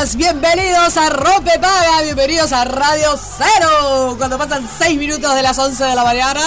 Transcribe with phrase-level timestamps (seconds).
[0.00, 5.58] días, bienvenidos a Rompe Paga, bienvenidos a Radio Cero, cuando pasan 6 minutos de las
[5.58, 6.40] 11 de la mañana.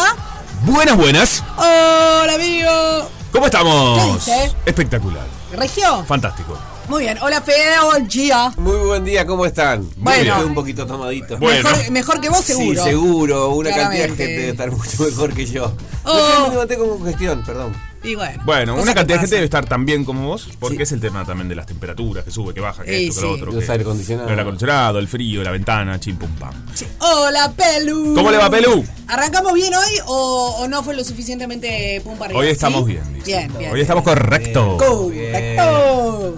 [0.64, 1.44] Buenas, buenas.
[1.58, 3.10] Hola amigo.
[3.32, 4.00] ¿Cómo estamos?
[4.00, 4.56] ¿Qué dice?
[4.66, 5.26] Espectacular.
[5.52, 6.04] Regio.
[6.06, 6.58] Fantástico.
[6.90, 8.52] Muy bien, hola Fede, buen día.
[8.58, 9.88] Muy buen día, ¿cómo están?
[9.98, 10.34] Bueno.
[10.34, 11.38] Estoy un poquito tomadito.
[11.38, 11.70] Bueno.
[11.70, 12.84] Mejor, mejor que vos seguro.
[12.84, 13.50] Sí, seguro.
[13.50, 15.68] Una cantidad de gente debe estar mucho mejor que yo.
[16.04, 16.28] No Oh.
[16.28, 17.93] sé, me levanté con congestión, perdón.
[18.04, 18.44] Y bueno.
[18.44, 20.84] Bueno, una cantidad de gente debe estar tan bien como vos, porque Sí.
[20.84, 23.28] es el tema también de las temperaturas, que sube, que baja, que Sí, esto, que
[23.28, 23.52] lo otro.
[23.54, 24.28] Los que- aire acondicionados.
[24.28, 26.54] El aire acondicionado, el frío, la ventana, chim pum pam.
[26.74, 26.86] Sí.
[27.00, 28.14] Hola Pelu.
[28.14, 28.84] ¿Cómo le va, Pelu?
[29.08, 32.42] ¿Arrancamos bien hoy o, o no fue lo suficientemente pum para arriba?
[32.42, 32.92] Hoy estamos ¿Sí?
[32.92, 33.26] bien, dice.
[33.26, 33.72] Bien, bien.
[33.72, 34.84] Hoy estamos correctos.
[34.84, 36.36] Correcto.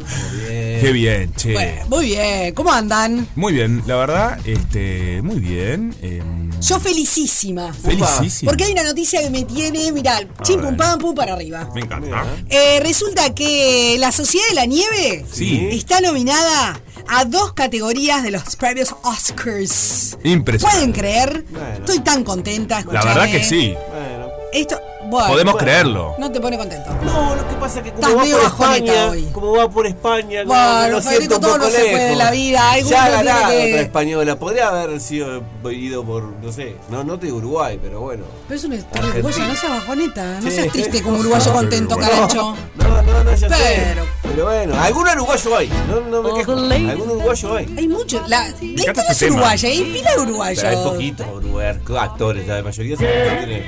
[0.47, 1.53] Qué bien, che.
[1.53, 2.53] Bueno, muy bien.
[2.53, 3.27] ¿Cómo andan?
[3.35, 5.95] Muy bien, la verdad, este, muy bien.
[6.03, 7.73] em, Yo felicísima.
[7.73, 8.49] felicísimo.
[8.49, 11.69] Porque hay una noticia que me tiene, mirá, chim pum pam pum para arriba.
[11.75, 12.25] Me encanta.
[12.49, 15.69] Eh, resulta que la Sociedad de la Nieve Sí.
[15.71, 20.17] está nominada a dos categorías de los premios Oscars.
[20.23, 20.77] Impresionante.
[20.79, 21.45] ¿Pueden creer?
[21.51, 21.67] Bueno.
[21.75, 22.75] Estoy tan contenta.
[22.75, 23.05] La escuchame.
[23.05, 23.73] verdad que sí.
[23.89, 24.25] Bueno.
[24.53, 24.79] Esto,
[25.09, 25.57] bueno, Podemos bueno.
[25.57, 26.15] creerlo.
[26.17, 26.89] no te pone contento.
[27.03, 29.23] No, lo que pasa es que como Estás va medio por bajoneta España, hoy.
[29.33, 32.17] como va por España, Bueno, lo Federico, siento un todo no se puede en lejos.
[32.17, 34.39] la vida, alguno Ya ganado que- otra española.
[34.39, 38.23] Podría haber sido ido por, no sé, no, no te Uruguay, pero bueno.
[38.47, 40.51] Pero es una historia uruguaya, no seas bajoneta, no Sí.
[40.55, 42.55] seas triste como uruguayo contento, carancho.
[42.75, 43.55] No, no, no, ya sé.
[43.93, 45.69] Pero- Pero bueno, algún uruguayo hay.
[45.89, 46.51] No, no me quejo.
[46.53, 47.73] Algún uruguyo hay.
[47.77, 48.21] Hay mucho.
[48.27, 50.63] La, la historia este es uruguaya, hay pila de uruguayos.
[50.63, 53.63] Pero hay poquitos uruguayos, actores, la mayoría son y españoles.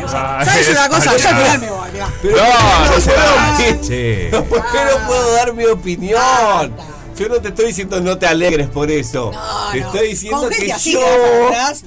[0.00, 1.16] Bueno, o sea, Ah, ¿Sabes una cosa?
[1.16, 1.38] Yo al ah.
[1.38, 1.90] final me voy.
[1.92, 2.08] mirá.
[2.22, 3.80] Pero No, ¿por no qué se va.
[3.86, 4.30] Che.
[4.48, 6.74] ¿Por qué no puedo dar mi opinión?
[7.18, 9.32] Yo no te estoy diciendo no te alegres por eso.
[9.32, 9.86] No, te no.
[9.86, 11.84] estoy diciendo que así yo, que atrás,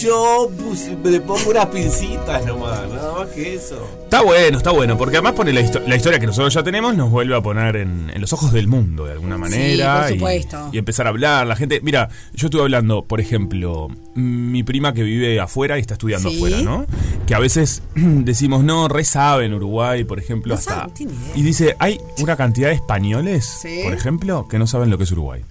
[0.00, 3.84] yo puse- le pongo unas pincitas nomás, nada más que eso.
[4.04, 6.94] Está bueno, está bueno, porque además pone la, histo- la historia que nosotros ya tenemos,
[6.96, 10.02] nos vuelve a poner en, en los ojos del mundo de alguna manera.
[10.02, 10.68] por y- supuesto.
[10.72, 11.46] Y, empezar a hablar.
[11.46, 15.94] La gente, mira, yo estuve hablando, por ejemplo, mi prima que vive afuera y está
[15.94, 16.36] estudiando Sí.
[16.36, 16.86] afuera, ¿no?
[17.26, 20.70] Que a veces decimos, no, re sabe en Uruguay, por ejemplo, No hasta.
[20.74, 21.32] sabe, no tiene idea.
[21.36, 23.80] y dice, hay una cantidad de españoles, Sí.
[23.84, 25.44] por ejemplo, que no saben lo que es Uruguay.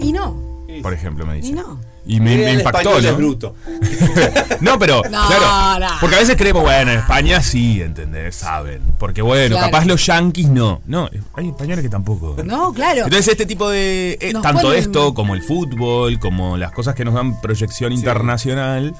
[0.00, 0.34] Y no,
[0.82, 1.48] Por ejemplo, me dice.
[1.48, 1.78] y no.
[2.06, 3.08] Y me, impactó, ¿no?
[3.08, 3.54] es bruto.
[4.60, 5.86] no, pero, No, claro.
[5.86, 5.92] no.
[6.00, 8.36] Porque a veces creemos, bueno, en España sí, ¿entendés?
[8.36, 8.82] Saben.
[8.98, 9.70] Porque, bueno, Claro.
[9.72, 10.82] capaz los yanquis no.
[10.86, 12.36] No, hay españoles que tampoco.
[12.44, 13.04] No, claro.
[13.04, 14.18] Entonces, este tipo de.
[14.20, 18.94] eh, tanto esto, como el fútbol, como las cosas que nos dan proyección internacional,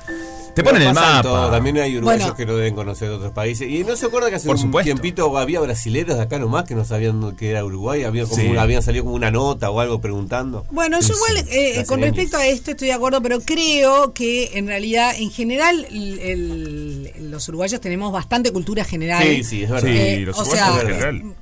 [0.55, 1.23] te ponen Pero el mapa.
[1.23, 2.37] todo, También hay uruguayos Bueno.
[2.37, 3.69] que no deben conocer de otros países.
[3.69, 4.85] Y no se acuerda que hace Por un supuesto.
[4.87, 8.05] tiempito había brasileros de acá nomás que no sabían que era Uruguay.
[8.05, 8.47] Había como Sí.
[8.49, 10.67] una- habían salido como una nota o algo preguntando.
[10.71, 14.67] Bueno, yo igual eh, con respecto a esto estoy de acuerdo, pero creo que en
[14.67, 19.23] realidad, en general, el- el- los uruguayos tenemos bastante cultura general.
[19.23, 19.89] Sí, sí, es verdad.
[19.89, 21.35] Sí, Eh, los o uruguayos sea, en general.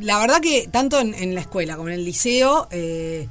[0.00, 3.26] La verdad que tanto en, en la escuela como en el liceo, eh,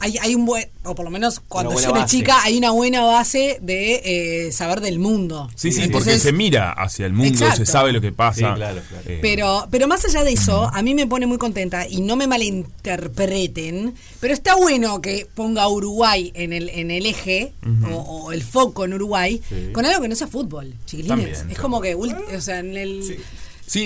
[0.00, 2.16] hay, hay un buen, o por lo menos cuando Una yo era base.
[2.18, 5.48] chica, hay una buena base de eh, saber del mundo.
[5.54, 7.64] Sí, sí, Entonces, porque se mira hacia el mundo, Exacto.
[7.64, 8.34] se sabe lo que pasa.
[8.34, 9.04] Sí, claro, claro.
[9.06, 12.16] Eh, Pero, pero más allá de eso, a mí me pone muy contenta y no
[12.16, 17.52] me malinterpreten, pero está bueno que ponga Uruguay en el, en el eje
[17.90, 19.40] o, o el foco en Uruguay
[19.72, 21.38] con algo que no sea fútbol, chiquilines.
[21.38, 23.16] También, es como que, o sea, en el, sí,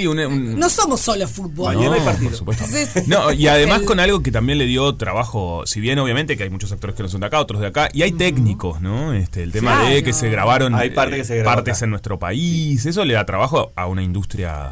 [0.06, 1.72] un, un- no somos solo fútbol.
[1.74, 2.30] No, Mañana hay partido.
[2.30, 2.64] por supuesto.
[2.64, 6.36] Entonces, No, y además el- con algo que también le dio trabajo, si bien obviamente
[6.36, 8.80] que hay muchos actores que no son de acá, otros de acá, y hay técnicos,
[8.80, 9.12] ¿no?
[9.12, 11.84] Este, el tema de que se grabaron Hay parte eh, que se grabó partes acá.
[11.84, 14.70] en nuestro país, eso le da trabajo a una industria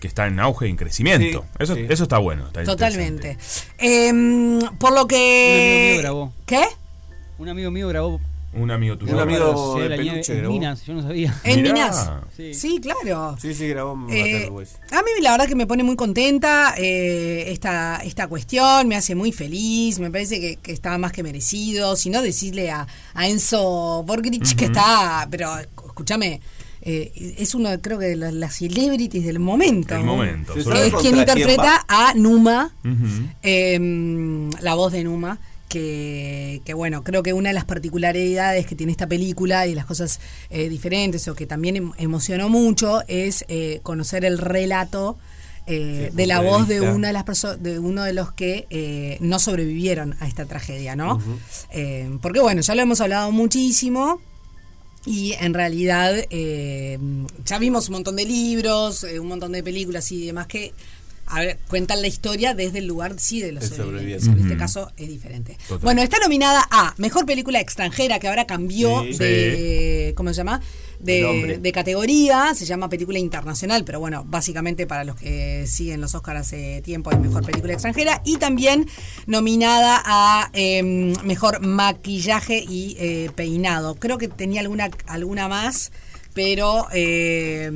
[0.00, 1.40] que está en auge y en crecimiento.
[1.42, 1.86] Sí, eso, sí.
[1.88, 2.46] eso está bueno.
[2.46, 3.38] está Totalmente.
[3.78, 5.90] Em, por lo Un amigo que...
[5.94, 6.32] mío grabó.
[6.46, 6.64] ¿Qué?
[7.38, 8.20] Un amigo mío grabó
[8.54, 9.14] Un amigo tuyo.
[9.14, 10.48] Un amigo de peluche en.
[10.48, 11.34] Minas, yo no sabía.
[11.44, 11.72] En Mirá.
[11.74, 12.10] Minas.
[12.36, 12.52] Sí.
[12.52, 13.36] Sí, claro.
[13.40, 14.76] Sí, sí, grabó Eh, ese.
[14.94, 19.14] a mí la verdad que me pone muy contenta eh, esta, esta cuestión, me hace
[19.14, 21.96] muy feliz, me parece que, que está más que merecido.
[21.96, 26.40] Si no, decirle a, a Enzo Borgrich que está, pero escúchame,
[26.82, 29.94] eh, es uno creo que de las, las celebrities del momento.
[29.96, 30.52] El momento.
[30.52, 31.00] Sí, Que es ¿Sabes todo.
[31.00, 32.74] quien interpreta a Numa,
[33.42, 35.38] eh, la voz de Numa.
[35.72, 39.86] Que, que, bueno, creo que una de las particularidades que tiene esta película y las
[39.86, 40.20] cosas
[40.50, 45.16] eh, diferentes o que también em- emocionó mucho es eh, conocer el relato
[45.66, 48.66] eh, Sí, de la voz de una de las personas de uno de los que
[48.68, 51.22] eh, no sobrevivieron a esta tragedia, ¿no?
[51.70, 54.20] Eh, porque bueno, ya lo hemos hablado muchísimo.
[55.06, 60.46] Y en realidad ya vimos un montón de libros, un montón de películas y demás
[60.46, 60.72] que
[61.26, 64.24] a ver, cuentan la historia desde el lugar sí de los sobrevivientes.
[64.24, 64.30] sobreviviente.
[64.30, 65.56] En este caso es diferente.
[65.68, 65.78] Total.
[65.84, 69.18] Bueno, está nominada a Mejor Película Extranjera, que ahora cambió Sí.
[69.18, 70.12] de...
[70.16, 70.60] ¿Cómo se llama?
[71.00, 76.40] De, categoría, se llama Película Internacional, pero bueno, básicamente para los que siguen los Oscars
[76.40, 78.22] hace tiempo es Mejor Película Extranjera.
[78.24, 78.86] Y también
[79.26, 83.96] nominada a em, Mejor Maquillaje y eh, Peinado.
[83.96, 85.90] Creo que tenía alguna, alguna más
[86.34, 87.68] pero eh,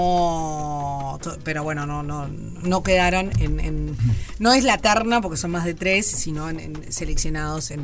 [0.00, 3.96] no pero bueno no no no quedaron en, en-
[4.38, 7.80] no es la terna porque son más de tres sino en, en seleccionados en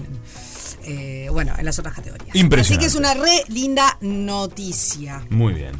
[0.85, 2.75] eh, bueno en las otras categorías Impresionante.
[2.75, 5.73] así que es una re linda noticia Muy bien.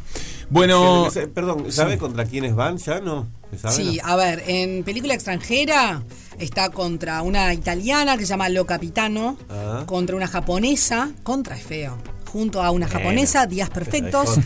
[0.49, 3.01] Bueno, Se- se- perdón, ¿sabe contra quiénes van ya?
[3.01, 3.27] ¿No?
[3.69, 4.07] Sí, No?
[4.09, 6.03] a ver, en película extranjera
[6.39, 9.83] está contra una italiana que se llama Lo Capitano, Ah.
[9.85, 14.39] contra una japonesa, contra es feo, junto a una japonesa, Días Perfectos.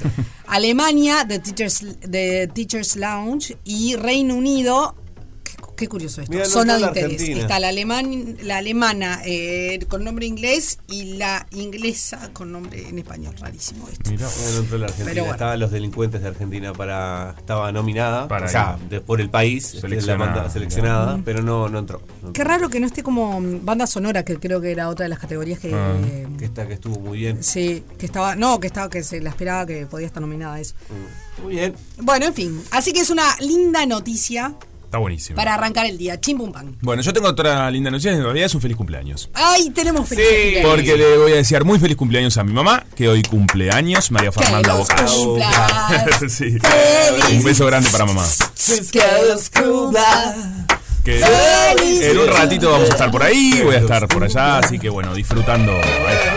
[0.47, 4.95] Alemania, The Teachers, The Teachers Lounge y Reino Unido.
[5.81, 6.31] Qué, curioso esto.
[6.31, 7.11] Mira, no Zona de está la interés.
[7.21, 7.41] Argentina.
[7.41, 12.99] Está la, aleman, la alemana eh, con nombre inglés y la inglesa con nombre en
[12.99, 13.35] español.
[13.39, 14.09] Rarísimo esto.
[14.11, 14.27] Mirá.
[14.27, 15.09] Bueno, entró la Argentina.
[15.11, 15.33] Pero bueno.
[15.33, 17.35] Estaban los delincuentes de Argentina para.
[17.37, 18.27] Estaba nominada.
[18.27, 18.89] Para o sea, ir.
[18.89, 19.65] de- por el país.
[19.81, 20.25] Seleccionada.
[20.31, 21.99] La banda seleccionada, pero no, no entró.
[22.21, 22.43] No Qué entró.
[22.45, 25.19] raro que no esté como mm, banda sonora, que creo que era otra de las
[25.19, 25.73] categorías que.
[25.73, 25.95] Ah.
[26.05, 27.43] eh, Que, está, que estuvo muy bien.
[27.43, 30.59] Sí, que estaba, no, que estaba, que se la esperaba que podía estar nominada a
[30.59, 30.75] eso.
[31.43, 31.73] Muy bien.
[31.97, 34.53] Bueno, en fin, así que es una linda noticia
[34.91, 35.38] está buenísimo.
[35.38, 36.19] para arrancar el día.
[36.19, 36.75] Chim pum pam.
[36.81, 39.29] Bueno, yo tengo otra linda noticia, en realidad es un feliz cumpleaños.
[39.33, 40.69] ¡Ay, tenemos feliz Sí, cumpleaños!
[40.71, 44.31] Porque le voy a desear muy feliz cumpleaños a mi mamá, que hoy cumpleaños, María
[44.31, 45.11] Que Fernanda los Bocas.
[45.11, 45.71] cumplas.
[46.31, 46.57] Sí.
[46.59, 47.38] Feliz.
[47.38, 48.25] Un beso grande para mamá.
[48.91, 50.35] Que los cumpla.
[51.05, 52.01] Que Feliz.
[52.03, 54.89] en un ratito vamos a estar por ahí, voy a estar por allá, así que
[54.89, 55.71] bueno, disfrutando.
[55.71, 56.33] Ahí está.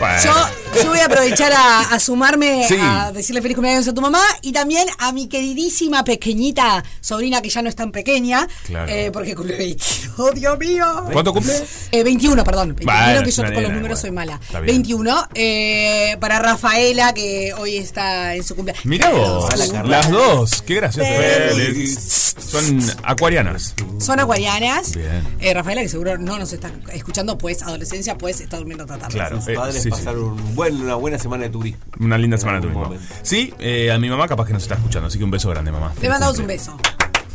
[0.00, 0.22] Bueno.
[0.24, 2.76] Yo, yo voy a aprovechar a, a sumarme Sí.
[2.80, 7.48] a decirle feliz cumpleaños a tu mamá y también a mi queridísima pequeñita sobrina que
[7.50, 8.46] ya no es tan pequeña.
[8.66, 8.90] Claro.
[8.90, 10.14] eh, porque cumple 21.
[10.16, 11.04] ¡Oh, Dios mío!
[11.12, 11.52] ¿Cuánto cumple?
[11.90, 12.68] Eh, 21, perdón.
[12.76, 14.40] 21, Bueno, que yo con los números bueno, soy mala.
[14.42, 14.76] está bien.
[14.76, 15.28] 21.
[15.34, 18.84] eh, para Rafaela, que hoy está en su cumpleaños.
[18.86, 19.82] Mirá vos, Carla.
[19.88, 21.08] las dos, qué gracioso.
[21.08, 22.34] Feliz.
[22.38, 23.74] Son acuarianas.
[24.00, 24.94] Son acuarianas.
[24.94, 25.22] Bien.
[25.40, 29.14] Eh, Rafaela, que seguro no nos está escuchando, pues, adolescencia, pues, está durmiendo esta tarde.
[29.14, 29.36] Claro.
[29.40, 29.90] Sus eh, padres sí, sí.
[29.90, 31.80] pasaron un buen- una buena semana de turismo.
[32.00, 32.88] Una linda semana algún tuvimos.
[32.90, 33.14] momento.
[33.22, 35.70] Sí, eh, a mi mamá capaz que nos está escuchando, así que un beso grande,
[35.72, 35.88] mamá.
[35.88, 36.76] Le Feliz mandamos un beso.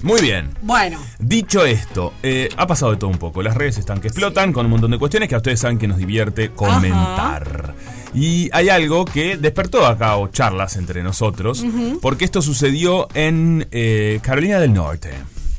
[0.01, 0.51] Muy bien.
[0.61, 0.97] Bueno.
[1.19, 3.43] Dicho esto, eh, ha pasado de todo un poco.
[3.43, 5.87] Las redes están que explotan con un montón de cuestiones que a ustedes saben que
[5.87, 7.73] nos divierte comentar.
[8.13, 11.65] Y hay algo que despertó acá o charlas entre nosotros,
[12.01, 15.11] porque esto sucedió en eh, Carolina del Norte.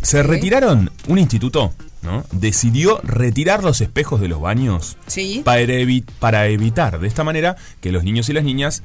[0.02, 2.24] Se retiraron, un instituto, ¿no?
[2.32, 5.42] Decidió retirar los espejos de los baños Sí.
[5.44, 8.82] para, evi- para evitar de esta manera que los niños y las niñas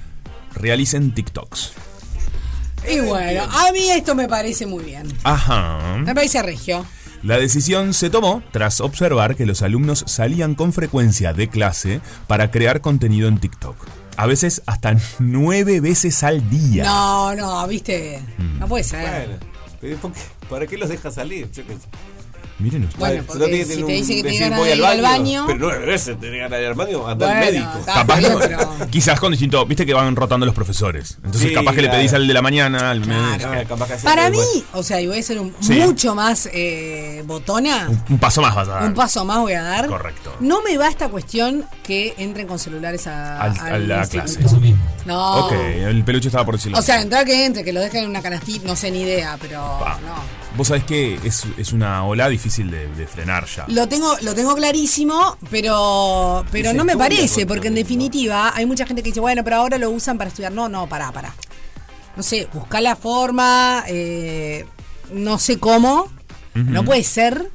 [0.54, 1.74] realicen TikToks.
[2.90, 5.08] Y bueno, a mí esto me parece muy bien.
[5.24, 5.98] Ajá.
[6.06, 6.86] Me parece regio.
[7.24, 12.52] La decisión se tomó tras observar que los alumnos salían con frecuencia de clase para
[12.52, 13.76] crear contenido en TikTok.
[14.18, 16.84] A veces hasta nueve veces al día.
[16.84, 18.22] No, no, viste.
[18.38, 18.60] Mm.
[18.60, 19.02] No puede ser.
[19.28, 19.34] Bueno,
[19.82, 20.20] pero ¿por qué?
[20.50, 21.50] ¿para qué los deja salir?
[21.52, 21.80] Yo qué sé.
[22.58, 23.00] Miren ustedes.
[23.00, 25.44] Bueno, porque tiene si te dice que tiene decir, ganas de ir al baño.
[25.46, 27.70] Pero nueve veces te ganas de ir al baño, anda al médico.
[27.80, 28.20] está Capaz
[28.90, 31.18] quizás con distinto, viste que van rotando los profesores.
[31.18, 33.22] Entonces Sí, capaz que le pedís al de la mañana, al Claro.
[33.22, 33.60] mediodía.
[33.62, 34.40] Ah, capaz que así Para mí,
[34.74, 35.74] o sea, y voy a ser un- Sí.
[35.74, 37.88] mucho más eh, botona.
[37.90, 38.84] Un, un paso más vas a dar.
[38.84, 39.88] Un paso más voy a dar.
[39.88, 40.34] Correcto.
[40.40, 44.40] No me va esta cuestión que entren con celulares a, Al- a la instituto.
[44.40, 44.76] clase.
[45.06, 45.46] No.
[45.48, 46.78] Ok, el peluche estaba por decirlo.
[46.80, 49.38] O sea, entrar que entre, que lo dejen en una canastita, no sé ni idea,
[49.42, 50.00] pero Pa.
[50.06, 50.45] no.
[50.58, 53.66] Vos sabés que es, es una ola difícil de, de frenar ya.
[53.68, 58.86] Lo tengo, lo tengo clarísimo, pero, pero no me parece, porque en definitiva hay mucha
[58.86, 60.52] gente que dice, bueno, pero ahora lo usan para estudiar.
[60.52, 61.34] No, no, pará, pará.
[62.16, 64.66] No sé, buscar la forma, eh,
[65.12, 66.10] no sé cómo.
[66.54, 67.52] No puede ser.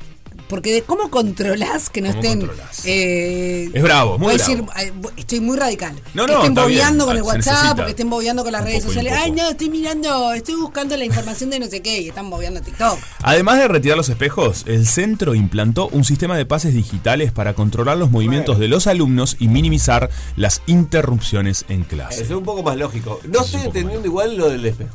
[0.51, 2.51] Porque de cómo controlás que no ¿Cómo estén.
[2.85, 4.67] eh, Es bravo, muy voy a bravo.
[4.75, 5.95] decir, estoy muy radical.
[6.13, 7.85] No, que no, estén bien, bobeando con el se WhatsApp, necesita.
[7.85, 9.13] que estén bobeando con las redes poco sociales.
[9.17, 12.61] Ay, no, estoy mirando, estoy buscando la información de no sé qué y están bobeando
[12.61, 12.99] TikTok.
[13.23, 17.97] Además de retirar los espejos, el centro implantó un sistema de pases digitales para controlar
[17.97, 22.23] los movimientos de los alumnos y minimizar las interrupciones en Eso clase.
[22.25, 23.21] es un poco más lógico.
[23.29, 24.91] No es estoy entendiendo igual lo del espejo.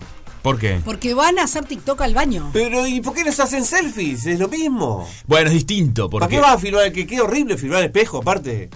[0.45, 0.79] ¿Por qué?
[0.85, 2.51] Porque van a hacer TikTok al baño.
[2.53, 4.27] Pero ¿y por qué les hacen selfies?
[4.27, 5.09] Es lo mismo.
[5.25, 6.91] Bueno, es distinto, ¿Para porque qué vas a filmar?
[6.91, 8.69] Que queda horrible filmar el espejo, aparte.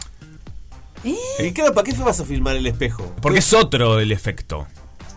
[1.03, 1.15] ¿Eh?
[1.37, 3.13] ¿Y claro, ¿para qué vas a filmar el espejo?
[3.21, 4.65] porque es otro el efecto.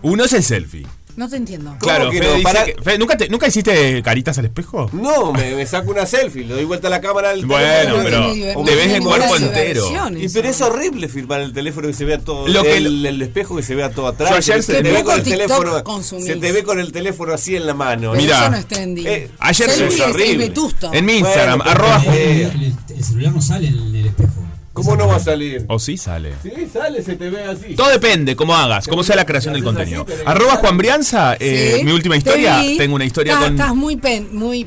[0.03, 0.87] Uno es el selfie.
[1.15, 1.77] No te entiendo.
[1.79, 2.33] Claro, que Fede no?
[2.37, 4.89] dice Para- que- Fede, ¿nunca, te- ¿nunca hiciste caritas al espejo?
[4.95, 8.65] No, me, me saco una selfie, le doy vuelta a la cámara al Bueno, teléfono.
[8.65, 9.85] Pero ninguna cuerpo entero.
[9.89, 10.35] diversión Y eso.
[10.35, 12.49] pero es horrible filmar el teléfono y se vea todo.
[12.49, 14.31] Lo que el, el espejo que se vea todo atrás.
[14.31, 15.85] Yo ayer que se- se te ve Poco con el TikTok teléfono.
[15.85, 16.27] consumís.
[16.27, 18.13] Se te ve con el teléfono así en la mano.
[18.13, 18.41] Pero Mira.
[18.43, 19.07] eso no es trendy.
[19.07, 20.49] Eh, ayer Selfie es horrible.
[20.49, 20.93] vetusto.
[20.95, 22.51] En mi Instagram, Bueno, pero- Eh.
[22.55, 23.92] El, el celular no sale en.
[24.85, 25.65] ¿Cómo no va a salir?
[25.69, 26.33] O sí sale.
[26.43, 27.75] Sí, sale, se te ve así.
[27.75, 30.07] Todo depende, cómo hagas, cómo sea la creación del contenido.
[30.27, 32.63] Arroba Juan Brianza, eh, Sí, mi última historia.
[32.77, 34.67] Tengo una historia Estás- con, Estás muy pen, muy.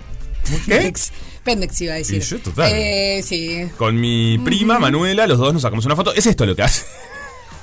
[0.66, 0.76] ¿Qué?
[0.76, 1.12] Pendex.
[1.44, 2.18] Pendex iba a decir.
[2.18, 2.72] Y yo, total.
[2.74, 3.68] Eh, sí.
[3.78, 6.14] con mi prima Manuela, los dos nos sacamos una foto.
[6.14, 6.84] Es esto lo que hace.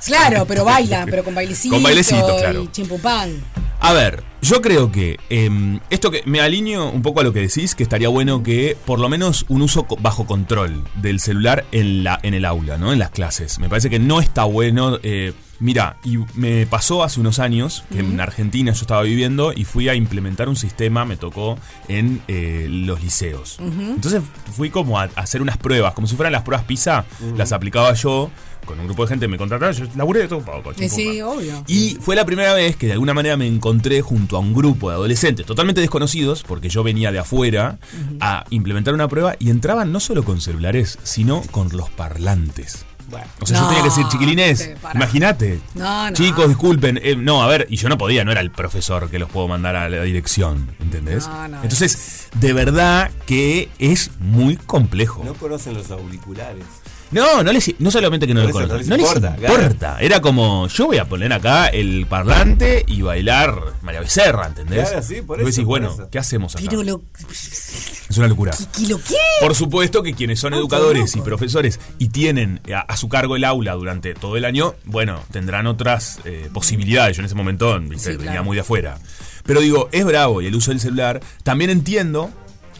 [0.05, 1.75] Claro, pero baila, pero con bailecito.
[1.75, 2.63] Con bailecito, claro.
[2.63, 3.43] Y chimpupán.
[3.85, 7.41] A ver, yo creo que em, esto que me alineo un poco a lo que
[7.41, 12.05] decís, que estaría bueno que por lo menos un uso bajo control del celular en,
[12.05, 12.93] la, en el aula, ¿no?
[12.93, 13.59] En las clases.
[13.59, 14.99] Me parece que no está bueno.
[15.03, 19.63] eh, mira, y me pasó hace unos años que en Argentina yo estaba viviendo y
[19.65, 21.57] fui a implementar un sistema, me tocó
[21.87, 23.57] en eh, los liceos.
[23.59, 24.21] Entonces
[24.55, 27.05] fui como a, a hacer unas pruebas, como si fueran las pruebas PISA,
[27.37, 28.29] las aplicaba yo.
[28.65, 30.71] Con un grupo de gente me contrataron, yo laburé de todo poco.
[30.71, 31.31] Eh, sí, chimpumpa.
[31.31, 31.63] obvio.
[31.67, 34.87] Y fue la primera vez que de alguna manera me encontré junto a un grupo
[34.89, 37.77] de adolescentes totalmente desconocidos, porque yo venía de afuera,
[38.21, 42.85] a implementar una prueba y entraban no solo con celulares, sino con los parlantes.
[43.13, 43.27] Bueno.
[43.41, 45.59] O sea, yo tenía que decir, chiquilines, imagínate.
[45.75, 46.15] No, no.
[46.15, 46.99] Chicos, disculpen.
[47.03, 49.47] eh, no, a ver, y yo no podía, no era el profesor que los puedo
[49.47, 51.27] mandar a la dirección, ¿entendés?
[51.27, 55.23] No, no, Entonces, de verdad que es muy complejo.
[55.23, 56.65] No conocen los auriculares.
[57.13, 59.37] No, no les, no solamente que no lo eso conocen, no no les les importa,
[59.39, 59.97] importa.
[60.01, 64.89] Era como, yo voy a poner acá el parlante y bailar María Becerra, ¿entendés?
[64.89, 66.09] Claro, sí, por Y eso, decís, por bueno, eso.
[66.11, 66.65] ¿qué hacemos acá?
[66.67, 67.01] Pero lo.
[67.29, 68.51] Es una locura.
[68.77, 69.15] ¿Qué lo qué?
[69.41, 73.35] Por supuesto que quienes son educadores qué y profesores y tienen a, a su cargo
[73.35, 77.17] el aula durante todo el año, bueno, tendrán otras eh, posibilidades.
[77.17, 78.43] Yo en ese momento Sí, venía claro.
[78.43, 78.97] muy de afuera.
[79.45, 81.19] Pero digo, es bravo y el uso del celular.
[81.43, 82.29] También entiendo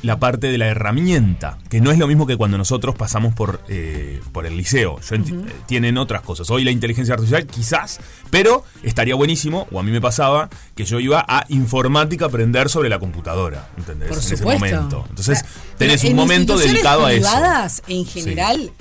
[0.03, 3.61] la parte de la herramienta, que no es lo mismo que cuando nosotros pasamos por,
[3.69, 4.99] eh, por el liceo.
[4.99, 5.21] Yo eh,
[5.65, 6.51] tienen otras cosas.
[6.51, 10.99] Hoy la inteligencia artificial quizás, pero estaría buenísimo, o a mí me pasaba, que yo
[10.99, 14.09] iba a informática a aprender sobre la computadora, ¿entendés?
[14.09, 14.65] Por en supuesto.
[14.65, 15.05] ese momento.
[15.09, 15.45] Entonces,
[15.77, 17.21] tenés en un momento dedicado a eso.
[17.21, 18.71] privadas, en general,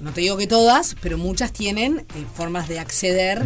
[0.00, 3.44] no te digo que todas, pero muchas tienen eh, formas de acceder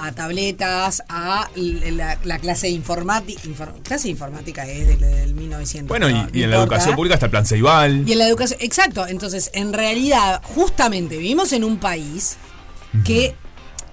[0.00, 3.40] a tabletas, a la, la clase de informática.
[3.82, 5.88] clase informática es del, del 1900.
[5.88, 8.08] Bueno, y, no- no y en la educación pública está el plan Ceibal.
[8.08, 9.06] Y en la educación, exacto.
[9.06, 12.36] Entonces, en realidad, justamente vivimos en un país
[13.04, 13.34] que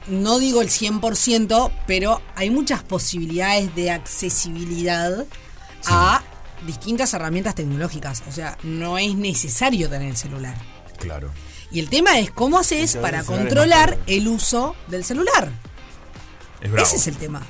[0.08, 5.26] no digo el 100%, pero hay muchas posibilidades de accesibilidad
[5.88, 6.22] a
[6.66, 8.24] distintas herramientas tecnológicas.
[8.30, 10.56] O sea, no es necesario tener el celular.
[11.00, 11.32] Claro.
[11.72, 15.52] Y el tema es cómo haces para controlar el uso del celular.
[16.62, 16.88] Es bravo.
[16.88, 17.46] Ese es el tema.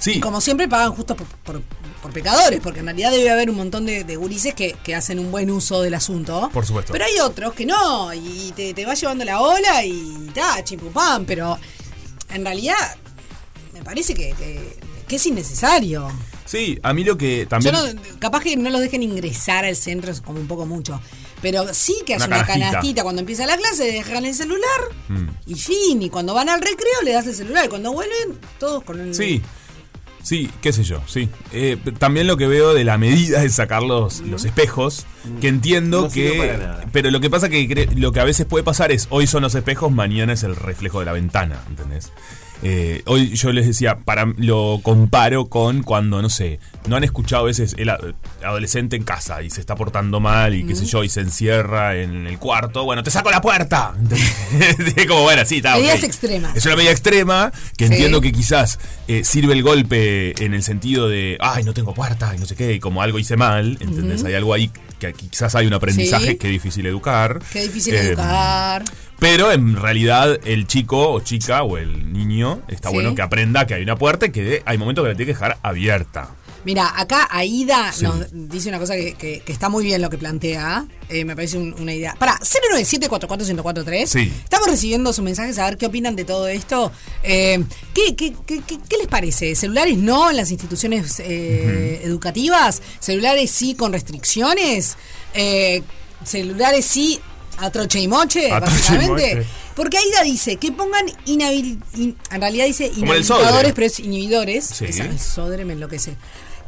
[0.00, 0.12] Sí.
[0.12, 1.62] Y como siempre pagan justo por, por-
[2.02, 5.18] por pecadores, porque en realidad debe haber un montón de, de gurises que, que hacen
[5.18, 6.48] un buen uso del asunto.
[6.52, 6.92] Por supuesto.
[6.92, 11.24] Pero hay otros que no, y te, te va llevando la ola y ta, chimpupán,
[11.24, 11.58] pero
[12.30, 12.76] en realidad
[13.74, 14.76] me parece que, que-
[15.08, 16.08] que es innecesario.
[16.44, 17.74] Sí, a mí lo que también.
[17.74, 21.00] Yo no- capaz que no los dejen ingresar al centro, es como un poco mucho.
[21.40, 23.02] Pero sí que hace Una una, canastita.
[23.02, 24.60] cuando empieza la clase, dejan el celular
[25.08, 25.28] Mm.
[25.46, 26.02] y fin.
[26.02, 27.64] Y cuando van al recreo le das el celular.
[27.66, 29.14] Y cuando vuelven, todos con el.
[29.14, 29.40] Sí.
[30.20, 31.28] Sí, qué sé yo, sí.
[31.52, 35.06] Eh, también lo que veo de la medida es sacar los, los espejos,
[35.40, 36.32] que entiendo No que...
[36.32, 36.84] para nada.
[36.92, 39.54] Pero lo que pasa que lo que a veces puede pasar es, hoy son los
[39.54, 42.12] espejos, mañana es el reflejo de la ventana, ¿entendés?
[42.62, 47.44] Eh, hoy yo les decía, para lo comparo con cuando, no sé, no han escuchado
[47.44, 47.88] a veces el
[48.44, 51.96] adolescente en casa y se está portando mal y qué sé yo, y se encierra
[51.96, 53.94] en el cuarto, bueno, te saco la puerta.
[55.08, 55.74] Como, bueno, sí, está.
[55.76, 56.56] Medidas extremas.
[56.56, 57.92] Es una medida extrema que Sí.
[57.92, 62.34] entiendo que quizás eh, sirve el golpe en el sentido de, ay, no tengo puerta
[62.34, 64.24] y no sé qué, y como algo hice mal, ¿entendés?
[64.24, 66.36] Hay algo ahí que quizás hay un aprendizaje Sí.
[66.36, 67.40] que es difícil educar.
[67.52, 68.82] Qué difícil Eh, educar.
[69.18, 72.94] Pero en realidad el chico o chica o el niño está Sí.
[72.94, 75.34] bueno que aprenda que hay una puerta y que hay momentos que la tiene que
[75.34, 76.30] dejar abierta.
[76.64, 78.02] Mira, acá Aida Sí.
[78.04, 80.86] nos dice una cosa que, que- que está muy bien lo que plantea.
[81.10, 82.14] eh, me parece un- una idea.
[82.18, 84.10] Para, 097-44143.
[84.10, 84.30] Sí.
[84.44, 86.92] Estamos recibiendo sus mensajes a ver qué opinan de todo esto.
[87.22, 89.54] Eh, ¿qué, qué, qué- qué- qué les parece?
[89.54, 92.82] ¿Celulares no en las instituciones eh, educativas?
[93.00, 94.96] ¿Celulares sí con restricciones?
[95.34, 95.82] Eh,
[96.24, 97.18] ¿Celulares sí
[97.58, 99.34] a troche y moche, A troche y básicamente?
[99.36, 99.46] moche.
[99.74, 101.78] Porque Aida dice que pongan inhabil...
[101.94, 104.64] in- en realidad dice inhabilitadores, pero es inhibidores.
[104.66, 104.86] Sí.
[104.86, 106.16] Esa- el Sodre me enloquece.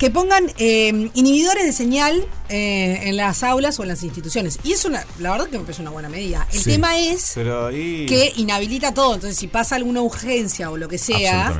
[0.00, 4.58] Que pongan eh, inhibidores de señal eh, en las aulas o en las instituciones.
[4.64, 6.48] Y es una, la verdad que me parece una buena medida.
[6.54, 6.70] El Sí.
[6.70, 8.06] tema es Pero ahí.
[8.06, 9.14] que inhabilita todo.
[9.16, 11.52] Entonces, si pasa alguna urgencia o lo que sea,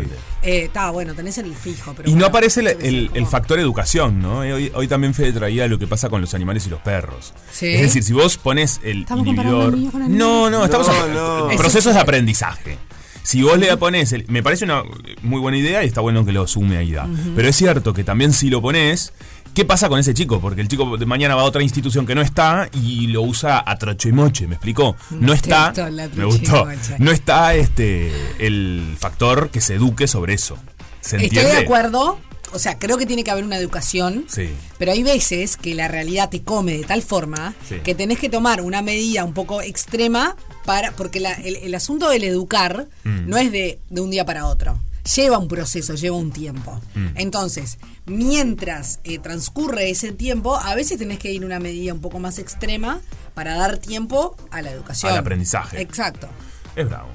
[0.43, 1.93] eh, está bueno, tenés el fijo.
[1.95, 4.43] Pero Y no aparece el, el- factor educación, ¿no?
[4.43, 7.35] Eh, Hoy, hoy también Fede traía lo que pasa con los animales y los perros.
[7.53, 7.67] Sí.
[7.67, 9.77] Es decir, si vos pones el Estamos comparando inhibidor.
[9.79, 10.27] niños con animales.
[10.27, 11.57] No, no, estamos No, hablando- no.
[11.59, 12.79] procesos de aprendizaje.
[13.23, 14.83] Si vos le pones, el- me parece una
[15.23, 17.09] muy buena idea y está bueno que lo sume Aida.
[17.37, 19.13] Pero es cierto que también si lo pones,
[19.55, 20.41] ¿qué pasa con ese chico?
[20.41, 23.63] Porque el chico de mañana va a otra institución que no está y lo usa
[23.65, 24.97] a trocho y moche, ¿me explicó?
[25.11, 25.73] No está,
[26.15, 26.67] me gustó,
[26.99, 30.57] no está este el factor que se eduque sobre eso.
[31.01, 32.19] ¿Se Estoy de acuerdo.
[32.53, 34.25] O sea, creo que tiene que haber una educación.
[34.29, 34.49] Sí.
[34.77, 37.77] Pero hay veces que la realidad te come de tal forma Sí.
[37.85, 40.93] que tenés que tomar una medida un poco extrema para.
[40.93, 43.29] Porque la- el, el asunto del educar Mm.
[43.29, 44.79] no es de, de un día para otro.
[45.17, 46.79] Lleva un proceso, lleva un tiempo.
[46.95, 47.09] Mm.
[47.17, 52.01] Entonces, mientras eh, transcurre ese tiempo, a veces tenés que ir a una medida un
[52.01, 53.01] poco más extrema
[53.35, 55.13] para dar tiempo a la educación.
[55.13, 55.81] Al aprendizaje.
[55.81, 56.29] Exacto.
[56.77, 57.09] Es bravo.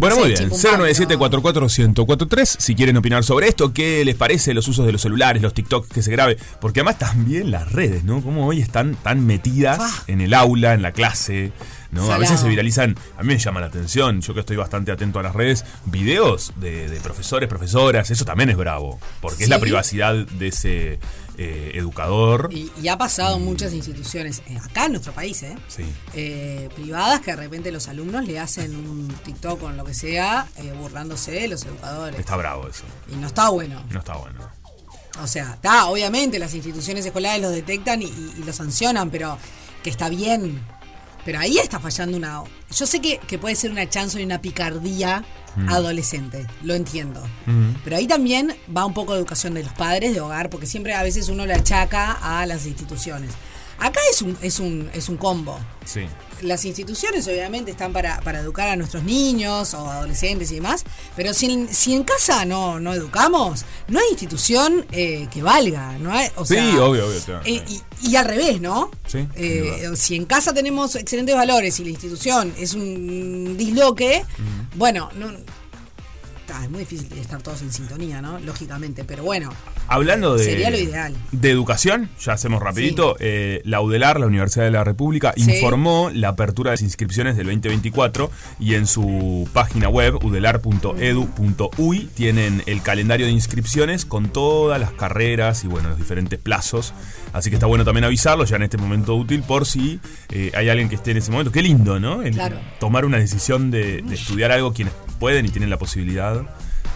[0.00, 0.50] Bueno, Sí, muy bien.
[0.50, 0.84] chipumbano.
[0.86, 2.56] 097-44143.
[2.58, 5.86] Si quieren opinar sobre esto, ¿qué les parece los usos de los celulares, los TikTok
[5.88, 6.36] que se grabe?
[6.60, 8.22] Porque además también las redes, ¿no?
[8.22, 9.90] Como hoy están tan metidas Fua.
[10.06, 11.52] en el aula, en la clase,
[11.92, 12.10] ¿no?
[12.12, 15.18] A veces se viralizan, a mí me llama la atención, yo que estoy bastante atento
[15.18, 18.98] a las redes, videos de, de profesores, profesoras, eso también es bravo.
[19.20, 20.98] Porque es la privacidad de ese
[21.42, 22.50] eh, educador.
[22.52, 25.56] Y, y ha pasado en muchas instituciones, eh, acá en nuestro país, ¿eh?
[25.68, 25.84] Sí.
[26.12, 30.46] Eh, privadas que de repente los alumnos le hacen un TikTok o lo que sea,
[30.78, 32.20] burlándose de los educadores.
[32.20, 32.84] Está bravo eso.
[33.10, 33.82] Y no está bueno.
[33.90, 34.38] No está bueno.
[35.22, 39.38] O sea, está, obviamente las instituciones escolares los detectan y, y- y los sancionan, pero
[39.82, 40.60] que está bien.
[41.24, 42.42] Pero ahí está fallando una...
[42.74, 45.24] Yo sé que, que puede ser una chance y una picardía
[45.68, 47.22] adolescente, lo entiendo.
[47.84, 50.94] Pero ahí también va un poco de educación de los padres, de hogar, porque siempre
[50.94, 53.32] a veces uno le achaca a las instituciones.
[53.80, 55.58] Acá es un, es un, es un combo.
[55.84, 56.02] Sí.
[56.42, 60.84] Las instituciones obviamente están para, para educar a nuestros niños o adolescentes y demás,
[61.16, 65.98] pero si en, si en casa no, no educamos, no hay institución eh, que valga,
[65.98, 66.12] ¿no?
[66.12, 67.42] Hay, o Sí, sea, obvio, obvio, claro.
[67.44, 68.90] eh, y, y al revés, ¿no?
[69.06, 74.24] Sí, Eh, si en casa tenemos excelentes valores y la institución es un disloque,
[74.76, 75.32] bueno, no,
[76.64, 78.38] es muy difícil estar todos en sintonía, ¿no?
[78.40, 79.50] Lógicamente, pero bueno,
[79.88, 81.14] Hablando de, Sería lo ideal.
[81.32, 85.50] de educación, ya hacemos rapidito, eh, la UDELAR, la Universidad de la República, Sí.
[85.50, 92.62] informó la apertura de las inscripciones del 2024 y en su página web, udelar.edu.uy, tienen
[92.66, 96.92] el calendario de inscripciones con todas las carreras y bueno, los diferentes plazos.
[97.32, 100.68] Así que está bueno también avisarlo ya en este momento útil por si eh, hay
[100.68, 101.52] alguien que esté en ese momento.
[101.52, 102.22] Qué lindo, ¿no?
[102.22, 102.58] El Claro.
[102.78, 106.42] Tomar una decisión de, de estudiar algo quienes pueden y tienen la posibilidad.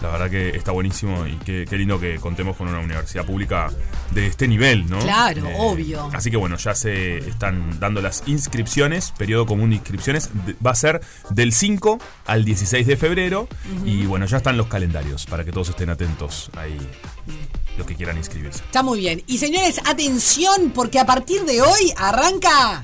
[0.01, 3.71] La verdad que está buenísimo y qué, qué lindo que contemos con una universidad pública
[4.11, 4.99] de este nivel, ¿no?
[4.99, 6.09] Claro, Eh, obvio.
[6.13, 10.29] Así que bueno, ya se están dando las inscripciones, periodo común de inscripciones
[10.63, 13.47] va a ser del 5 al 16 de febrero
[13.85, 16.77] y bueno, ya están los calendarios para que todos estén atentos ahí,
[17.77, 18.63] los que quieran inscribirse.
[18.65, 19.23] Está muy bien.
[19.27, 22.83] Y señores, atención, porque a partir de hoy arranca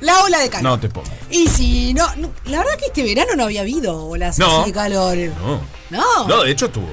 [0.00, 0.64] la ola de calor.
[0.72, 1.08] No te pongo.
[1.30, 4.60] Y si no, no- la verdad que este verano no había habido olas No.
[4.62, 5.16] así de calor.
[5.18, 5.60] No.
[5.90, 6.28] No.
[6.28, 6.88] No, de hecho tuvo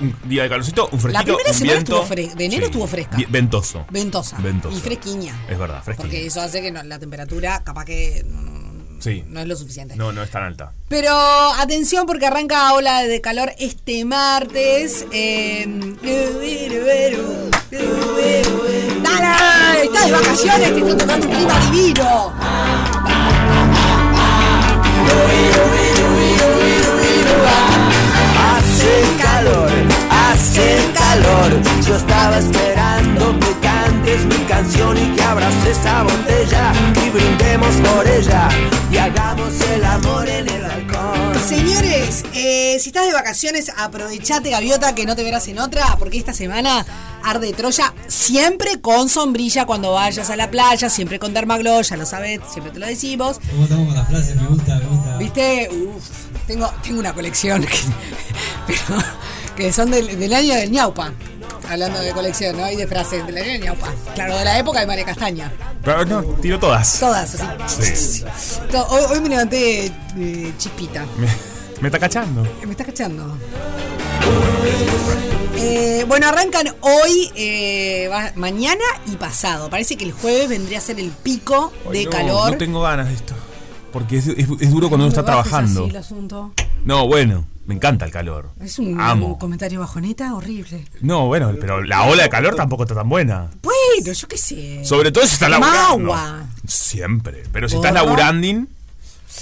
[0.00, 2.02] un día de calorcito, un fresquito, La primera semana viento.
[2.02, 3.16] estuvo de enero estuvo fresca.
[3.28, 3.84] Ventoso.
[3.90, 4.36] Ventosa.
[4.38, 4.76] Ventoso.
[4.76, 5.44] Y fresquiña.
[5.48, 6.08] Es verdad, fresquiña.
[6.08, 8.24] Porque eso hace que no- la temperatura, capaz que.
[8.28, 8.62] mm,
[9.02, 9.24] Sí.
[9.26, 9.96] No es lo suficiente.
[9.96, 10.72] No, no es tan alta.
[10.88, 15.06] Pero atención porque arranca ola de calor este martes.
[15.10, 15.66] Eh,
[19.82, 20.74] ¡Estás de vacaciones!
[20.74, 22.32] ¡Te está tocando un clima divino!
[28.54, 29.70] Hace calor,
[30.10, 31.62] hace calor.
[31.86, 36.72] Yo estaba esperando que cantes mi canción y que abras esta botella
[37.04, 38.48] y brindemos por ella
[38.90, 40.61] y hagamos el amor en el.
[41.46, 46.16] Señores, eh, si estás de vacaciones, aprovechate, gaviota, que no te verás en otra, porque
[46.16, 46.86] esta semana
[47.24, 52.06] arde Troya siempre con sombrilla cuando vayas a la playa, siempre con Dermaglow, ya lo
[52.06, 53.40] sabes, siempre te lo decimos.
[53.50, 54.34] ¿Cómo estamos con la frase?
[54.36, 55.16] Me gusta, me gusta.
[55.18, 55.68] ¿Viste?
[55.72, 56.04] Uf,
[56.46, 57.78] tengo, tengo una colección que,
[58.66, 59.02] pero,
[59.56, 61.12] que son del, del año del ñaupa.
[61.72, 62.70] Hablando de colección, ¿no?
[62.70, 63.88] Y de frases año del ñaupa.
[64.14, 65.50] Claro, de la época de María Castaña.
[65.82, 67.00] Pero no, tiro todas.
[67.00, 67.82] Todas, así.
[67.82, 68.24] Sí.
[68.70, 71.06] To- Hoy, hoy me levanté eh, chispita.
[71.16, 71.26] Me,
[71.80, 72.42] me está cachando.
[72.64, 73.38] Me está cachando.
[75.56, 79.70] Eh, bueno, arrancan hoy, eh, va- mañana y pasado.
[79.70, 82.50] Parece que el jueves vendría a ser el pico de no, calor.
[82.52, 83.34] No tengo ganas de esto.
[83.92, 85.82] Porque es, es- es duro cuando uno está trabajando.
[85.82, 86.52] así el asunto.
[86.84, 88.50] No, bueno, me encanta el calor.
[88.60, 89.26] Es un, Amo.
[89.28, 90.84] un comentario bajoneta horrible.
[91.00, 93.50] No, bueno, pero la ola de calor tampoco está tan buena.
[93.62, 94.84] Bueno, yo qué sé.
[94.84, 95.98] Sobre todo si estás laburando.
[95.98, 96.46] Magua.
[96.66, 97.44] Siempre.
[97.52, 98.46] Pero si estás laburando,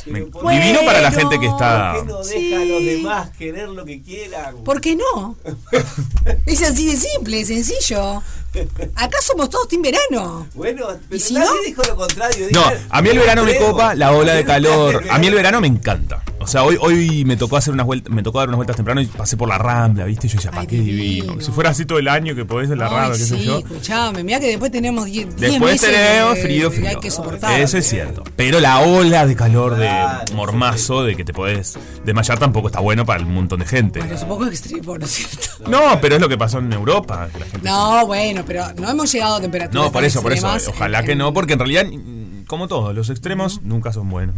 [0.07, 1.95] me- Bueno, divino para la gente que está.
[1.95, 2.51] ¿Por qué no Sí.
[2.51, 4.57] deja a los demás querer lo que quieran?
[4.65, 5.37] ¿Por qué no?
[6.47, 8.23] es así de simple, sencillo.
[8.97, 10.47] Acá somos todos team verano.
[10.55, 11.63] Bueno, pero si nadie no?
[11.67, 12.47] dijo lo contrario.
[12.53, 15.05] No, a mí el verano me copa, la ola de calor.
[15.11, 16.23] A mí el verano me encanta.
[16.43, 19.01] O sea, hoy, hoy me tocó hacer unas vueltas, me tocó dar unas vueltas temprano
[19.03, 20.27] y pasé por la rambla, ¿viste?
[20.27, 21.25] Y yo decía, ¿para qué divino?
[21.27, 21.41] divino.
[21.43, 23.45] Si fuera así todo el año que podés en la Ay, rambla, qué sé sí,
[23.45, 23.59] yo.
[23.59, 26.89] escuchame, mira que después tenemos 10 Después meses tenemos frío, que frío.
[26.89, 27.61] hay que soportar.
[27.61, 28.25] Eso es cierto.
[28.37, 29.91] Pero la ola de calor de
[30.35, 34.01] mormazo, de que te podés desmayar, tampoco está bueno para un montón de gente.
[34.01, 35.69] Bueno, supongo que extremo, ¿no es cierto?
[35.69, 37.29] No, pero es lo que pasó en Europa.
[37.33, 40.33] que la gente No, bueno, pero no hemos llegado a temperaturas No, por eso, por
[40.33, 40.49] eso.
[40.69, 41.87] Ojalá en- que no, porque en realidad,
[42.47, 44.37] como todo, los extremos nunca son buenos.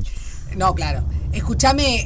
[0.56, 1.04] No, claro.
[1.32, 2.04] Escúchame,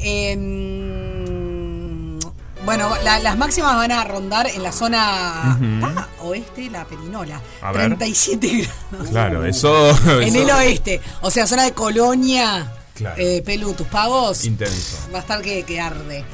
[0.86, 2.18] em,
[2.64, 7.40] bueno, la- las máximas van a rondar en la zona ah, oeste, la Perinola.
[7.62, 7.86] A ver.
[7.86, 8.48] 37
[8.92, 9.08] grados.
[9.10, 9.90] Claro, eso.
[10.22, 11.00] En el oeste.
[11.22, 12.72] O sea, zona de Colonia.
[12.94, 13.16] Claro.
[13.18, 14.44] Eh, Pelu, tus pagos.
[14.46, 14.96] Intenso.
[15.12, 16.24] Va a estar que, que arde.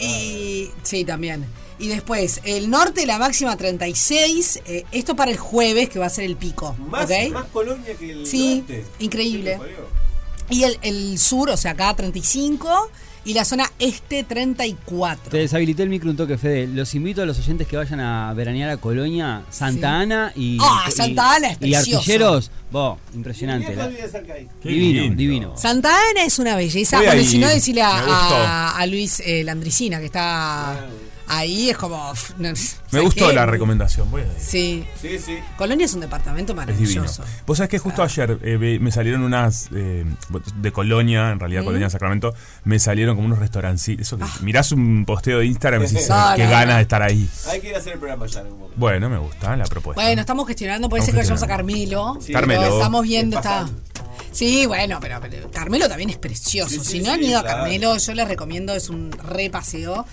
[0.00, 1.44] Y sí, también.
[1.78, 4.60] Y después, el norte, la máxima 36.
[4.66, 6.74] eh, esto para el jueves, que va a ser el pico.
[6.90, 7.32] Más, ¿ok?
[7.32, 8.84] más Colonia que el Sí, norte.
[8.98, 9.58] increíble.
[10.48, 12.90] Y el, el sur, o sea, acá 35.
[13.26, 15.30] Y la zona este 34.
[15.32, 16.68] Te deshabilité el micro un toque, Fede.
[16.68, 20.02] Los invito a los oyentes que vayan a veranear a Colonia, Santa Sí.
[20.04, 20.58] Ana y.
[20.60, 21.98] Ah, Santa Ana es Y precioso.
[21.98, 23.74] artilleros, Mi impresionante.
[23.74, 23.88] la-
[24.62, 25.16] divino, lindo.
[25.16, 25.56] divino.
[25.56, 26.98] Santa Ana es una belleza.
[26.98, 27.54] Voy Bueno, si no, ir.
[27.54, 28.12] decirle a, gustó.
[28.12, 30.86] a- a Luis eh, Landricina, que está
[31.28, 31.96] ahí, es como.
[32.38, 33.34] no, Me ¿sabes gustó qué?
[33.34, 34.10] la recomendación.
[34.10, 34.32] Voy a ir.
[34.38, 34.86] Sí.
[35.00, 35.38] Sí, sí.
[35.56, 37.24] Colonia es un departamento Es maravilloso.
[37.46, 40.04] Vos sabés que justo ayer eh, me salieron unas eh,
[40.56, 42.34] de Colonia, en realidad Colonia Sacramento,
[42.64, 44.06] me salieron como unos restaurancitos.
[44.06, 46.76] Eso que mirás un posteo de Instagram y decís, No, qué no, ganas no.
[46.76, 47.28] de estar ahí.
[47.48, 48.80] Hay que ir a hacer el programa ya en algún momento.
[48.80, 50.02] Bueno, me gusta la propuesta.
[50.02, 52.18] Bueno, estamos gestionando, puede ser que vayamos a Carmelo.
[52.20, 52.32] Sí.
[52.32, 52.60] Carmelo.
[52.62, 53.68] pero Estamos viendo, ¿Qué está.
[54.32, 56.68] Sí, bueno, pero, pero Carmelo también es precioso.
[56.70, 57.58] Sí, sí, si no han ido a claro.
[57.62, 60.04] Carmelo, yo les recomiendo, es un repaseo.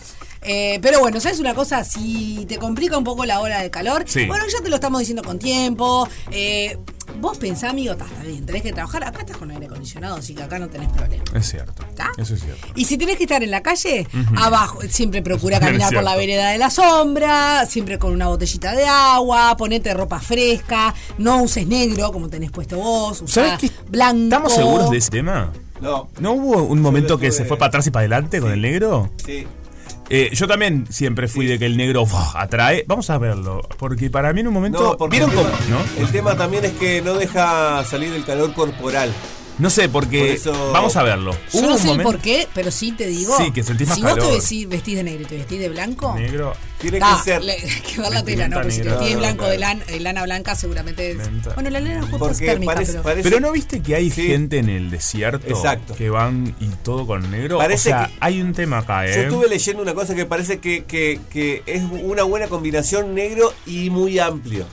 [0.46, 1.84] Eh, pero bueno, ¿sabes una cosa?
[1.84, 4.26] Si te complica un poco la hora de calor, Sí.
[4.26, 6.08] bueno, ya te lo estamos diciendo con tiempo.
[6.32, 6.78] Eh,
[7.20, 9.04] vos pensás, amigo, está, bien, tenés que trabajar.
[9.04, 11.24] Acá estás con aire acondicionado, así que acá no tenés problema.
[11.34, 11.84] Es cierto.
[11.88, 12.10] ¿Está?
[12.18, 12.68] Eso es cierto.
[12.76, 16.50] Y si tenés que estar en la calle, abajo, siempre procura caminar por la vereda
[16.50, 22.12] de la sombra, siempre con una botellita de agua, ponete ropa fresca, no uses negro
[22.12, 23.58] como tenés puesto vos, usá
[23.90, 24.24] blanco.
[24.24, 25.52] ¿Estamos seguros de ese tema?
[25.82, 26.10] No.
[26.20, 29.12] ¿No hubo un momento que se fue para atrás y para adelante con el negro?
[29.26, 29.46] Sí.
[30.10, 32.84] Eh, yo también siempre fui de que el negro atrae.
[32.88, 33.62] Vamos a verlo.
[33.78, 34.98] Porque para mí en un momento.
[35.00, 35.48] No, ¿Vieron el cómo?
[35.50, 36.02] tema, ¿No?
[36.06, 39.12] el tema también es que no deja salir el calor corporal.
[39.60, 40.20] No sé, porque.
[40.20, 41.32] Por eso- Vamos a verlo.
[41.54, 43.38] Yo Hubo no sé el momento- por qué, pero sí te digo.
[43.38, 44.34] Sí, que sentís más Si vos te calor.
[44.36, 46.16] vestís, vestís de negro y te vestís de blanco.
[46.16, 46.54] Negro.
[46.84, 47.44] Tiene ta, que ser.
[47.44, 47.58] le-
[47.96, 48.58] que ver la tela, ¿no?
[48.58, 51.18] Pero si te vestís blanco, de lana, de lana blanca, seguramente es.
[51.56, 53.04] Bueno, la lana justo es Porque térmica, parece, pero.
[53.04, 54.28] parece- Pero no viste que hay Sí.
[54.28, 55.96] gente en el desierto Exacto.
[55.96, 57.58] que van y todo con negro.
[57.58, 59.14] Parece o sea, que- hay un tema acá, ¿eh?
[59.16, 63.54] Yo estuve leyendo una cosa que parece que, que, que es una buena combinación negro
[63.66, 64.66] y muy amplio.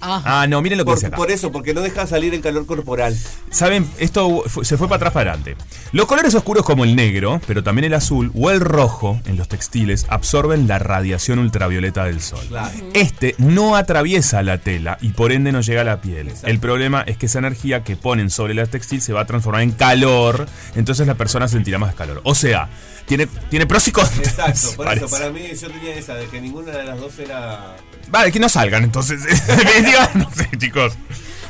[0.00, 1.16] Ah, no, miren lo que Por, dice acá.
[1.16, 3.16] por eso, porque no deja salir el calor corporal.
[3.50, 5.56] Saben, esto se fue para atrás para adelante.
[5.92, 9.48] Los colores oscuros como el negro, pero también el azul o el rojo en los
[9.48, 12.44] textiles absorben la radiación ultravioleta del sol.
[12.48, 12.70] Claro.
[12.94, 16.32] Este no atraviesa la tela y por ende no llega a la piel.
[16.42, 19.62] El problema es que esa energía que ponen sobre la textil se va a transformar
[19.62, 22.20] en calor, entonces la persona sentirá más calor.
[22.24, 22.68] O sea,
[23.06, 24.18] tiene, tiene pros y contras.
[24.18, 25.06] Exacto, por parece.
[25.06, 27.76] eso, para mí yo tenía esa, de que ninguna de las dos era.
[28.08, 29.20] Vale, que no salgan entonces.
[30.14, 30.92] No sé, chicos.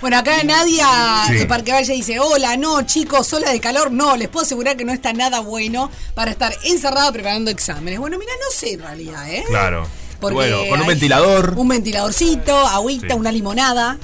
[0.00, 0.86] Bueno, acá Nadia
[1.26, 1.34] Sí.
[1.34, 4.84] de Parque Valle dice, hola, no chicos, sola de calor, no, les puedo asegurar que
[4.84, 7.98] no está nada bueno para estar encerrado preparando exámenes.
[7.98, 9.42] Bueno, mira, no sé en realidad, ¿eh?
[9.48, 9.86] Claro.
[10.20, 13.14] Porque bueno, con un ventilador, Un ventiladorcito, agüita, Sí.
[13.20, 13.98] una limonada,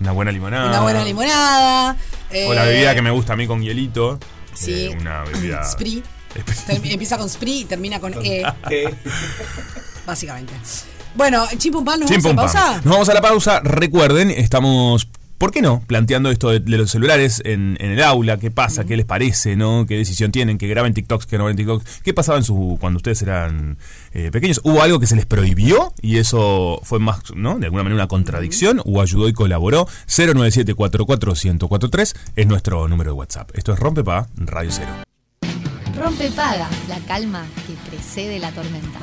[0.00, 0.68] una buena limonada.
[0.68, 1.96] una buena limonada.
[2.48, 4.18] O la eh, bebida que me gusta a mí con hielito.
[4.54, 4.86] Sí.
[4.86, 5.62] Eh, una bebida.
[5.70, 6.02] Spree.
[6.68, 8.94] Empieza con Spree y termina con E, ¿Qué?
[10.06, 10.52] básicamente.
[11.14, 12.80] Bueno, Chimpumpan, ¿nos vamos a la pausa?
[12.84, 13.60] Nos vamos a la pausa.
[13.60, 15.08] Recuerden, estamos.
[15.38, 15.82] ¿Por qué no?
[15.86, 19.54] Planteando esto de, de los celulares en, en el aula, qué pasa, qué les parece,
[19.54, 19.84] ¿no?
[19.86, 20.56] ¿Qué decisión tienen?
[20.56, 22.00] ¿Que graben TikToks, que no graben TikToks?
[22.02, 23.76] ¿Qué pasaba en su, cuando ustedes eran
[24.14, 24.62] eh, pequeños?
[24.64, 27.58] ¿Hubo algo que se les prohibió y eso fue más, ¿no?
[27.58, 29.86] De alguna manera una contradicción o ayudó y colaboró?
[30.08, 33.50] 097-44-1043 es nuestro número de WhatsApp.
[33.54, 35.05] Esto es Rompepa, Radio Cero.
[35.96, 38.98] Rompe paga, la calma que precede la tormenta.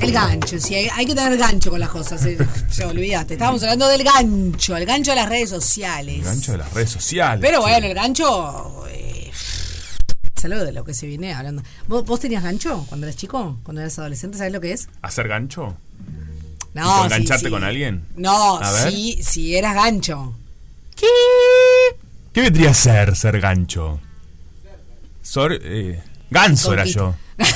[0.00, 2.24] El gancho, sí, hay, hay que tener gancho con las cosas.
[2.26, 2.38] eh,
[2.70, 3.34] Se olvidaste.
[3.34, 6.16] Estábamos hablando del gancho, el gancho de las redes sociales.
[6.18, 7.40] El gancho de las redes sociales.
[7.40, 8.84] Pero bueno, el gancho.
[8.88, 9.12] Eh,
[10.46, 11.62] de lo que se viene hablando.
[11.88, 13.58] ¿Vos, vos tenías gancho cuando eras chico?
[13.64, 14.88] Cuando eras adolescente, ¿sabes lo que es?
[15.02, 15.76] ¿Hacer gancho?
[16.76, 17.50] No, ¿Tipo sí, engancharte sí.
[17.50, 18.06] con alguien?
[18.16, 20.34] No, sí, si eras gancho.
[20.94, 21.06] ¿Qué?
[22.34, 23.98] ¿Qué vendría a ser ser gancho?
[25.22, 27.14] Sor, eh, ganso era yo.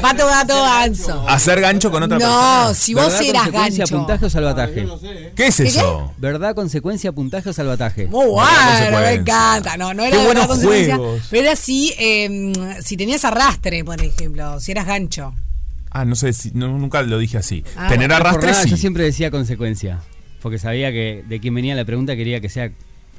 [0.00, 1.28] Pato, gato, ganso.
[1.28, 2.64] Hacer gancho con otra persona.
[2.68, 3.96] No, si vos ¿Verdad, eras consecuencia, gancho.
[3.98, 4.88] puntaje o salvataje?
[5.36, 6.14] ¿Qué es eso?
[6.16, 8.06] ¿Verdad, consecuencia, puntaje o salvataje?
[8.06, 9.00] Muy bueno, consecuencia.
[9.00, 9.76] me encanta.
[9.76, 11.22] No, no era Qué verdad consecuencia, juegos.
[11.30, 12.52] Pero era así, eh,
[12.82, 15.34] si tenías arrastre, por ejemplo, si eras gancho.
[15.90, 17.64] Ah, no sé, si, no, nunca lo dije así.
[17.76, 18.70] Ah, Tener arrastre nada, sí.
[18.70, 20.00] Yo siempre decía consecuencia.
[20.40, 22.70] Porque sabía que de quien venía la pregunta quería que sea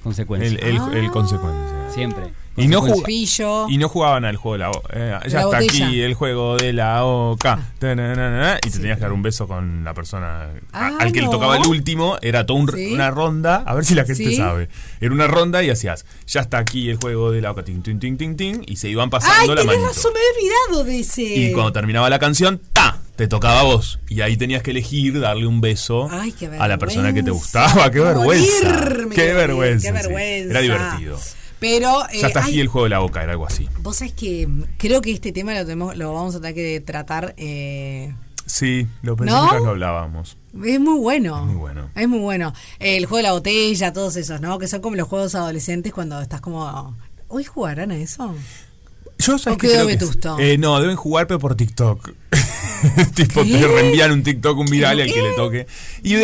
[0.03, 0.49] consecuencia.
[0.49, 0.91] El, el, Ah.
[0.93, 1.89] el consecuencia.
[1.93, 2.23] Siempre.
[2.63, 3.67] Y no, Pillo.
[3.69, 4.82] y no jugaban al juego de la O.
[4.93, 5.86] eh, ya la está botella.
[5.88, 7.60] aquí el juego de la OCA.
[7.80, 11.28] Ta-na-na-na, Y te tenías que dar un beso con la persona Ah, al que no.
[11.28, 12.17] le tocaba el último.
[12.21, 12.93] Era toda un- Sí.
[12.93, 13.63] una ronda.
[13.65, 14.36] A ver si la gente Sí.
[14.36, 14.69] sabe.
[15.00, 17.63] Era una ronda y hacías, ya está aquí el juego de la OCA.
[17.63, 19.88] Tin, tin, tin, tin, tin, y se iban Ay, pasando la tenés manito.
[19.88, 21.21] razón, me he olvidado de ese.
[21.24, 22.97] Y cuando terminaba la canción, ¡ta!
[23.15, 24.00] Te tocaba a vos.
[24.08, 27.89] Y ahí tenías que elegir darle un beso Ay, a la persona que te gustaba.
[27.91, 29.08] ¡Qué vergüenza!
[29.13, 29.91] ¡Qué vergüenza!
[29.91, 30.04] qué sí.
[30.08, 30.50] vergüenza.
[30.52, 31.19] Era divertido.
[31.62, 33.69] Pero, eh, Ya está aquí el juego de la boca, era algo así.
[33.84, 36.82] vos sabés que mm, creo que este tema lo, tenemos, lo vamos a tener que
[36.82, 37.36] tratar.
[37.38, 38.13] eh,
[38.47, 39.60] Sí, lo ¿No?
[39.60, 40.38] lo hablábamos.
[40.65, 41.38] es muy bueno.
[41.39, 41.89] Es muy bueno.
[41.95, 42.52] Es muy bueno.
[42.80, 44.58] El juego de la botella, todos esos, ¿no?
[44.60, 46.97] Que son como los juegos adolescentes cuando estás como.
[47.30, 48.36] ¿Hoy jugarán a eso?
[49.19, 52.10] Yo sabes ¿O que creo que- eh, no, deben jugar pero por TikTok.
[53.15, 53.52] tipo, ¿Qué?
[53.60, 55.67] te reenvían un TikTok, un viral y al que le toque.
[56.04, 56.15] Y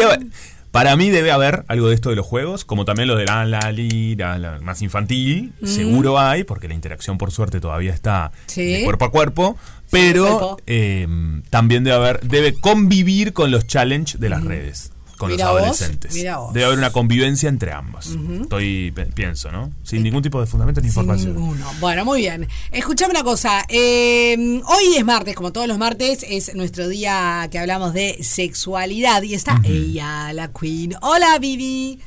[0.78, 3.46] para mí debe haber algo de esto de los juegos, como también lo de la
[3.46, 8.64] la lira, la más infantil, seguro hay, porque la interacción por suerte todavía está Sí.
[8.64, 9.58] de cuerpo a cuerpo,
[9.90, 11.08] pero eh,
[11.50, 14.92] también debe haber, debe convivir con los challenge de las redes.
[15.18, 16.14] Con Mira los vos, adolescentes.
[16.14, 16.54] mira vos.
[16.54, 18.16] Debe haber una convivencia entre ambos.
[18.42, 19.72] Estoy, pienso, ¿no?
[19.84, 21.36] Sin ningún tipo de fundamento ni Sin información.
[21.36, 21.66] ninguno.
[21.80, 22.48] Bueno, muy bien.
[22.72, 23.64] Escuchame una cosa.
[23.68, 29.24] eh, hoy es martes, como todos los martes, es nuestro día que hablamos de sexualidad.
[29.24, 30.94] Y está ella, la Queen.
[31.02, 32.00] Hola, Vivi.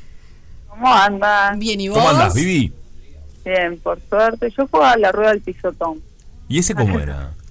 [0.69, 1.59] ¿Cómo andan?
[1.59, 1.97] Bien, ¿y vos?
[1.97, 2.71] ¿Cómo andás, Vivi?
[3.43, 4.53] Bien, por suerte.
[4.57, 6.01] Yo jugaba a la rueda del pisotón.
[6.47, 7.33] ¿Y ese cómo era?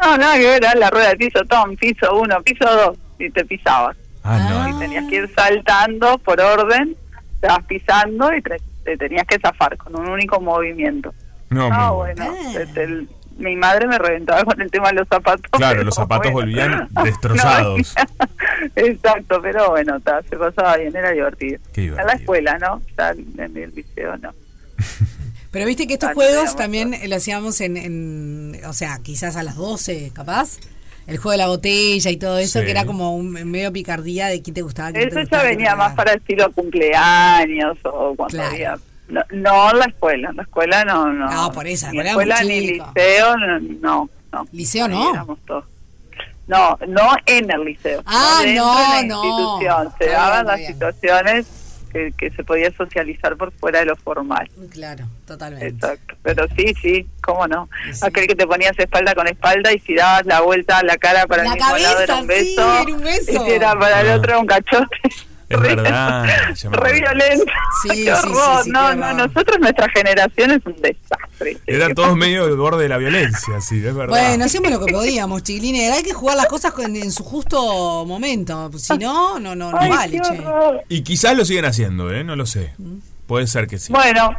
[0.00, 3.44] No, nada que ver, era la rueda del pisotón, piso uno, piso dos, y te
[3.44, 3.96] pisabas.
[4.22, 4.78] Ah, Y no.
[4.78, 6.96] tenías que ir saltando por orden,
[7.40, 11.12] te vas pisando y te, te tenías que zafar con un único movimiento.
[11.50, 12.60] No, Ah, muy bueno, Ah.
[12.76, 15.50] el- mi madre me reventaba con el tema de los zapatos.
[15.50, 16.46] Claro, los zapatos bueno.
[16.52, 17.94] volvían destrozados.
[17.96, 18.26] No,
[18.76, 21.58] exacto, pero bueno, ta, se pasaba bien, era divertido.
[21.72, 22.80] Qué En la escuela, ¿no?
[22.96, 24.30] Ya en el liceo, no.
[25.50, 29.54] Pero viste que estos juegos también lo hacíamos en, en- o sea, quizás a las
[29.56, 30.58] 12, capaz.
[31.06, 32.64] El juego de la botella y todo eso, Sí.
[32.64, 34.90] que era como un medio picardía de quién te gustaba.
[34.92, 38.50] quién te Eso ya gustaba, te venía más para estilo cumpleaños o cuando Claro.
[38.52, 38.78] había...
[39.08, 41.30] No, no en la escuela, en la escuela no, no.
[41.30, 44.10] No, por eso, Ni la escuela ni liceo, no, no.
[44.32, 44.46] no.
[44.52, 45.38] Liceo no.
[45.46, 45.64] todos.
[46.46, 48.02] No, no en el liceo.
[48.06, 49.24] Ah, dentro no, de la no.
[49.24, 49.92] institución.
[49.98, 50.72] Se daban las bien.
[50.72, 51.46] situaciones
[51.94, 54.50] que, que se podía socializar por fuera de lo formal.
[54.70, 55.68] Claro, totalmente.
[55.68, 56.16] Exacto.
[56.22, 57.68] Pero sí, sí, cómo no.
[58.02, 61.26] Aquel que te ponías espalda con espalda y si dabas la vuelta a la cara
[61.26, 62.82] para La el mismo lado era cabeza, un sí, beso.
[62.82, 63.32] era un beso.
[63.32, 64.16] Y si era para el Ah.
[64.16, 64.96] otro un cachote.
[65.48, 66.24] Es verdad.
[66.54, 67.44] ya me Re violento.
[67.82, 68.64] Sí, Qué sí, sí, horror.
[68.64, 71.58] sí, no, no, nosotros, nuestra generación es un desastre.
[71.66, 74.08] Eran todos medio del borde de la violencia, sí, es verdad.
[74.08, 75.92] Bueno, hacíamos lo que podíamos, chiquilines.
[75.92, 78.70] Hay que jugar las cosas con- en su justo momento.
[78.78, 80.40] Si no, no, no, no Ay, vale, che.
[80.88, 82.24] Y quizás lo siguen haciendo, ¿eh?
[82.24, 82.74] No lo sé.
[83.26, 83.92] Puede ser que sí.
[83.92, 84.30] Bueno,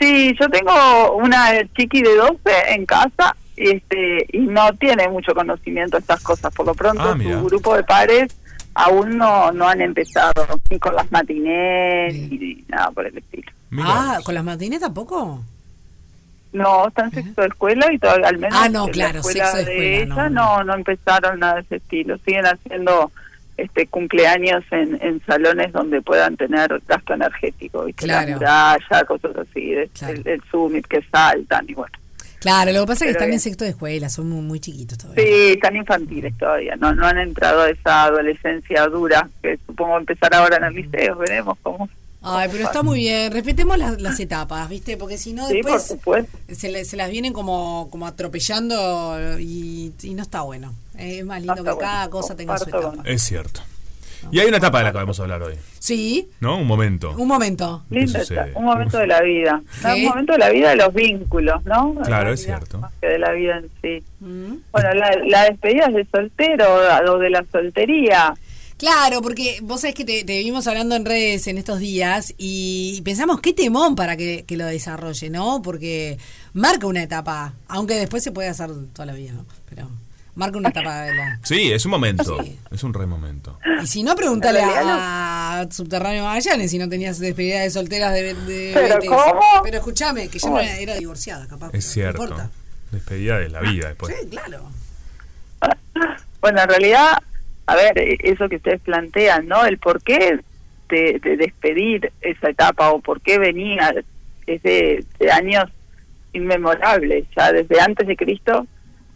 [0.00, 2.38] sí, yo tengo una chiqui de 12
[2.74, 6.52] en casa este, y no tiene mucho conocimiento de estas cosas.
[6.54, 8.32] Por lo pronto, Ah, su grupo de pares
[8.74, 13.50] aún no, no han empezado ni con las matinés ni nada por el estilo.
[13.70, 13.84] Mira.
[13.88, 15.42] Ah, ¿con las matines tampoco?
[16.52, 19.18] No, está en sexto de escuela y todavía al menos Ah, no, en claro, la
[19.20, 20.58] escuela de de escuela, ella no.
[20.58, 22.18] no, no empezaron nada de ese estilo.
[22.24, 23.12] Siguen haciendo
[23.56, 28.04] este cumpleaños en, en salones donde puedan tener gasto energético, ¿viste?
[28.06, 28.28] Claro.
[28.30, 30.14] La muralla, cosas así, de- Claro.
[30.14, 31.92] el, el summit que saltan y bueno.
[32.40, 33.40] Claro, lo que pasa es que están en bien.
[33.40, 35.22] sexto de escuela, son muy, muy chiquitos todavía.
[35.22, 40.34] Sí, están infantiles todavía, no no han entrado a esa adolescencia dura que supongo empezar
[40.34, 41.88] ahora en el liceo, veremos cómo.
[42.22, 43.32] Ay, pero está muy bien.
[43.32, 44.98] Respetemos las, las etapas, ¿viste?
[44.98, 49.92] Porque si no, Sí, por después se, le- se las vienen como, como atropellando y,
[50.02, 50.74] y no está bueno.
[50.98, 52.94] Es más lindo No que cada cosa tenga su etapa.
[53.04, 53.62] Es cierto.
[54.32, 56.58] Y hay una etapa de la que vamos a hablar hoy, Sí, ¿no?
[56.58, 57.12] Un momento.
[57.16, 57.84] un momento.
[57.90, 59.94] Se- un momento de la vida, ¿no?
[59.94, 60.02] ¿Sí?
[60.02, 61.94] un momento de la vida de los vínculos, ¿no?
[62.04, 62.78] Claro, es cierto.
[62.78, 64.04] Más que de la vida en sí.
[64.20, 64.54] Mm.
[64.72, 66.66] Bueno, la, la despedida de soltero
[67.12, 68.34] o de la soltería.
[68.76, 73.02] Claro, porque vos sabés que te, te vimos hablando en redes en estos días y
[73.04, 75.60] pensamos qué temón para que, que lo desarrolle, ¿no?
[75.60, 76.16] Porque
[76.54, 79.44] marca una etapa, aunque después se puede hacer toda la vida, ¿no?
[79.68, 79.86] Pero
[80.34, 81.40] marca una etapa de la...
[81.42, 82.42] Sí, es un momento.
[82.42, 82.58] Sí.
[82.70, 83.58] Es un re momento.
[83.82, 88.70] Y si no, pregúntale a, Subterráneo Magallanes si no tenías despedida de solteras de, de
[88.74, 89.42] ¿Pero cómo?
[89.62, 91.70] Pero escuchame, que ya no era, era divorciada, capaz.
[91.72, 92.18] Es cierto.
[92.18, 92.50] No importa.
[92.92, 94.14] Despedida de la vida después.
[94.20, 94.70] Sí, claro.
[96.40, 97.18] Bueno, en realidad,
[97.66, 99.66] a ver, eh, eso que ustedes plantean, ¿no?
[99.66, 100.40] El por qué
[100.88, 103.94] de, de despedir esa etapa o por qué venía
[104.46, 105.64] es de, de años
[106.32, 107.26] inmemorables.
[107.36, 108.66] Ya desde antes de Cristo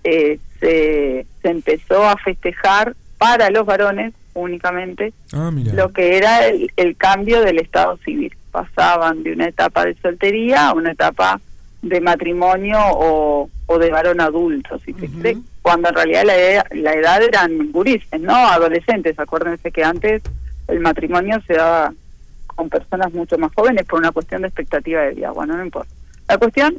[0.05, 6.71] eh, se, se empezó a festejar para los varones únicamente Ah, lo que era el,
[6.77, 8.35] el cambio del estado civil.
[8.51, 11.41] Pasaban de una etapa de soltería a una etapa
[11.83, 16.67] de matrimonio o, o de varón adulto, si se cree, cuando en realidad la edad,
[16.73, 18.35] la edad eran gurises, ¿no?
[18.35, 19.19] Adolescentes.
[19.19, 20.23] Acuérdense que antes
[20.69, 21.93] el matrimonio se daba
[22.47, 25.31] con personas mucho más jóvenes por una cuestión de expectativa de vida.
[25.33, 25.93] Bueno, no importa.
[26.29, 26.79] La cuestión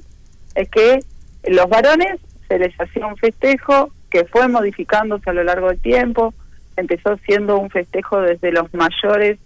[0.56, 1.00] es que
[1.48, 6.34] los varones se les hacía un festejo que fue modificándose a lo largo del tiempo,
[6.78, 9.38] empezó siendo un festejo desde los mayores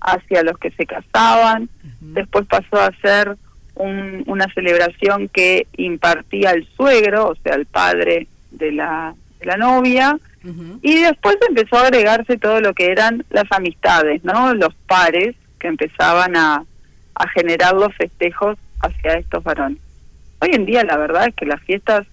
[0.00, 1.68] hacia los que se casaban,
[2.00, 3.36] después pasó a ser
[3.74, 9.56] un- una celebración que impartía el suegro, o sea, el padre de la, de la
[9.56, 10.18] novia,
[10.82, 14.54] y después empezó a agregarse todo lo que eran las amistades, ¿no?
[14.54, 16.64] Los pares que empezaban a,
[17.14, 19.78] a generar los festejos hacia estos varones.
[20.40, 22.06] Hoy en día la verdad es que las fiestas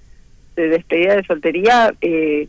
[0.56, 2.48] de despedida de soltería eh,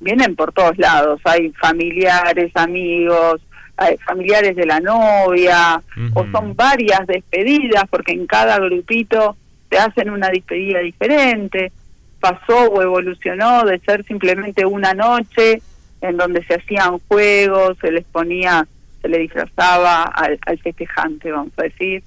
[0.00, 1.20] vienen por todos lados.
[1.24, 3.40] Hay familiares, amigos,
[3.76, 5.82] hay familiares de la novia,
[6.14, 9.36] o son varias despedidas porque en cada grupito
[9.68, 11.72] te hacen una despedida diferente.
[12.20, 15.62] Pasó o evolucionó de ser simplemente una noche
[16.00, 18.66] en donde se hacían juegos, se les ponía,
[19.00, 22.02] se le disfrazaba al, al festejante, vamos a decir,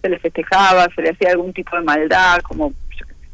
[0.00, 2.72] se le festejaba, se le hacía algún tipo de maldad, como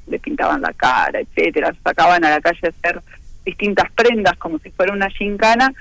[0.09, 3.03] le pintaban la cara, etcétera, sacaban a la calle a hacer
[3.45, 5.73] distintas prendas como si fuera una gincana,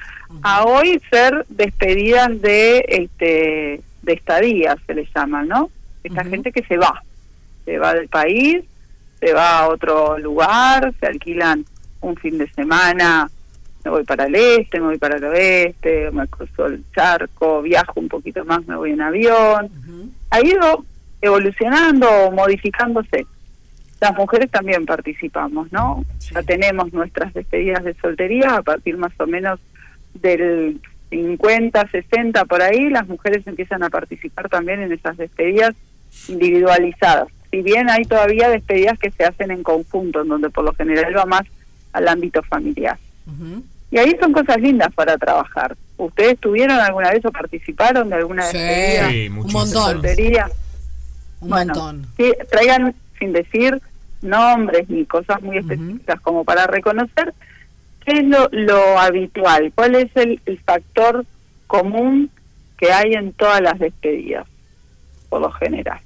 [0.42, 5.70] a hoy ser despedidas de este de estadías se les llama, ¿no?
[6.04, 7.04] Esta gente que se va,
[7.66, 8.63] se va del país,
[9.20, 11.66] se va a otro lugar, se alquilan
[12.00, 13.30] un fin de semana,
[13.84, 18.00] me voy para el este, me voy para el oeste, me cruzo el charco, viajo
[18.00, 19.70] un poquito más, me voy en avión.
[20.30, 20.86] Ha ido
[21.22, 23.26] evolucionando, modificándose.
[23.99, 26.05] Las mujeres también participamos, ¿no?
[26.33, 29.60] Ya tenemos nuestras despedidas de soltería a partir más o menos
[30.13, 30.79] del
[31.10, 35.73] 50, 60 por ahí, las mujeres empiezan a participar también en esas despedidas
[36.27, 37.27] individualizadas.
[37.49, 41.15] Si bien hay todavía despedidas que se hacen en conjunto, en donde por lo general
[41.15, 41.43] va más
[41.93, 42.97] al ámbito familiar.
[43.89, 45.75] Y ahí son cosas lindas para trabajar.
[45.97, 49.10] ¿Ustedes tuvieron alguna vez o participaron de alguna Sí, despedida?
[49.10, 49.67] Sí, un montón.
[49.67, 50.49] soltería?
[51.39, 52.05] Un Bueno, montón.
[52.17, 53.82] sí, traigan sin decir
[54.21, 57.34] nombres ni cosas muy específicas como para reconocer
[58.06, 61.25] qué es lo, lo habitual, cuál es el, el factor
[61.67, 62.32] común
[62.77, 64.45] que hay en todas las despedidas,
[65.30, 65.99] por lo general.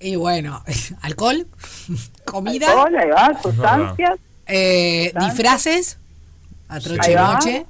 [0.00, 0.62] Y bueno,
[1.02, 1.46] alcohol,
[2.24, 5.98] comida, Alcohol, ahí va, sustancias, eh, disfraces,
[6.68, 7.32] a Ahí troche va.
[7.34, 7.66] noche.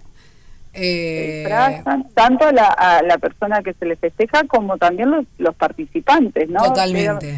[0.75, 5.25] Eh, disfrazan, tanto a la, a la persona que se le festeja como también los,
[5.39, 6.63] los participantes, ¿no?
[6.63, 7.37] Totalmente.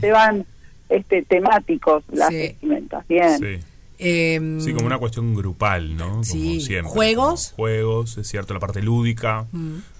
[0.90, 2.36] Este, temáticos las Sí.
[2.36, 3.38] vestimentas, bien.
[3.38, 3.58] Sí.
[4.02, 6.08] em, Sí, como una cuestión grupal, ¿no?
[6.08, 6.90] Como Sí, siempre.
[6.90, 7.50] juegos.
[7.50, 9.44] Como Juegos, es cierto, la parte lúdica,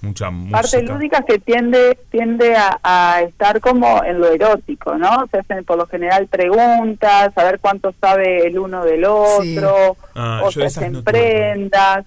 [0.01, 0.83] mucha parte música.
[0.95, 5.27] lúdica que tiende tiende a, a estar como en lo erótico, ¿no?
[5.31, 10.41] Se hacen por lo general preguntas, a ver cuánto sabe el uno del otro, Ah,
[10.45, 12.07] o se no prendas,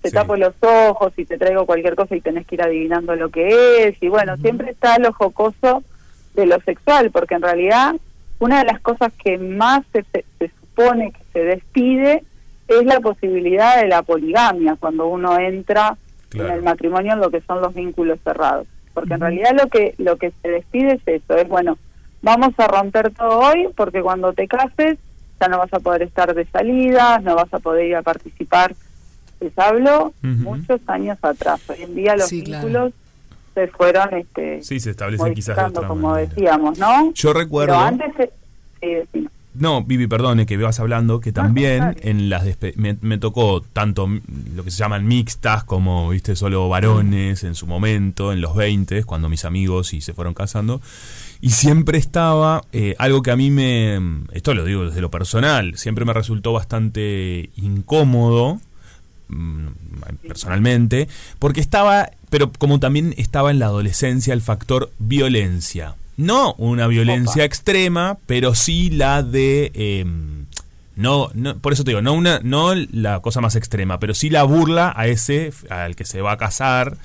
[0.00, 0.14] te Sí.
[0.14, 3.88] tapo los ojos y te traigo cualquier cosa y tenés que ir adivinando lo que
[3.88, 5.82] es, y bueno, siempre está lo jocoso
[6.34, 7.94] de lo sexual, porque en realidad
[8.38, 12.22] una de las cosas que más se, se- se supone que se despide
[12.68, 15.96] es la posibilidad de la poligamia cuando uno entra
[16.28, 16.48] Claro.
[16.50, 18.66] en el matrimonio en lo que son los vínculos cerrados.
[18.92, 21.78] Porque en realidad lo que lo que se despide es eso es bueno
[22.22, 24.98] vamos a romper todo hoy porque cuando te cases
[25.40, 28.74] ya no vas a poder estar de salidas no vas a poder ir a participar.
[29.40, 31.60] Les hablo muchos años atrás.
[31.68, 32.66] Hoy en día los Sí, claro.
[33.56, 36.28] Se fueron este Sí, se establecen quizás de otra como manera.
[36.28, 37.72] decíamos no Yo recuerdo.
[37.74, 38.30] pero antes
[39.14, 39.26] sí.
[39.54, 42.44] No, Vivi, perdone que vas hablando, que también en las
[42.76, 44.06] me, me tocó tanto
[44.54, 49.04] lo que se llaman mixtas como, viste, solo varones en su momento, en los 20,
[49.04, 50.82] cuando mis amigos y se fueron casando.
[51.40, 53.98] Y siempre estaba eh, algo que a mí me,
[54.32, 58.60] esto lo digo desde lo personal, siempre me resultó bastante incómodo
[60.26, 61.08] personalmente,
[61.38, 65.96] porque estaba, pero como también estaba en la adolescencia el factor violencia.
[66.16, 69.70] No una violencia extrema, pero sí la de...
[69.74, 70.35] em,
[70.96, 74.30] no, no, por eso te digo, no una, no la cosa más extrema, pero sí
[74.30, 76.96] la burla a ese al que se va a casar,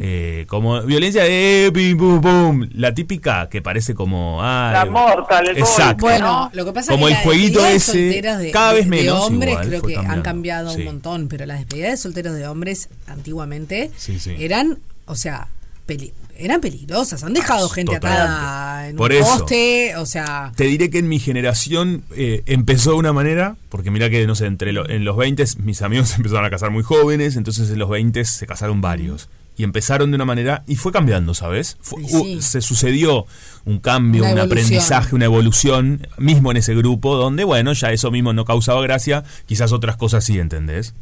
[0.00, 5.48] eh, como violencia de pim, pum, pum, la típica que parece como ah, La mortal,
[5.48, 8.50] el exacto, Bueno, lo que pasa Como es el que jueguito las despedidas ese, de,
[8.50, 10.80] cada vez de- de menos hombres igual, creo que han cambiado sí.
[10.80, 14.34] un montón, pero las despedidas de solteros de hombres antiguamente Sí, sí.
[14.38, 15.48] eran, o sea,
[15.86, 17.22] peli- eran peligrosas.
[17.24, 18.24] Han dejado Ah, gente totalmente.
[18.32, 19.38] atada en Por un eso.
[19.38, 23.90] poste, o sea, Te diré que en mi generación eh, empezó de una manera, porque
[23.90, 26.82] mira que, no sé, entre lo- en los 20 mis amigos empezaron a casar muy
[26.82, 29.28] jóvenes, entonces en los 20 se casaron varios.
[29.56, 31.78] Y empezaron de una manera, y fue cambiando, ¿sabes?
[31.80, 32.40] Fue- sí.
[32.40, 33.26] se sucedió
[33.64, 34.58] un cambio, Una un evolución.
[34.66, 39.24] aprendizaje, una evolución, mismo en ese grupo, donde, bueno, ya eso mismo no causaba gracia,
[39.46, 40.94] quizás otras cosas sí, ¿entendés?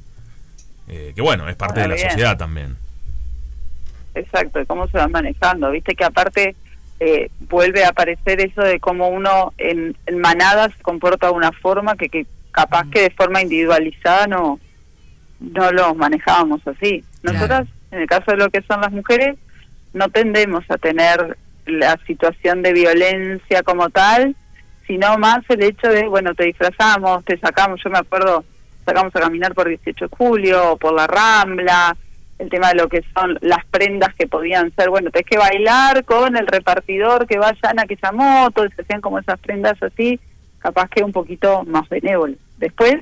[0.89, 2.09] Eh, que bueno, es parte Ahora de la bien.
[2.11, 2.77] sociedad también.
[4.17, 5.71] Exacto, de cómo se van manejando.
[5.71, 6.57] Viste que aparte
[6.99, 11.53] eh, vuelve a aparecer eso de cómo uno en, en manadas se comporta de una
[11.53, 14.59] forma que, que capaz que de forma individualizada no,
[15.39, 17.05] no lo manejábamos así.
[17.21, 17.39] Claro.
[17.39, 19.37] Nosotras, en el caso de lo que son las mujeres,
[19.93, 21.37] no tendemos a tener
[21.67, 24.35] la situación de violencia como tal,
[24.87, 28.45] sino más el hecho de, bueno, te disfrazamos, te sacamos, yo me acuerdo,
[28.87, 31.97] sacamos a caminar por 18 de julio, o por la Rambla,
[32.39, 36.05] el tema de lo que son las prendas que podían ser, bueno, tenés que bailar
[36.05, 40.21] con el repartidor que vaya en aquella moto, y se hacían como esas prendas así,
[40.59, 42.37] capaz que un poquito más benévolas.
[42.59, 42.97] Después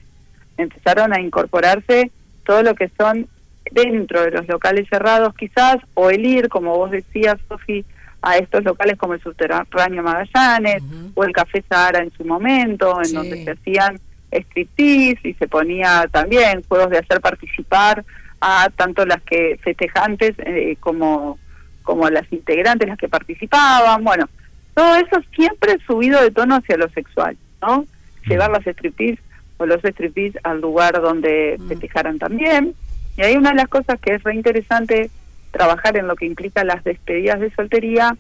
[0.57, 2.11] empezaron a incorporarse
[2.45, 3.26] todo lo que son
[3.72, 7.85] dentro de los locales cerrados quizás, o el ir, como vos decías, Sofi,
[8.22, 10.82] a estos locales como el Subterráneo Magallanes,
[11.14, 13.14] o el Café Sahara en su momento, en Sí.
[13.14, 13.99] donde se hacían
[14.30, 18.05] striptease y se ponía también juegos de hacer participar
[18.47, 21.38] a tanto las que festejantes eh, como
[21.82, 24.05] como las integrantes las que participaban.
[24.05, 24.28] Bueno
[24.74, 27.86] todo eso siempre subido de tono hacia lo sexual no
[28.26, 29.22] llevar las striptease
[29.57, 32.74] o los striptease al lugar donde festejaran también.
[33.16, 35.11] Y ahí una de las cosas que es re interesante
[35.53, 38.16] trabajar en lo que implica las despedidas de soltería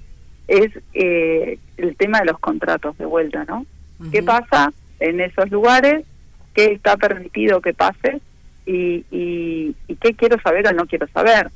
[0.46, 3.66] es eh, el tema de los contratos de vuelta no
[4.12, 6.04] qué pasa en esos lugares,
[6.54, 8.20] qué está permitido que pase
[8.66, 11.50] y, y, y qué quiero saber o no quiero saber.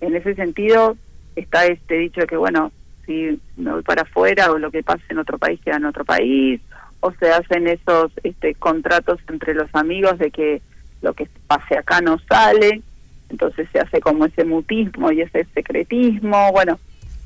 [0.00, 0.96] En ese sentido
[1.36, 2.72] está este dicho de que, bueno,
[3.06, 6.04] si me voy para afuera o lo que pase en otro país queda en otro
[6.04, 6.60] país,
[7.00, 10.62] o se hacen esos este, contratos entre los amigos de que
[11.02, 12.80] lo que pase acá no sale,
[13.28, 16.78] entonces se hace como ese mutismo y ese secretismo, bueno,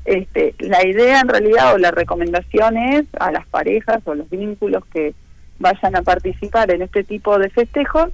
[0.05, 4.83] este, la idea en realidad o la recomendación es a las parejas o los vínculos
[4.87, 5.13] que
[5.59, 8.09] vayan a participar en este tipo de festejos,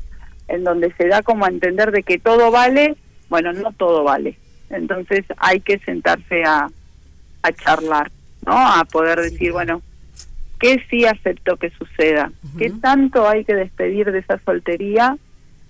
[0.48, 2.96] en donde se da como a entender de que todo vale,
[3.30, 4.38] bueno, no todo vale.
[4.70, 6.68] Entonces hay que sentarse a,
[7.42, 8.12] a charlar,
[8.46, 8.54] ¿no?
[8.54, 9.82] A poder decir, bueno,
[10.60, 12.32] ¿qué sí acepto que suceda?
[12.58, 15.18] ¿Qué tanto hay que despedir de esa soltería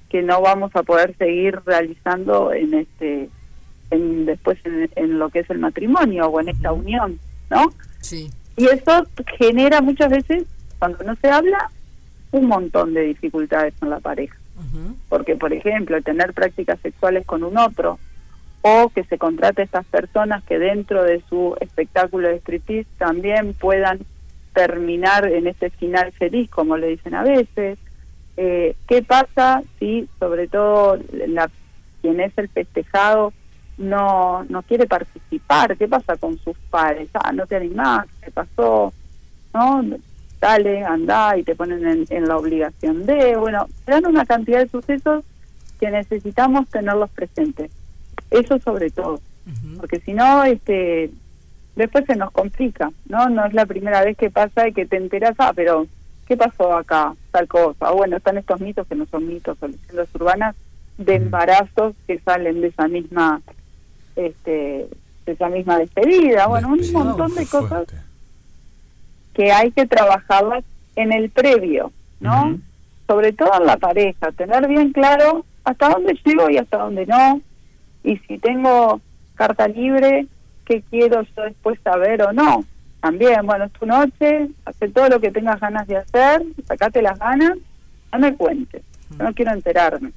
[0.10, 3.30] que no vamos a poder seguir realizando en este
[3.92, 7.20] en, después en, en lo que es el matrimonio o en esta unión,
[7.50, 7.74] ¿no?
[8.02, 8.30] Sí.
[8.58, 9.06] Y eso
[9.38, 10.46] genera muchas veces,
[10.80, 11.70] cuando no se habla,
[12.32, 14.36] un montón de dificultades con la pareja.
[15.10, 18.00] Porque, por ejemplo, tener prácticas sexuales con un otro
[18.62, 23.54] o que se contrate a estas personas que dentro de su espectáculo de striptease también
[23.54, 24.00] puedan
[24.56, 27.78] terminar en ese final feliz, como le dicen a veces.
[28.38, 30.98] Eh, ¿Qué pasa si, sobre todo,
[31.28, 31.50] la,
[32.02, 33.34] quien es el festejado
[33.78, 35.78] no no quiere participar?
[35.78, 37.10] ¿Qué pasa con sus pares?
[37.14, 38.92] Ah, no te animás, ¿qué pasó?
[39.54, 39.84] ¿No?
[40.46, 43.36] Dale, anda y te ponen en, en la obligación de.
[43.36, 45.26] Bueno, dan una cantidad de sucesos
[45.80, 47.72] que necesitamos tenerlos presentes.
[48.30, 49.20] Eso sobre todo.
[49.80, 51.10] Porque si no, este
[51.76, 53.28] después se nos complica, ¿no?
[53.28, 55.88] No es la primera vez que pasa y que te enteras, ah, pero
[56.28, 57.16] ¿qué pasó acá?
[57.32, 57.92] Tal cosa.
[57.92, 60.56] O bueno, están estos mitos que no son mitos, son leyendas urbanas
[61.00, 63.42] de embarazos que salen de esa misma
[64.16, 64.90] este
[65.26, 66.46] de esa misma despedida.
[66.46, 67.88] Bueno, un montón de cosas
[69.36, 70.64] que hay que trabajarlas
[70.96, 72.58] en el previo, ¿no?
[73.08, 77.42] Sobre todo en la pareja, tener bien claro hasta dónde llego y hasta dónde no.
[78.04, 79.02] Y si tengo
[79.36, 80.28] carta libre,
[80.66, 82.64] qué quiero yo después saber o no.
[83.02, 87.20] También, bueno, es tu noche, hace todo lo que tengas ganas de hacer, sacate las
[87.20, 87.58] ganas,
[88.12, 88.82] no me cuentes,
[89.12, 90.12] yo no quiero enterarme.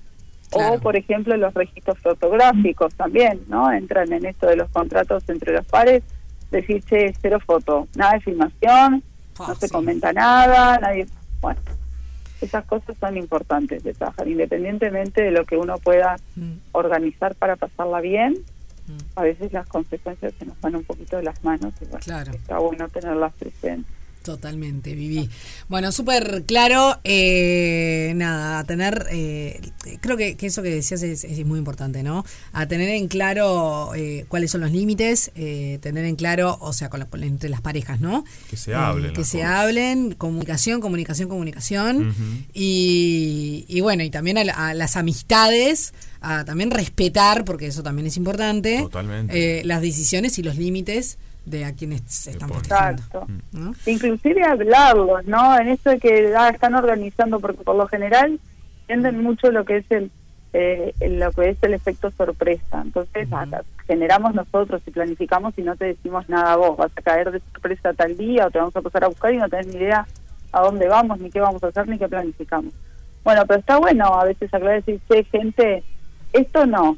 [0.52, 3.70] O, por ejemplo, los registros fotográficos también, ¿no?
[3.70, 6.02] Entran en esto de los contratos entre los pares,
[6.50, 9.02] decir, che, cero foto, nada de filmación,
[9.38, 11.06] no se comenta nada, nadie...
[11.40, 11.60] Bueno,
[12.40, 16.16] esas cosas son importantes de trabajar, independientemente de lo que uno pueda
[16.72, 18.36] organizar para pasarla bien,
[19.16, 22.32] a veces las consecuencias se nos van un poquito de las manos y bueno, Claro.
[22.32, 23.92] está bueno tenerlas presentes.
[24.28, 25.28] Totalmente, Vivi.
[25.68, 26.98] Bueno, súper claro.
[27.02, 29.06] eh, nada, a tener.
[29.10, 29.58] eh,
[30.02, 32.26] creo que, que eso que decías es, es muy importante, ¿no?
[32.52, 36.90] A tener en claro eh, cuáles son los límites, eh, tener en claro, o sea,
[36.90, 38.24] con la- entre las parejas, ¿no?
[38.50, 39.12] Que se Eh, hablen.
[39.14, 39.50] que las se cosas.
[39.50, 42.14] hablen, comunicación, comunicación, comunicación.
[42.52, 48.06] y, y bueno, y también a, a las amistades, a también respetar, porque eso también
[48.06, 49.60] es importante, Totalmente.
[49.60, 53.02] eh, las decisiones y los límites de a quienes se están festejando.
[53.02, 53.26] Exacto.
[53.52, 53.72] ¿no?
[53.86, 55.58] Inclusive hablarlos, ¿no?
[55.58, 58.38] En esto de que ah, están organizando, porque por lo general
[58.86, 60.10] tienden mucho lo que es el
[60.54, 62.80] eh, el- lo que es el efecto sorpresa.
[62.82, 66.76] Entonces acá generamos nosotros y planificamos y no te decimos nada a vos.
[66.78, 69.36] Vas a caer de sorpresa tal día o te vamos a pasar a buscar y
[69.36, 70.06] no tenés ni idea
[70.52, 72.72] a dónde vamos, ni qué vamos a hacer, ni qué planificamos.
[73.24, 75.82] Bueno, pero está bueno a veces aclarar y decir, "Che, gente,
[76.32, 76.96] esto no,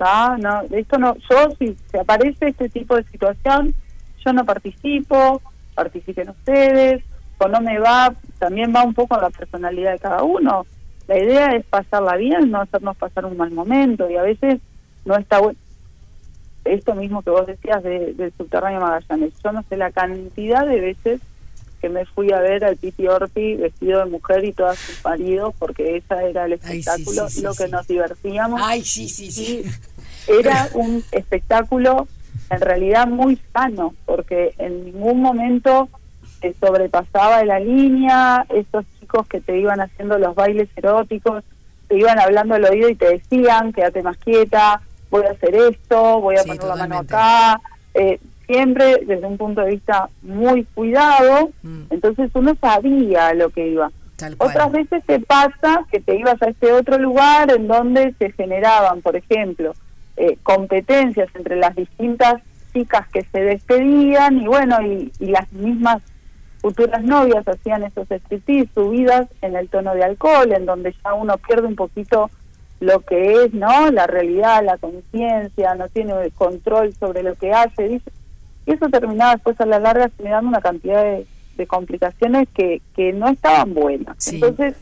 [0.00, 0.36] ¿está?
[0.38, 3.74] No, esto no, yo si se aparece este tipo de situación,
[4.24, 5.42] yo no participo,
[5.74, 7.02] participen ustedes,
[7.38, 10.66] o no me va, también va un poco a la personalidad de cada uno.
[11.06, 14.60] La idea es pasarla bien, no hacernos pasar un mal momento, y a veces
[15.04, 15.58] no está bueno.
[16.64, 20.80] Esto mismo que vos decías de- del subterráneo Magallanes, yo no sé la cantidad de
[20.80, 21.20] veces
[21.80, 25.54] que me fui a ver al Titi Orpi vestido de mujer y todas sus maridos,
[25.58, 28.60] porque esa era el Ay, sí, espectáculo, sí, sí, lo que nos divertíamos.
[28.62, 29.64] Ay, sí, sí, sí.
[30.28, 32.06] Era un espectáculo
[32.50, 35.88] en realidad muy sano, porque en ningún momento
[36.40, 41.44] se sobrepasaba la línea, esos chicos que te iban haciendo los bailes eróticos,
[41.88, 46.20] te iban hablando al oído y te decían, quédate más quieta, voy a hacer esto,
[46.20, 47.60] voy a Sí, poner la mano acá,
[47.94, 51.50] eh, siempre desde un punto de vista muy cuidado,
[51.90, 53.88] entonces uno sabía lo que iba.
[53.88, 54.34] Mm.
[54.38, 59.02] Otras veces te pasa que te ibas a este otro lugar en donde se generaban,
[59.02, 59.72] por ejemplo,
[60.20, 62.42] eh, competencias entre las distintas
[62.74, 66.02] chicas que se despedían y bueno, y, y las mismas
[66.60, 71.38] futuras novias hacían esos striptease subidas en el tono de alcohol, en donde ya uno
[71.38, 72.30] pierde un poquito
[72.80, 73.90] lo que es, ¿no?
[73.90, 78.10] La realidad, la conciencia, no tiene control sobre lo que hace, dice.
[78.66, 83.12] Y eso terminaba después a la larga generando una cantidad de, de complicaciones que, que
[83.14, 84.16] no estaban buenas.
[84.18, 84.36] Sí.
[84.36, 84.76] Entonces,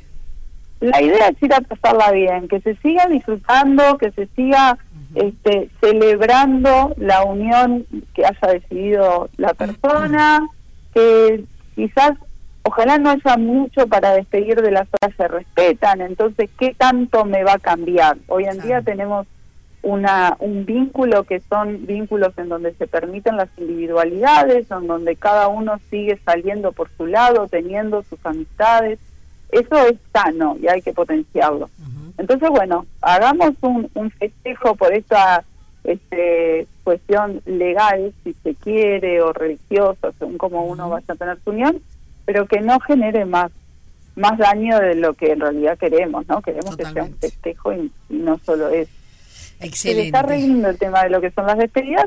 [0.80, 4.78] la idea es ir a pasarla bien, que se siga disfrutando, que se siga
[5.14, 10.46] este, celebrando la unión que haya decidido la persona,
[10.94, 11.44] que
[11.74, 12.12] quizás,
[12.62, 17.44] ojalá no haya mucho para despedir de las horas se respetan, entonces, ¿qué tanto me
[17.44, 18.18] va a cambiar?
[18.26, 19.26] Hoy en día tenemos
[19.82, 25.48] una un vínculo que son vínculos en donde se permiten las individualidades, en donde cada
[25.48, 28.98] uno sigue saliendo por su lado, teniendo sus amistades.
[29.50, 31.70] Eso es sano y hay que potenciarlo.
[32.18, 35.44] Entonces, bueno, hagamos un, un festejo por esta
[35.84, 41.50] este, cuestión legal, si se quiere, o religiosa, según como uno vaya a tener su
[41.50, 41.80] unión,
[42.26, 43.50] pero que no genere más
[44.16, 46.42] más daño de lo que en realidad queremos, ¿no?
[46.42, 48.90] Queremos que sea un festejo y, y no solo eso.
[49.60, 50.06] Excelente.
[50.06, 52.06] está re lindo el tema de lo que son las despedidas,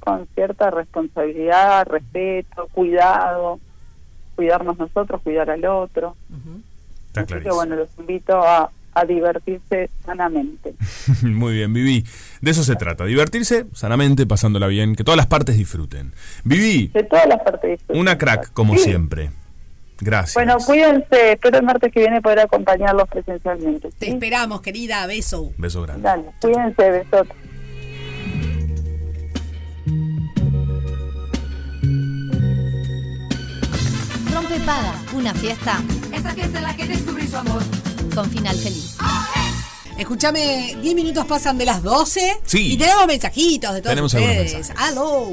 [0.00, 3.60] con cierta responsabilidad, respeto, cuidado,
[4.36, 6.16] cuidarnos nosotros, cuidar al otro.
[7.06, 10.74] Está Así que bueno, los invito a, a divertirse sanamente.
[11.22, 12.04] Muy bien, Vivi.
[12.40, 13.04] De eso se trata.
[13.04, 16.12] Divertirse sanamente, pasándola bien, que todas las partes disfruten.
[16.44, 17.80] Vivi, De todas las partes.
[17.88, 18.84] una crack, como Sí.
[18.84, 19.30] siempre.
[20.00, 20.34] Gracias.
[20.34, 23.90] Bueno, cuídense, espero el martes que viene poder acompañarlos presencialmente.
[23.98, 25.06] Te esperamos, querida.
[25.06, 25.52] Beso.
[25.58, 26.02] Beso grande.
[26.02, 27.36] Dale, cuídense, besotes.
[34.32, 35.80] Rompe Paga, una fiesta
[36.12, 37.62] Esta fiesta en la que descubrí su amor.
[38.14, 38.96] Con final feliz.
[39.98, 42.40] Escúchame, 10 minutos pasan de las 12.
[42.44, 42.72] Sí.
[42.72, 44.54] Y tenemos mensajitos de todos Tenemos algunos ustedes.
[44.54, 44.82] mensajes.
[44.90, 45.28] ¡Aló!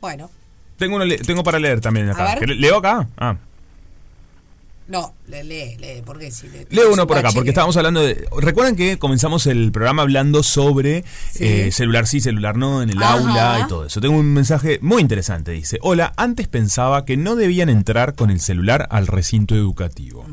[0.00, 0.30] Bueno,
[0.78, 2.24] Tengo, uno le- tengo para leer también A acá.
[2.36, 2.38] ver.
[2.38, 3.06] ¿Querés- ¿Leo acá?
[3.18, 3.36] Ah.
[4.90, 6.30] No, lee, lee, lee, ¿por qué?
[6.30, 8.26] Si le- Leo uno es por acá, porque estábamos hablando de...
[8.38, 11.44] Recuerdan que comenzamos el programa hablando sobre Sí.
[11.44, 13.12] eh, celular sí, celular no, en el Ajá.
[13.12, 14.00] aula y todo eso.
[14.00, 18.40] Tengo un mensaje muy interesante, dice, hola, antes pensaba que no debían entrar con el
[18.40, 20.26] celular al recinto educativo.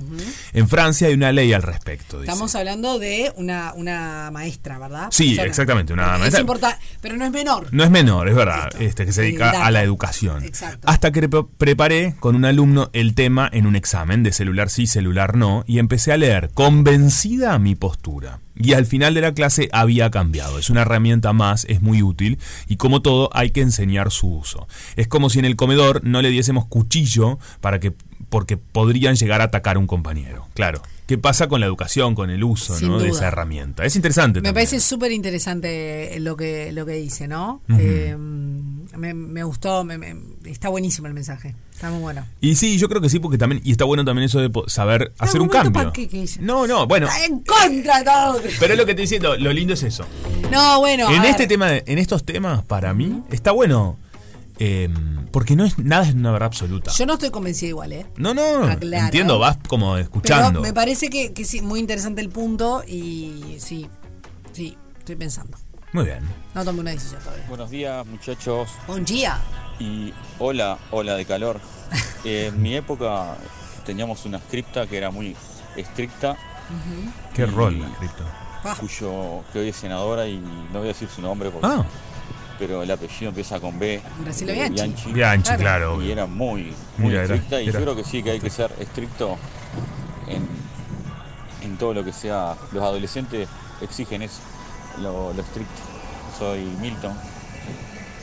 [0.53, 2.32] En Francia hay una ley al respecto, dice.
[2.32, 5.10] Estamos hablando de una, una maestra, ¿verdad?
[5.12, 6.41] Sí, exactamente, una Es maestra.
[6.41, 7.68] importante, pero no es menor.
[7.72, 10.43] No es menor, es verdad, este, que se dedica a la educación.
[10.43, 10.88] Exacto.
[10.89, 14.88] Hasta que pre- preparé con un alumno el tema en un examen de celular sí,
[14.88, 18.39] celular no, y empecé a leer, convencida mi postura.
[18.56, 20.58] Y al final de la clase había cambiado.
[20.58, 24.68] Es una herramienta más, es muy útil, y como todo hay que enseñar su uso.
[24.95, 27.93] Es como si en el comedor no le diésemos cuchillo para que,
[28.30, 30.48] porque podrían llegar a atacar a un compañero.
[30.54, 30.82] Claro.
[31.08, 32.99] ¿Qué pasa con la educación, con el uso ¿no?
[32.99, 33.86] de esa herramienta?
[33.86, 34.39] Es interesante.
[34.41, 34.53] Me también.
[34.53, 37.62] parece súper interesante lo que, lo que dice, ¿no?
[37.80, 41.55] Eh, me, me gustó, me- me- está buenísimo el mensaje.
[41.74, 42.26] Está muy bueno.
[42.41, 45.14] Y sí, yo creo que sí, porque también, y está bueno también eso de saber
[45.20, 45.93] hacer un cambio.
[45.93, 47.08] qué, No, no, bueno.
[47.08, 48.41] Está en contra de todo.
[48.60, 50.05] Pero es lo que te diciendo, lo lindo es eso.
[50.51, 51.10] No, bueno.
[51.10, 51.47] en este ver.
[51.47, 53.97] tema, en estos temas, para mí, está bueno.
[54.60, 54.89] Eh,
[55.32, 56.91] porque no es nada es una verdad absoluta.
[56.91, 58.05] Yo no estoy convencida igual, ¿eh?
[58.18, 59.05] no, no, Aclaro.
[59.05, 60.49] entiendo, vas como escuchando.
[60.49, 63.88] Pero me parece que, que sí, muy interesante el punto y sí,
[64.53, 65.58] sí, estoy pensando.
[65.93, 66.20] Muy bien.
[66.53, 67.45] No tomé una decisión todavía.
[67.47, 69.39] Buenos días muchachos Buen día.
[69.80, 71.60] y hola, hola de calor.
[72.26, 73.38] Eh, en mi época
[73.86, 75.34] teníamos una cripta que era muy
[75.78, 76.36] estricta,
[77.34, 78.24] Qué rol la cripto.
[78.82, 81.86] cuyo que hoy es senadora y no voy a decir su nombre porque, Ah,
[82.60, 84.01] pero el apellido empieza con B.
[84.24, 85.12] Graciela de Bianchi.
[85.12, 86.01] Bianchi, claro.
[86.01, 88.39] Y era muy, muy Mira, era- estricta y era- yo creo que sí que hay
[88.39, 89.38] que ser estricto
[90.28, 90.47] en,
[91.64, 92.55] en todo lo que sea.
[92.72, 93.47] Los adolescentes
[93.82, 94.39] exigen eso,
[95.01, 95.82] lo, lo estricto.
[96.38, 97.14] Soy Milton.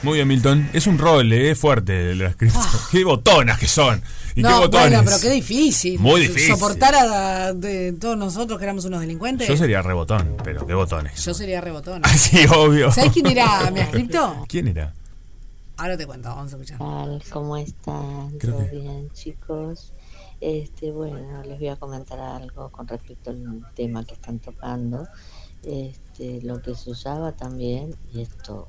[0.05, 0.69] Muy bien, Milton.
[0.73, 2.59] Es un rol, eh, es fuerte la cripto.
[2.91, 4.03] Qué botonas que son.
[4.37, 4.51] Y qué Ah.
[4.51, 4.89] no, botones.
[4.91, 5.99] bueno, pero qué difícil.
[5.99, 6.55] Muy difícil.
[6.55, 9.49] Soportar a de todos nosotros que éramos unos delincuentes.
[9.49, 11.25] Yo sería rebotón, pero qué botones.
[11.25, 12.03] Yo sería rebotón.
[12.19, 12.91] Sí, obvio.
[12.93, 14.45] ¿Sabes quién era mi ascripto?
[14.49, 14.93] ¿Quién era?
[15.77, 16.79] Ahora te cuento, vamos a escuchar.
[17.31, 18.31] ¿Cómo están?
[18.39, 19.93] Creo ¿Todo que- bien, chicos?
[20.41, 25.09] Este, bueno, les voy a comentar algo con respecto al tema que están tocando.
[25.63, 28.69] Este, lo que se usaba también, y esto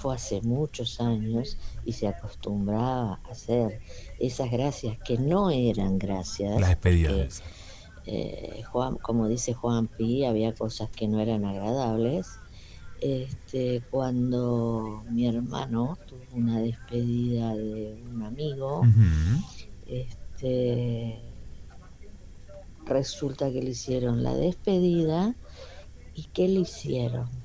[0.00, 3.80] fue hace muchos años y se acostumbraba a hacer
[4.18, 6.58] esas gracias que no eran gracias.
[6.58, 7.42] Las despedidas.
[8.06, 12.28] eh, Juan, como dice Juan Pi, había cosas que no eran agradables.
[13.00, 18.82] Este, cuando mi hermano tuvo una despedida de un amigo,
[19.86, 21.20] este,
[22.86, 25.34] resulta que le hicieron la despedida
[26.14, 27.39] y ¿qué le hicieron?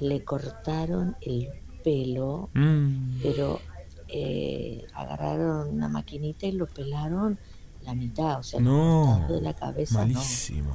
[0.00, 1.48] Le cortaron el
[1.84, 3.20] pelo, Mm.
[3.22, 3.60] pero
[4.08, 7.38] eh, agarraron una maquinita y lo pelaron
[7.84, 9.26] la mitad, o sea, No.
[9.28, 10.14] de la cabeza no.
[10.14, 10.74] Malísimo.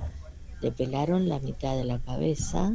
[0.61, 2.73] Le pelaron la mitad de la cabeza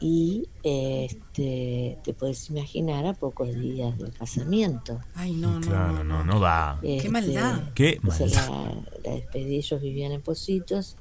[0.00, 5.00] y este, te puedes imaginar a pocos días del casamiento.
[5.14, 5.66] Ay, no, no.
[5.66, 6.78] Claro, no, no da.
[6.82, 7.60] Este, maldad.
[7.74, 8.48] Qué o sea, maldad.
[8.48, 10.96] la, la despedida, ellos vivían en Positos,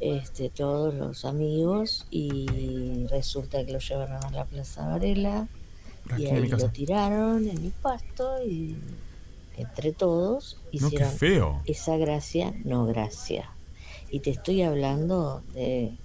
[0.00, 5.48] este, todos los amigos, y resulta que lo llevaron a la Plaza Varela
[6.10, 8.76] Aquí y ahí lo tiraron en mi pasto y
[9.56, 11.62] entre todos No, hicieron feo.
[11.64, 13.50] esa gracia, no gracia.
[14.10, 15.96] Y te estoy hablando de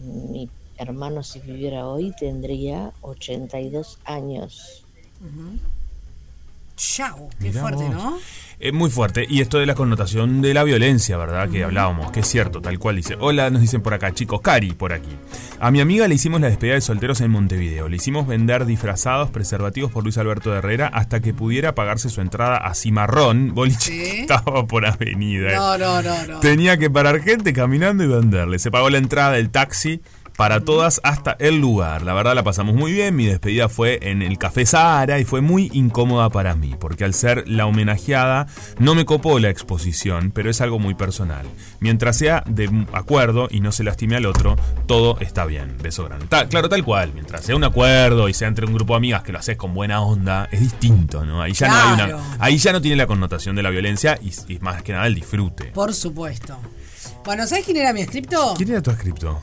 [0.00, 4.84] mi hermano si viviera hoy tendría 82 años.
[6.78, 7.94] Chau, qué Mirá fuerte, vos.
[7.94, 8.18] ¿no?
[8.60, 9.24] Es muy fuerte.
[9.28, 11.48] Y esto de la connotación de la violencia, ¿verdad?
[11.48, 13.16] Que hablábamos, que es cierto, tal cual dice.
[13.20, 15.10] Hola, nos dicen por acá, chicos, Cari, por aquí.
[15.60, 17.88] A mi amiga le hicimos la despedida de solteros en Montevideo.
[17.88, 22.56] Le hicimos vender disfrazados preservativos por Luis Alberto Herrera hasta que pudiera pagarse su entrada
[22.56, 25.54] a Cimarrón, boliche que estaba por avenida.
[25.54, 26.40] No, no, no, no.
[26.40, 28.58] Tenía que parar gente caminando y venderle.
[28.58, 30.00] Se pagó la entrada, el taxi
[30.38, 32.02] para todas hasta el lugar.
[32.02, 33.16] La verdad la pasamos muy bien.
[33.16, 37.12] Mi despedida fue en el Café Sahara y fue muy incómoda para mí, porque al
[37.12, 38.46] ser la homenajeada
[38.78, 41.44] no me copó la exposición, pero es algo muy personal.
[41.80, 44.54] Mientras sea de acuerdo y no se lastime al otro,
[44.86, 45.76] todo está bien.
[45.82, 46.26] Beso grande.
[46.28, 47.10] Ta- claro, tal cual.
[47.14, 49.74] Mientras sea un acuerdo y sea entre un grupo de amigas que lo haces con
[49.74, 51.42] buena onda, es distinto, ¿no?
[51.42, 52.36] Ahí ya no hay una.
[52.38, 55.16] Ahí ya no tiene la connotación de la violencia y, y más que nada el
[55.16, 55.64] disfrute.
[55.74, 56.56] Por supuesto.
[57.24, 58.54] Bueno, ¿sabes quién era mi escrito?
[58.56, 59.42] ¿Quién era tu escrito?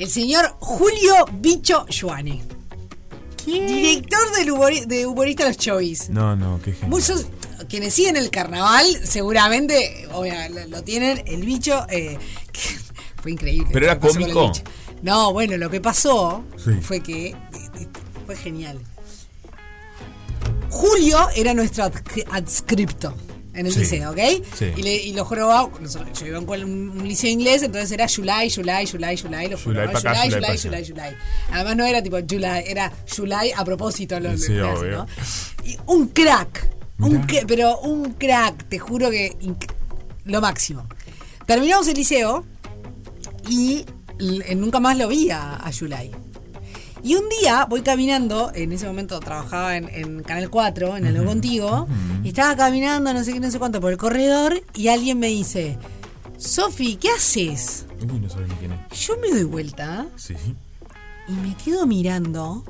[0.00, 2.42] El señor Julio Bicho Yuane.
[3.44, 6.08] Director del humori- de Humorista Los Chovis.
[6.08, 6.88] No, no, qué genial.
[6.90, 7.26] Muchos
[7.68, 11.22] quienes siguen el carnaval seguramente obvia, lo, lo tienen.
[11.26, 12.16] El bicho eh,
[12.52, 12.60] que
[13.20, 13.68] fue increíble.
[13.74, 14.48] ¿Pero era cómico?
[14.48, 14.62] bicho.
[15.02, 16.70] No, bueno, lo que pasó Sí.
[16.80, 17.88] fue que eh, eh,
[18.24, 18.80] fue genial.
[20.70, 23.14] Julio era nuestro adscri- adscripto
[23.54, 23.80] en el Sí.
[23.80, 24.18] liceo, ¿ok?
[24.56, 24.66] Sí.
[24.76, 25.68] Y, le, y lo jorobaba,
[26.18, 29.86] yo iba cual- un, un liceo inglés, entonces era July, July, July, July, lo July
[29.86, 30.58] jorobaba, pa' acá, July, July July.
[30.58, 31.16] July, July.
[31.52, 34.18] Además no era tipo July, era July a propósito.
[34.20, 34.90] Lo, Sí, lo obvio.
[34.98, 35.06] ¿no?
[35.64, 39.36] Y un crack, un pero un crack, te juro que
[40.24, 40.86] lo máximo.
[41.46, 42.44] Terminamos el liceo
[43.48, 43.84] y
[44.54, 46.10] nunca más lo vi a, a July.
[47.02, 51.24] Y un día voy caminando, en ese momento trabajaba en, en Canal 4, en el
[51.24, 51.86] Contigo,
[52.22, 55.28] y estaba caminando no sé qué, no sé cuánto por el corredor y alguien me
[55.28, 55.78] dice,
[56.36, 57.86] Sofi, ¿qué haces?
[58.00, 58.98] Uy, no sabes ni quién es.
[59.06, 60.34] Yo me doy vuelta Sí.
[61.28, 62.64] y me quedo mirando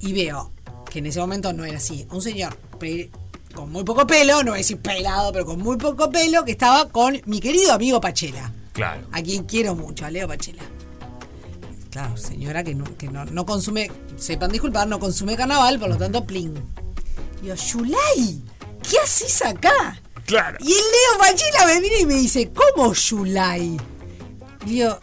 [0.00, 0.52] y veo
[0.90, 2.06] que en ese momento no era así.
[2.10, 2.56] Un señor
[3.54, 6.52] con muy poco pelo, no voy a decir pelado, pero con muy poco pelo, que
[6.52, 9.06] estaba con mi querido amigo Pachela, Claro.
[9.12, 10.62] a quien quiero mucho, a Leo Pachela.
[11.96, 15.96] Claro, señora que no, que no, no consume, sepan disculpar, no consume carnaval, por lo
[15.96, 16.52] tanto, plin.
[17.42, 18.42] Y yo, Yulai,
[18.86, 19.98] ¿qué haces acá?
[20.26, 20.58] Claro.
[20.60, 23.78] Y el Leo Pachela me mira y me dice, ¿cómo Yulai?
[24.66, 24.98] Y digo,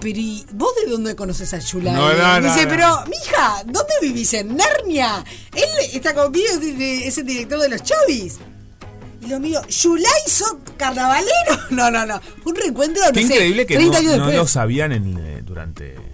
[0.00, 1.94] pero ¿y vos de dónde conoces a Yulai?
[1.94, 4.32] No, no, dice, pero, mija, ¿dónde vivís?
[4.34, 5.24] ¿En Narnia?
[5.52, 8.38] Él está conmigo, es el director de los Chovis.
[9.20, 11.32] Y lo mío, ¿Yulai son carnavalero?
[11.70, 12.20] No, no, no.
[12.44, 14.36] Un reencuentro, no Qué sé, increíble que 30 no, años no después.
[14.36, 16.09] lo sabían en, eh, durante.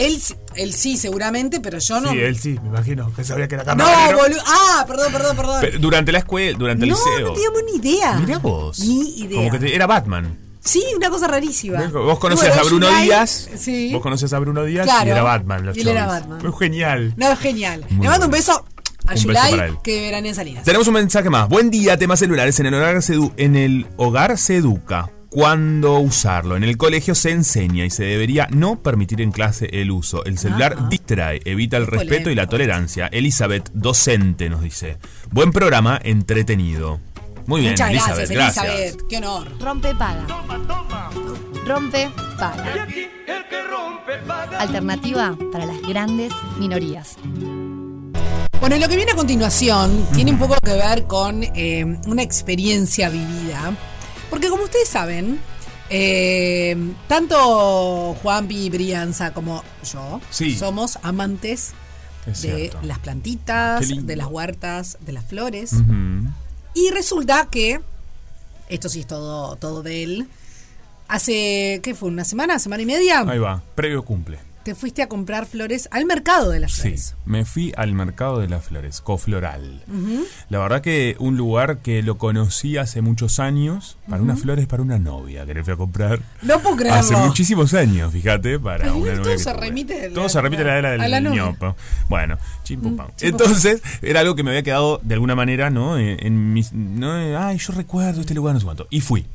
[0.00, 2.10] Él, sí- él sí, seguramente, pero yo no.
[2.10, 4.18] Sí, él sí, me imagino que sabía que era No, carnavalero.
[4.18, 4.40] boludo.
[4.46, 5.58] Ah, perdón, perdón, perdón.
[5.60, 7.28] Pero durante la escuela, durante el no, liceo.
[7.28, 8.12] no teníamos ni idea.
[8.18, 8.78] Mirá vos.
[8.80, 9.38] Ni idea.
[9.38, 10.38] Como que te- era Batman.
[10.62, 11.86] Sí, una cosa rarísima.
[11.88, 13.48] Vos conocías Bueno, a Bruno Díaz.
[13.56, 13.90] Sí.
[13.92, 15.06] Vos conocías a Bruno Díaz Claro.
[15.06, 15.64] y era Batman.
[15.66, 16.06] Los Y él era.
[16.06, 16.38] Batman.
[16.42, 17.14] Muy genial.
[17.16, 17.84] No, es genial.
[17.88, 18.64] Muy Le mando un beso
[19.06, 20.64] a Yulai que veranea en Salinas.
[20.64, 21.48] Tenemos un mensaje más.
[21.48, 22.60] Buen día, temas celulares.
[22.60, 25.10] En el hogar se, en el hogar se educa.
[25.30, 26.56] Cuándo usarlo.
[26.56, 30.24] En el colegio se enseña y se debería no permitir en clase el uso.
[30.24, 33.06] El celular distrae, evita el respeto y la tolerancia.
[33.06, 34.98] Elizabeth, docente, nos dice.
[35.30, 36.98] Buen programa, entretenido.
[37.46, 38.30] Muy bien, Muchas Elizabeth.
[38.30, 38.64] gracias, Gracias.
[38.66, 39.08] Elizabeth.
[39.08, 39.48] Qué honor.
[39.60, 40.26] Rompe paga.
[41.64, 42.88] Rompe paga.
[44.58, 47.16] Alternativa para las grandes minorías.
[48.60, 52.22] Bueno, y lo que viene a continuación tiene un poco que ver con eh, una
[52.22, 53.72] experiencia vivida.
[54.30, 55.38] Porque como ustedes saben,
[55.90, 56.76] eh,
[57.08, 59.62] tanto Juanpi, Brianza como
[59.92, 60.56] yo Sí.
[60.56, 61.72] somos amantes
[62.26, 62.78] Es de cierto.
[62.82, 64.06] las plantitas, lindo.
[64.06, 65.72] de las huertas, de las flores.
[66.74, 67.80] Y resulta que,
[68.68, 70.28] esto sí es todo, todo de él,
[71.08, 72.08] hace, ¿qué fue?
[72.08, 72.58] ¿Una semana?
[72.60, 73.24] ¿Semana y media?
[73.26, 74.38] Ahí va, previo cumple.
[74.62, 77.16] Te fuiste a comprar flores al mercado de las Sí, flores.
[77.24, 79.82] me fui al mercado de las flores, Cofloral.
[79.88, 80.26] Ujú.
[80.50, 84.42] La verdad que un lugar que lo conocí hace muchos años, para unas Ujú.
[84.44, 86.20] flores para una novia que le fui a comprar.
[86.42, 87.00] No puedo creerlo.
[87.00, 89.22] Hace muchísimos años, fíjate, para una novia.
[89.22, 91.74] todo se remite a Todo la- se repite a la era a la ñopo.
[92.10, 93.06] Bueno, chim pum, pam.
[93.16, 93.46] chim, pum, pam.
[93.46, 95.98] Entonces, era algo que me había quedado de alguna manera, ¿no?
[95.98, 96.74] En, en mis.
[96.74, 98.86] No, ay, yo recuerdo este lugar, no sé cuánto.
[98.90, 99.26] Y fui.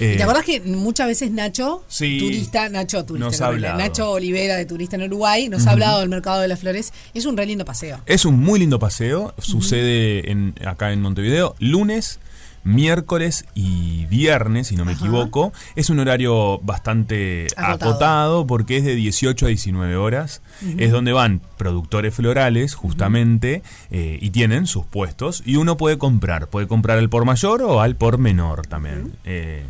[0.00, 2.18] Eh, ¿Y te acordás que muchas veces Nacho, Sí.
[2.18, 3.76] turista, Nacho turista, no.
[3.76, 6.92] Nacho Olivera de Turista en Uruguay, nos ha hablado del mercado de las flores.
[7.14, 8.00] Es un re lindo paseo.
[8.06, 9.34] Es un muy lindo paseo.
[9.38, 12.20] Sucede en, acá en Montevideo lunes,
[12.64, 15.52] miércoles y viernes, si no me equivoco.
[15.74, 17.90] Es un horario bastante Acotado.
[17.90, 20.42] acotado, porque es de 18 a 19 horas.
[20.76, 25.42] Es donde van productores florales, justamente, eh, y tienen sus puestos.
[25.46, 26.48] Y uno puede comprar.
[26.48, 29.16] Puede comprar al por mayor o al por menor también.
[29.24, 29.64] Eh,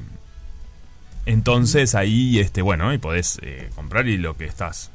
[1.28, 4.90] entonces ahí, este, bueno, y podés eh, comprar y lo que estás.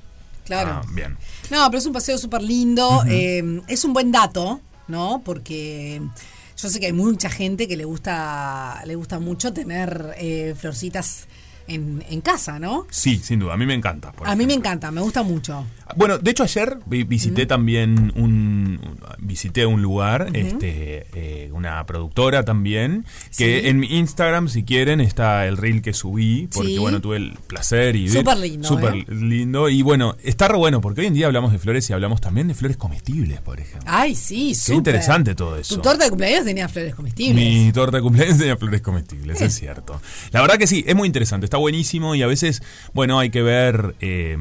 [0.46, 0.82] Claro.
[0.84, 1.18] Ah, bien.
[1.50, 3.04] No, pero es un paseo súper lindo.
[3.08, 5.22] Eh, es un buen dato ¿no?
[5.24, 6.02] Porque
[6.58, 11.28] yo sé que hay mucha gente que le gusta, le gusta mucho tener eh, florcitas
[11.68, 12.86] en, en casa, ¿no?
[12.89, 14.11] Sí, sin duda, a mí me encanta.
[14.11, 15.66] por A mí me encanta, me gusta mucho.
[15.95, 21.86] Bueno, de hecho ayer vi- visité también un, un- visité un lugar, este, eh, una
[21.86, 23.05] productora también,
[23.38, 23.68] que Sí.
[23.68, 26.78] en mi Instagram, si quieren, está el reel que subí, porque Sí.
[26.80, 29.05] bueno, tuve el placer y Súper lindo, súper ¿eh?
[29.09, 32.22] lindo y bueno, está re bueno porque hoy en día hablamos de flores y hablamos
[32.22, 33.84] también de flores comestibles, por ejemplo.
[33.91, 34.78] Ay, sí, Qué súper.
[34.78, 35.76] interesante todo eso.
[35.76, 37.36] Tu torta de cumpleaños tenía flores comestibles.
[37.36, 40.01] Mi torta de cumpleaños tenía flores comestibles, es cierto.
[40.32, 42.64] La verdad que sí, es muy interesante, está buenísimo y a veces,
[42.95, 44.39] bueno, hay que ver eh,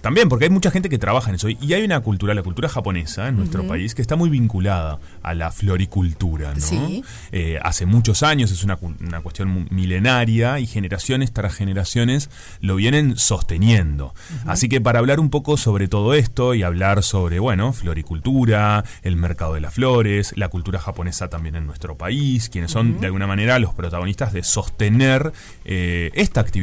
[0.00, 1.50] también, porque hay mucha gente que trabaja en eso.
[1.50, 5.34] Y hay una cultura, la cultura japonesa en nuestro país, que está muy vinculada a
[5.34, 6.60] la floricultura, ¿no?
[6.60, 7.04] Sí.
[7.32, 13.18] Eh, hace muchos años, es una, una cuestión milenaria y generaciones tras generaciones lo vienen
[13.18, 14.14] sosteniendo.
[14.46, 19.16] Así que para hablar un poco sobre todo esto y hablar sobre, bueno, floricultura, el
[19.16, 23.26] mercado de las flores, la cultura japonesa también en nuestro país, quienes son de alguna
[23.26, 25.32] manera los protagonistas de sostener
[25.66, 26.53] eh, esta actividad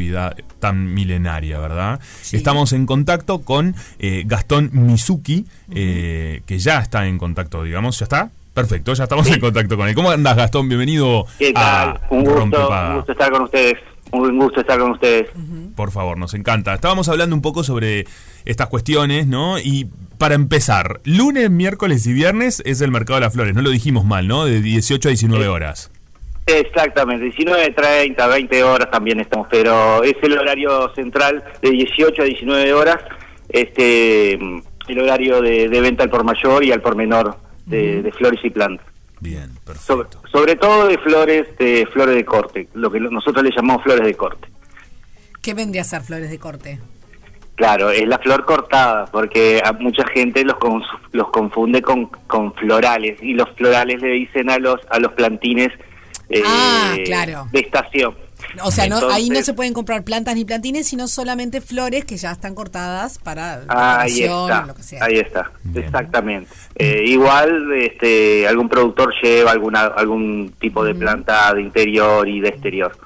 [0.60, 2.00] tan milenaria, ¿verdad?
[2.32, 8.06] Estamos en contacto con eh, Gastón Mizuki, eh, que ya está en contacto, digamos, ¿ya
[8.06, 8.30] está?
[8.54, 9.96] Perfecto, ya estamos en contacto con él.
[9.96, 10.68] ¿Cómo andas, Gastón?
[10.68, 12.02] Bienvenido ¿Qué a tal?
[12.10, 13.76] Un gusto, un gusto estar con ustedes.
[14.12, 15.28] Un gusto estar con ustedes.
[15.76, 16.74] Por favor, nos encanta.
[16.74, 18.06] Estábamos hablando un poco sobre
[18.44, 19.58] estas cuestiones, ¿no?
[19.58, 23.56] Y para empezar, lunes, miércoles y viernes es el mercado de las flores.
[23.56, 24.46] No lo dijimos mal, ¿no?
[24.46, 25.91] De 18 a 19 horas.
[26.46, 32.26] Exactamente, 19, 30, 20 horas también estamos, pero es el horario central de 18 a
[32.26, 32.98] 19 horas,
[33.50, 34.34] este
[34.88, 38.39] el horario de, de venta al por mayor y al por menor de, de flores
[38.44, 38.86] y plantas.
[39.20, 43.84] Bien, Sobre, sobre todo de flores, de flores de corte, lo que nosotros le llamamos
[43.84, 44.48] flores de corte.
[45.42, 46.80] ¿Qué vendría a ser flores de corte?
[47.56, 50.56] Claro, es la flor cortada, porque a mucha gente los
[51.12, 55.70] los confunde con, con florales y los florales le dicen a los a los plantines
[56.32, 57.48] eh, Ah, claro.
[57.52, 58.16] de estación.
[58.64, 62.18] O sea, no, ahí no se pueden comprar plantas ni plantines, sino solamente flores que
[62.18, 65.06] ya están cortadas para Ahí está, o lo que sea.
[65.06, 66.50] ahí está, exactamente.
[66.76, 72.50] Eh, igual, este, algún productor lleva alguna algún tipo de planta de interior y de
[72.50, 72.98] exterior.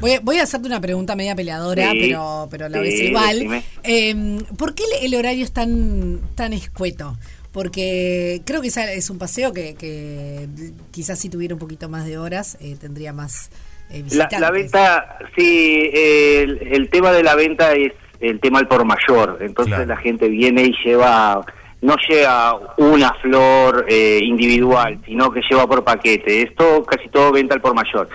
[0.00, 3.34] Voy, voy a hacerte una pregunta media peleadora, Sí, pero, pero la vez sí, igual.
[3.38, 3.64] decime.
[3.84, 7.16] Eh, ¿Por qué el el horario es tan, tan escueto?
[7.52, 10.48] Porque creo que esa es un paseo que, que
[10.90, 13.50] quizás si tuviera un poquito más de horas eh, tendría más
[13.90, 14.40] eh, La, visitantes.
[14.40, 19.38] la venta, sí, el, el tema de la venta es el tema al por mayor.
[19.40, 21.44] Entonces la gente viene y lleva,
[21.82, 26.42] no lleva una flor eh, individual, sino que lleva por paquete.
[26.42, 28.08] Esto casi todo venta al por mayor.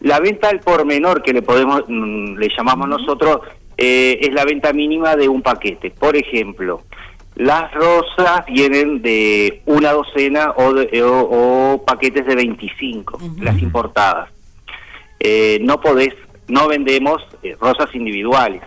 [0.00, 3.38] La venta al por menor, que le podemos, mm, le llamamos nosotros,
[3.78, 5.90] eh, es la venta mínima de un paquete.
[5.92, 6.82] Por ejemplo,
[7.36, 14.30] las rosas vienen de una docena o, de- o- o paquetes de 25, las importadas.
[15.18, 16.14] Eh, no podés,
[16.48, 18.62] no vendemos eh, rosas individuales.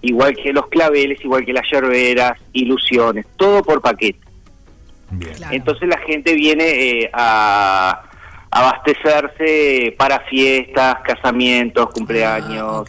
[0.00, 4.18] Igual que los claveles, igual que las yerberas, ilusiones, todo por paquete.
[5.50, 6.64] Entonces la gente viene
[7.02, 8.02] eh, a
[8.50, 12.84] abastecerse para fiestas, casamientos, cumpleaños,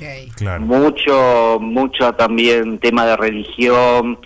[0.66, 4.18] mucho, mucho también tema de religión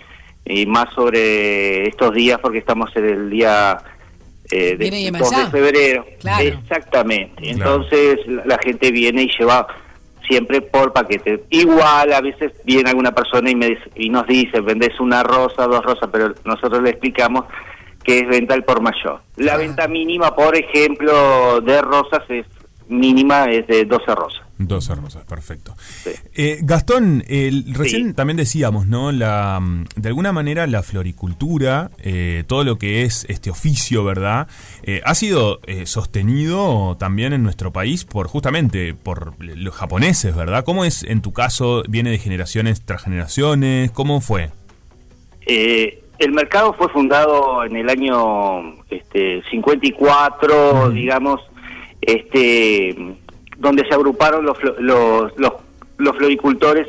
[0.48, 3.78] y más sobre estos días porque estamos en el día
[4.50, 5.24] eh, de, Yemayá.
[5.24, 6.06] 2 de febrero.
[6.20, 6.44] Claro.
[6.44, 7.50] Exactamente.
[7.50, 9.66] Entonces la, la gente viene y lleva
[10.26, 11.44] siempre por paquete.
[11.50, 15.66] Igual a veces viene alguna persona y, me dice- y nos dice, vendés una rosa,
[15.66, 17.44] dos rosas, pero nosotros le explicamos
[18.04, 19.20] que es venta al por mayor.
[19.36, 22.46] La venta mínima, por ejemplo, de rosas es
[22.88, 24.42] mínima, es de 12 rosas.
[24.60, 25.74] 12 rosas, perfecto.
[26.34, 29.12] Eh, Gastón, el- recién también decíamos, ¿no?
[29.12, 34.48] La, mm, de alguna manera la floricultura, eh, todo lo que es este oficio, ¿verdad?
[34.82, 40.64] Eh, ha sido eh, sostenido también en nuestro país por justamente por los japoneses, ¿verdad?
[40.64, 41.84] ¿Cómo es en tu caso?
[41.88, 43.92] ¿Viene de generaciones tras generaciones?
[43.92, 44.50] ¿Cómo fue?
[45.46, 51.40] Eh, el mercado fue fundado en el año este, 54, digamos,
[52.00, 52.96] este,
[53.56, 55.52] donde se agruparon los, los, los,
[55.96, 56.86] los floricultores,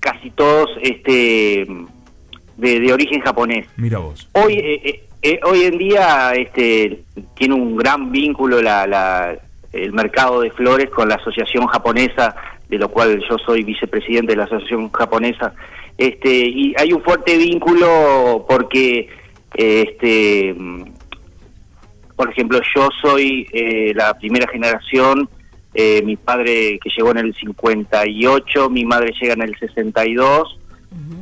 [0.00, 1.66] casi todos este,
[2.56, 3.66] de, de origen japonés.
[3.76, 4.28] Mira vos.
[4.32, 7.02] Hoy, eh, eh, eh, hoy en día este,
[7.34, 9.38] tiene un gran vínculo la, la-
[9.72, 12.34] el mercado de flores con la asociación japonesa,
[12.68, 15.52] de lo cual yo soy vicepresidente de la asociación japonesa.
[15.98, 19.08] Este, y hay un fuerte vínculo porque,
[19.54, 20.54] este,
[22.16, 25.28] por ejemplo, yo soy eh, la primera generación,
[25.74, 30.58] eh, mi padre que llegó en el 58, mi madre llega en el 62,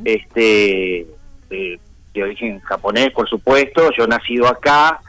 [0.05, 1.07] este,
[1.51, 1.81] de,
[2.15, 5.01] de origen japonés, por supuesto, yo nacido acá,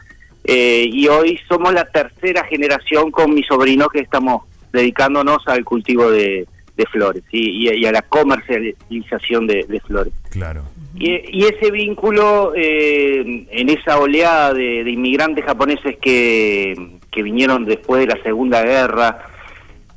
[0.48, 6.12] Eh, y hoy somos la tercera generación con mi sobrino que estamos dedicándonos al cultivo
[6.12, 6.46] de,
[6.78, 10.14] de flores y a la comercialización de, de flores.
[10.30, 10.62] Claro.
[10.98, 16.74] Y, y ese vínculo eh, en esa oleada de, inmigrantes japoneses que,
[17.12, 19.28] que vinieron después de la Segunda Guerra,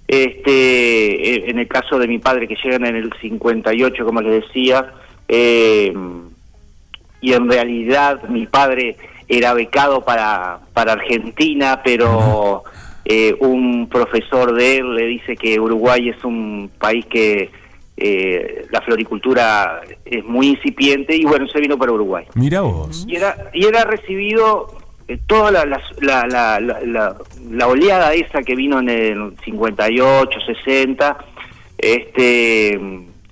[0.09, 4.43] este, eh, en el caso de mi padre que llegan en el 58, como les
[4.43, 4.93] decía,
[5.29, 5.93] eh,
[7.21, 8.97] y en realidad mi padre
[9.29, 12.65] era becado para, para Argentina, pero
[13.05, 17.51] eh, un profesor de él le dice que Uruguay es un país que
[18.01, 22.25] eh, la floricultura es muy incipiente y bueno, se vino para Uruguay.
[22.35, 23.05] Mira vos.
[23.09, 24.69] Y era, y era recibido
[25.09, 27.17] eh, toda la, la, la, la,
[27.51, 31.19] la- oleada esa que vino en el 58, 60,
[31.79, 32.75] este,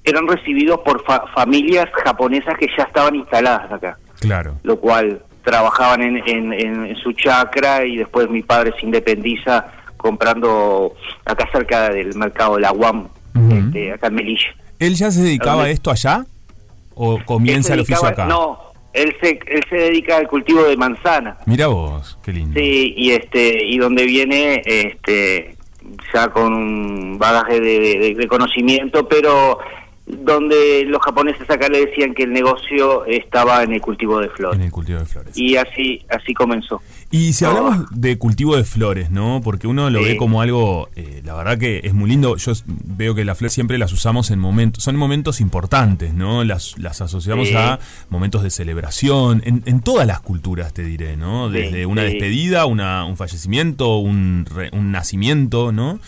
[0.05, 4.55] eran recibidos por fa- familias japonesas que ya estaban instaladas acá Claro.
[4.63, 9.67] lo cual trabajaban en, en, en- en su chacra y después mi padre se independiza
[9.97, 10.95] comprando
[11.25, 13.09] acá cerca del mercado de la UAM,
[13.51, 14.49] este, acá en Melilla.
[14.79, 16.25] ¿Él ya se dedicaba a esto allá?
[16.95, 18.27] ¿O comienza el oficio acá?
[18.27, 18.59] No,
[18.93, 21.37] él se, él se dedica al cultivo de manzana.
[21.47, 22.59] Mira vos, qué lindo.
[22.59, 25.55] Sí, y este y donde viene este
[26.13, 29.59] ya con un bagaje de, de- de conocimiento, pero
[30.07, 34.59] donde los japoneses acá le decían que el negocio estaba en el cultivo de flores.
[34.59, 35.37] En el cultivo de flores.
[35.37, 36.81] Y así así comenzó.
[37.11, 39.41] Y si hablamos de cultivo de flores, ¿no?
[39.43, 40.05] Porque uno lo Sí.
[40.07, 42.37] ve como algo, eh, la verdad que es muy lindo.
[42.37, 46.43] Yo veo que las flores siempre las usamos en momentos, son momentos importantes, ¿no?
[46.43, 47.55] Las, las asociamos Sí.
[47.55, 47.79] a
[48.11, 51.49] momentos de celebración, en, en todas las culturas, te diré, ¿no?
[51.51, 56.01] Sí, Desde una despedida, una, un fallecimiento, un, re- un nacimiento, ¿no?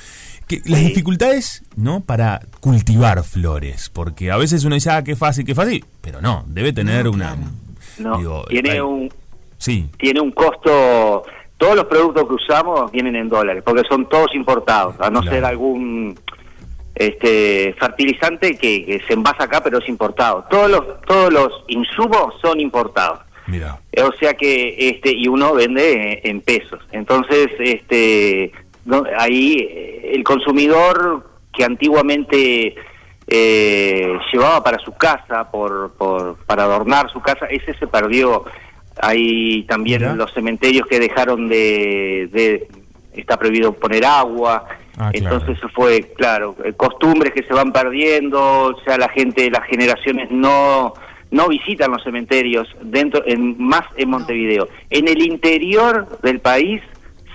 [0.49, 2.01] Que, las dificultades, ¿no?
[2.01, 6.45] Para cultivar flores, porque a veces uno dice, ah, qué fácil, qué fácil, pero no,
[6.49, 7.37] debe tener una...
[7.99, 9.09] No, digo, tiene hay- un
[9.59, 11.23] Sí, tiene un costo
[11.57, 15.37] todos los productos que usamos vienen en dólares porque son todos importados a no Claro.
[15.37, 16.19] ser algún
[16.95, 20.45] este fertilizante que, que se envasa acá pero es importado.
[20.51, 23.21] Todos los todos los insumos son importados.
[23.47, 23.79] Mira.
[24.03, 26.81] O sea que este y uno vende en pesos.
[26.93, 28.53] Entonces este
[28.85, 32.75] no- ahí eh, el consumidor que antiguamente
[33.27, 38.45] eh, llevaba para su casa por, por para adornar su casa ese se perdió
[39.01, 40.15] hay también Mira.
[40.15, 42.69] los cementerios que dejaron de, de
[43.15, 44.67] está prohibido poner agua
[45.01, 45.37] Ah, claro.
[45.37, 48.41] entonces eso fue claro eh, costumbres que se van perdiendo
[48.75, 50.93] o sea la gente las generaciones no
[51.31, 56.83] no visitan los cementerios dentro en más en Montevideo en el interior del país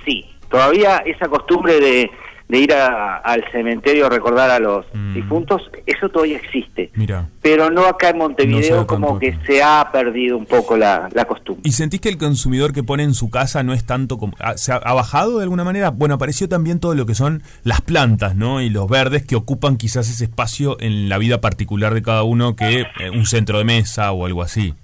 [0.03, 2.11] sí todavía esa costumbre de,
[2.53, 4.85] de ir a- al cementerio a recordar a los
[5.15, 7.27] difuntos eso todavía existe Mira.
[7.41, 11.63] pero no acá en Montevideo como que se ha perdido un poco la, la costumbre
[11.65, 14.33] ¿Y sentís que el consumidor que pone en su casa no es tanto como...
[14.39, 15.89] ah, ¿Se ha, ha bajado de alguna manera?
[15.89, 18.61] Bueno, apareció también todo lo que son las plantas, ¿no?
[18.61, 22.55] Y los verdes que ocupan quizás ese espacio en la vida particular de cada uno
[22.55, 24.75] que eh, un centro de mesa o algo así.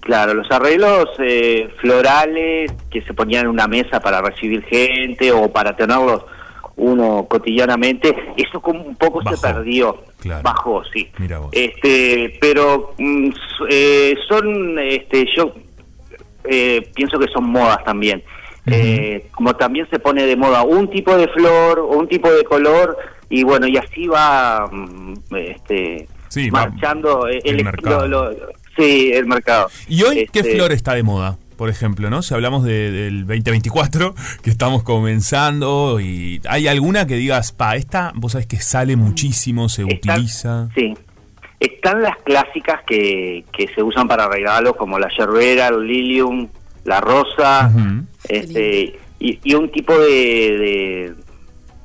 [0.00, 5.50] Claro, los arreglos eh, florales que se ponían en una mesa para recibir gente o
[5.52, 6.24] para tenerlos
[6.76, 10.02] uno cotidianamente, eso como un poco se perdió,
[10.42, 11.08] bajó, sí.
[11.18, 11.50] Mira vos.
[11.52, 13.28] Este, pero mm,
[13.68, 15.52] eh, son, este, yo
[16.44, 18.22] eh, pienso que son modas también.
[18.66, 22.44] Eh, como también se pone de moda un tipo de flor o un tipo de
[22.44, 22.96] color
[23.28, 28.06] y bueno y así va mm, este Sí, marchando el el, mercado.
[28.06, 28.36] lo- lo-
[28.76, 31.38] sí el mercado ¿Y hoy qué Este, flor está de moda?
[31.62, 32.22] Por ejemplo, ¿no?
[32.22, 38.10] Si hablamos de- del 2024, que estamos comenzando, y hay alguna que digas, pa, esta,
[38.16, 40.68] vos sabés que sale muchísimo, se utiliza.
[40.74, 40.92] Sí.
[41.60, 46.48] Están las clásicas que, que se usan para regalos, como la yerbera, el lilium,
[46.82, 47.70] la rosa,
[48.28, 50.08] este y, y un tipo de,
[50.58, 51.14] de-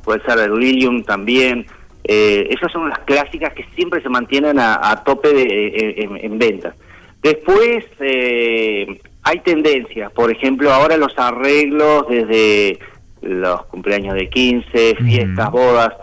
[0.04, 1.68] puede ser el lilium también.
[2.04, 6.40] Eh, esas son las clásicas que siempre se mantienen a, a tope de, en, en
[6.40, 6.74] ventas.
[7.22, 12.80] Después eh, hay tendencias, por ejemplo, ahora los arreglos desde
[13.22, 15.94] los cumpleaños de 15, fiestas, bodas,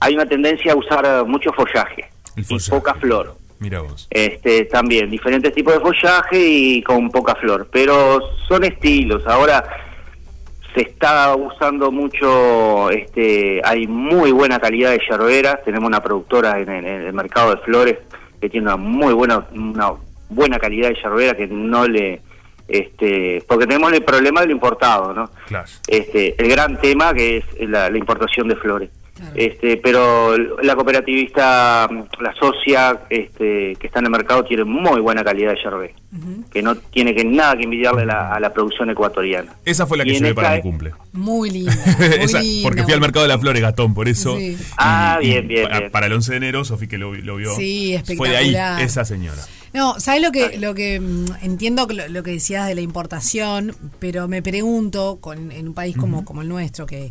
[0.00, 2.04] hay una tendencia a usar mucho follaje
[2.36, 3.36] y poca flor.
[3.58, 4.06] Mira vos.
[4.10, 9.26] Este, también diferentes tipos de follaje y con poca flor, pero son estilos.
[9.26, 9.64] Ahora
[10.74, 15.62] se está usando mucho, este, hay muy buena calidad de yerberas.
[15.64, 17.98] Tenemos una productora en, el- en el mercado de flores
[18.40, 19.92] que tiene una muy buena, una
[20.28, 22.20] buena calidad de yerbera que no le,
[22.68, 25.30] este, porque tenemos el problema de lo importado, ¿no?
[25.46, 25.66] Claro.
[25.86, 28.90] Este, el gran tema que es la, la importación de flores.
[29.36, 31.88] Este, pero la cooperativista,
[32.20, 35.94] la socia este, que está en el mercado tiene muy buena calidad de yerbe,
[36.50, 39.54] que no tiene que nada que envidiarle a la, a la producción ecuatoriana.
[39.64, 40.92] Esa fue la Y que llevé para mi cumple.
[41.12, 41.70] Muy lindo.
[42.18, 44.36] Esa, porque fui al mercado de las flores, Gastón, por eso.
[44.36, 44.58] Sí.
[44.76, 45.90] Ah, Y- bien, bien, pa- bien.
[45.92, 47.54] Para el 11 de enero, Sofi que lo, lo vio.
[47.54, 49.42] Sí, Fue de ahí, esa señora.
[49.74, 53.74] No, ¿sabes lo que, lo que mm, entiendo lo, lo que decías de la importación?
[53.98, 57.10] Pero me pregunto, con, en un país como, como el nuestro, que,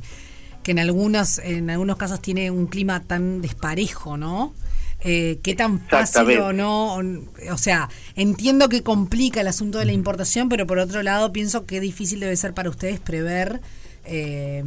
[0.63, 4.53] que en algunos, en algunos casos tiene un clima tan desparejo, ¿no?
[5.01, 6.95] Eh, ¿Qué tan fácil o no?
[6.95, 7.03] O,
[7.51, 11.65] o sea, entiendo que complica el asunto de la importación, pero por otro lado pienso
[11.65, 13.59] que difícil debe ser para ustedes prever
[14.05, 14.63] eh,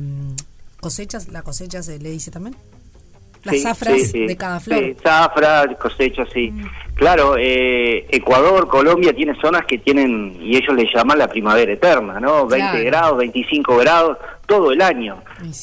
[0.80, 1.28] cosechas.
[1.28, 2.55] ¿La cosecha se le dice también?
[3.47, 4.26] Las Sí, zafras sí, sí.
[4.26, 4.78] de cada flor.
[4.78, 6.53] Sí, zafra, cosecha, sí.
[6.94, 12.18] Claro, eh, Ecuador, Colombia tiene zonas que tienen, y ellos le llaman la primavera eterna,
[12.20, 12.47] ¿no?
[12.47, 12.84] 20 Claro.
[12.86, 15.22] grados, 25 grados, todo el año.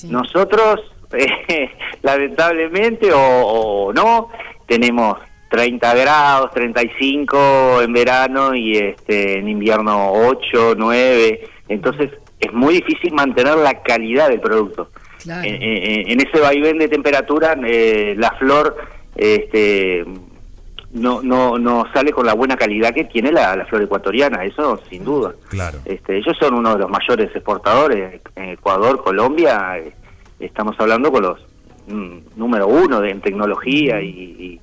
[0.10, 0.80] Nosotros,
[1.14, 1.70] eh,
[2.04, 4.30] lamentablemente, o, o no,
[4.68, 5.18] tenemos
[5.50, 11.48] 30 grados, 35 en verano y este en invierno 8, 9.
[11.70, 14.90] Entonces, es muy difícil mantener la calidad del producto.
[15.24, 15.48] Claro.
[15.48, 18.76] En, en- en ese vaivén de temperatura, eh, la flor
[19.16, 20.06] este,
[20.92, 24.80] no, no, no sale con la buena calidad que tiene la, la flor ecuatoriana, eso
[24.90, 25.34] sin duda.
[25.50, 25.80] Claro.
[25.86, 29.94] Este, ellos son uno de los mayores exportadores, en Ecuador, Colombia, eh,
[30.40, 31.40] estamos hablando con los
[31.88, 34.62] mm, número uno de, en tecnología y, y,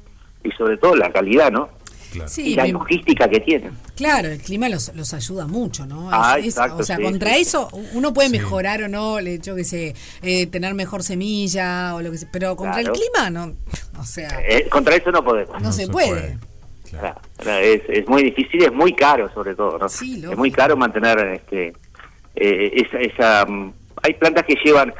[0.48, 1.68] y sobre todo la calidad, ¿no?
[2.28, 3.72] Sí, y la logística que tienen.
[3.96, 6.08] Claro, el clima los, los ayuda mucho, ¿no?
[6.10, 7.40] Es- Ah, es- exacto, o sea, sí, contra sí.
[7.42, 8.38] eso uno puede Sí.
[8.38, 12.28] mejorar o no, el hecho que se eh, tener mejor semilla o lo que sea,
[12.32, 12.94] pero contra Claro.
[12.94, 13.54] el clima no,
[13.98, 15.60] o sea, Eh, contra eso no podemos.
[15.62, 16.38] no, se, puede.
[16.90, 17.20] Claro,
[17.60, 19.86] Es, es muy difícil, es muy caro sobre todo, ¿no?
[19.86, 21.72] es muy caro mantener este
[22.34, 23.46] eh, esa, esa
[24.02, 24.92] hay plantas que llevan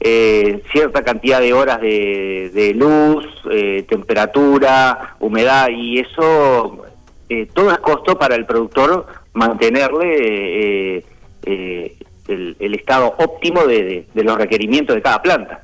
[0.00, 6.84] eh, cierta cantidad de horas de, de luz, eh, temperatura, humedad y eso
[7.28, 11.04] eh, todo es costo para el productor mantenerle eh,
[11.44, 11.96] eh,
[12.28, 15.62] el, el estado óptimo de, de- de los requerimientos de cada planta.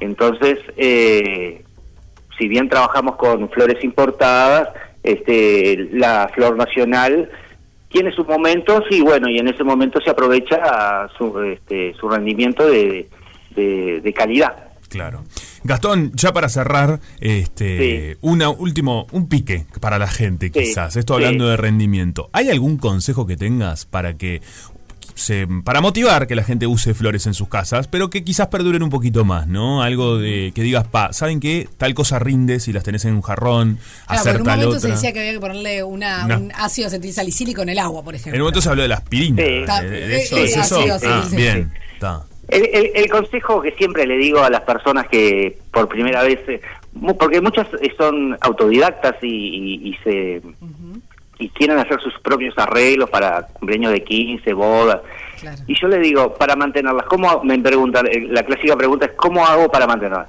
[0.00, 1.62] Entonces, eh,
[2.38, 4.68] si bien trabajamos con flores importadas,
[5.02, 7.30] este, la flor nacional
[7.88, 12.68] tiene sus momentos y bueno, y en ese momento se aprovecha su, este, su rendimiento
[12.68, 13.08] de,
[13.56, 14.54] de- de calidad.
[14.88, 15.24] Claro.
[15.64, 20.94] Gastón, ya para cerrar, este, una último, un pique para la gente, Sí, quizás.
[20.96, 21.24] Esto sí.
[21.24, 22.30] hablando de rendimiento.
[22.32, 24.42] ¿Hay algún consejo que tengas para que
[25.14, 28.82] se, para motivar que la gente use flores en sus casas, pero que quizás perduren
[28.82, 29.82] un poquito más, ¿no?
[29.82, 31.68] Algo de que digas, pa, ¿saben qué?
[31.78, 34.88] Tal cosa rinde si las tenés en un jarrón, Claro, hacer por un momento se
[34.88, 38.20] decía que había que ponerle una, Una- un ácido acetilsalicílico en el agua, por En
[38.20, 38.38] ejemplo.
[38.38, 39.42] un momento se habló de la aspirina.
[39.42, 40.78] Está- ¿De, de eso, eh, ¿Es eh, eso?
[40.80, 41.72] ácido Ah, bien.
[41.94, 42.24] Está.
[42.48, 46.38] El, el- el consejo que siempre le digo a las personas que por primera vez,
[46.48, 46.60] eh,
[46.94, 50.42] mu- porque muchas eh, son autodidactas y, y- y se
[51.38, 55.00] y quieren hacer sus propios arreglos para cumpleaños de 15, bodas.
[55.66, 58.06] Y yo le digo, para mantenerlas, ¿cómo me preguntan?
[58.06, 60.28] eh, La clásica pregunta es, ¿cómo hago para mantenerlas?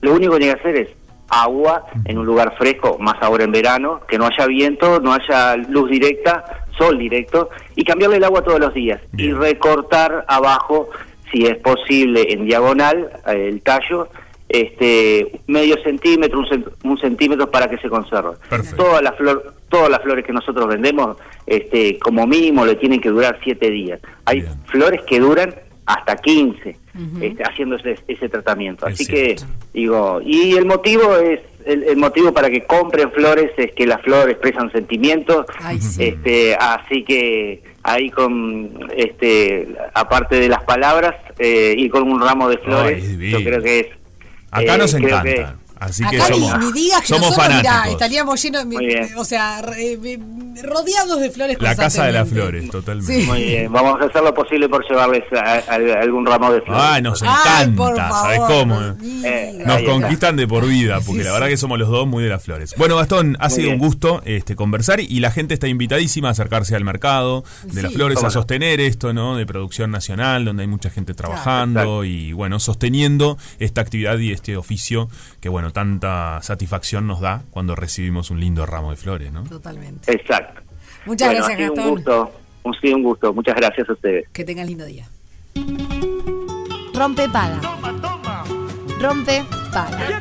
[0.00, 0.88] Lo único que tiene que hacer es
[1.28, 5.56] agua en un lugar fresco, más ahora en verano, que no haya viento, no haya
[5.56, 6.44] luz directa,
[6.78, 9.00] sol directo, y cambiarle el agua todos los días.
[9.16, 10.88] Y recortar abajo,
[11.34, 14.08] si es posible, en diagonal, eh, el tallo,
[14.48, 18.34] este medio centímetro, un, cent- un centímetro para que se conserve.
[18.76, 21.16] Todas las flor, todas las flores que nosotros vendemos,
[21.46, 24.00] este, como mínimo le tienen que durar siete días.
[24.26, 25.54] Hay flores que duran
[25.86, 26.76] hasta 15
[27.20, 28.86] este, haciendo ese, ese tratamiento.
[28.86, 29.36] Así que
[29.72, 34.00] digo, y el motivo es el, el motivo para que compren flores es que las
[34.02, 35.46] flores expresan sentimientos.
[36.00, 42.48] Este, así que ahí con este aparte de las palabras eh, y con un ramo
[42.48, 43.86] de flores, Ay, yo creo que es
[44.50, 45.56] Acá eh, nos encanta.
[45.84, 47.92] Así que Acá ni- somos, ni, digas que somos nosotros, mirá, fanáticos.
[47.92, 48.66] estaríamos llenos,
[49.16, 50.18] o sea, re- eh,
[50.62, 53.20] rodeados de flores La casa de las flores, totalmente.
[53.20, 53.26] Sí.
[53.26, 56.82] Muy bien, vamos a hacer lo posible por llevarles a- a- algún ramo de flores.
[56.84, 58.80] Ay, nos encanta, ¿sabes cómo?
[58.80, 59.90] Eh, Nos ahí está.
[59.92, 62.74] conquistan de por vida, porque la verdad que somos los dos muy de las flores.
[62.76, 66.30] Bueno, Gastón, ha Muy sido un gusto este, conversar y la gente está invitadísima a
[66.32, 69.36] acercarse al mercado de las flores, a sostener esto, ¿no?
[69.36, 74.56] De producción nacional, donde hay mucha gente trabajando y, bueno, sosteniendo esta actividad y este
[74.56, 75.08] oficio
[75.40, 79.42] que, bueno, tanta satisfacción nos da cuando recibimos un lindo ramo de flores, ¿no?
[79.44, 80.10] Totalmente.
[80.10, 80.62] Exacto.
[81.04, 81.84] Muchas Bueno, gracias, ha sido Gastón.
[81.84, 83.34] Un gusto, un, sí, un gusto.
[83.34, 84.26] Muchas gracias a ustedes.
[84.32, 85.06] Que tengas lindo día.
[86.94, 87.60] Rompe paga.
[89.00, 90.20] Rompe paga.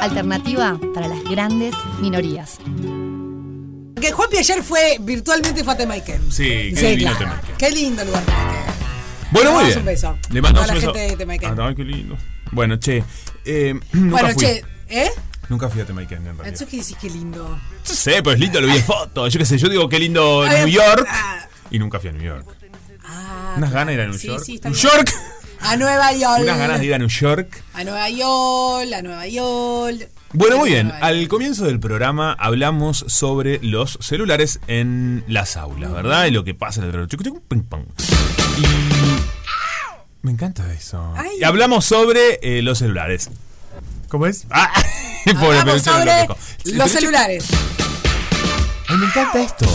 [0.00, 2.58] Alternativa para las grandes minorías.
[4.00, 6.32] Que Juanpi ayer fue virtualmente fue a Temaiken.
[6.32, 7.18] Sí, qué Sí, lindo claro.
[7.18, 7.56] Temaiken.
[7.58, 8.22] Qué lindo lugar.
[9.30, 9.78] Bueno, Le muy bien.
[9.78, 10.18] un beso.
[10.30, 10.92] Le mandamos a la un beso.
[10.94, 11.60] gente de Temaiken.
[11.60, 12.16] Ah, qué lindo.
[12.52, 13.02] Bueno, che.
[13.44, 14.44] eh, nunca Bueno, fui.
[14.44, 15.10] che, ¿eh?
[15.48, 16.46] Nunca fui a Jamaica en realidad.
[16.46, 17.46] Eso que decís que lindo.
[17.48, 17.58] No
[17.94, 19.26] sé, pero es lindo, lo vi en foto.
[19.28, 21.06] Yo qué sé, yo digo qué lindo Ay, New York.
[21.10, 21.46] ah.
[21.70, 22.46] Y nunca fui a New York.
[23.04, 24.42] Ah, Unas ganas de ir a New sí, York.
[24.44, 24.92] sí, está New bien.
[24.94, 25.12] York.
[25.60, 26.40] A Nueva York.
[26.42, 27.62] Unas ganas de ir a New York.
[27.74, 30.08] A Nueva York, a Nueva York.
[30.32, 30.88] Bueno, muy bien.
[30.88, 30.98] York.
[31.02, 36.26] Al comienzo del programa hablamos sobre los celulares en las aulas, ¿verdad?
[36.26, 37.08] Y lo que pasa en el.
[38.58, 38.91] Y.
[40.22, 41.12] Me encanta eso.
[41.16, 41.30] Ay.
[41.40, 43.28] Y hablamos sobre eh, los celulares.
[44.08, 44.46] ¿Cómo es?
[44.50, 44.72] Ah,
[45.40, 46.12] pobre Hablamos sobre.
[46.64, 47.44] El los celulares.
[48.88, 49.66] Ay, me encanta esto.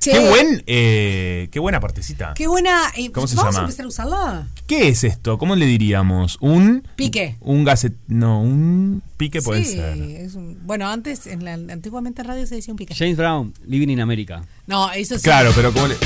[0.00, 0.10] Che.
[0.10, 2.34] Qué buen, eh, qué buena partecita.
[2.34, 2.92] Qué buena.
[2.96, 3.60] eh, ¿Cómo se ¿Vamos llama?
[3.64, 4.46] a empezar a usarla?
[4.66, 5.38] ¿Qué es esto?
[5.38, 6.36] ¿Cómo le diríamos?
[6.42, 7.36] Un Pique.
[7.40, 9.96] un gaset, no, un pique puede sí, ser.
[9.98, 12.94] es un- bueno, antes, en la, antiguamente en radio se decía un pique.
[12.94, 14.42] James Brown, Living in America.
[14.66, 15.22] No, eso sí.
[15.22, 15.96] Claro, pero como le...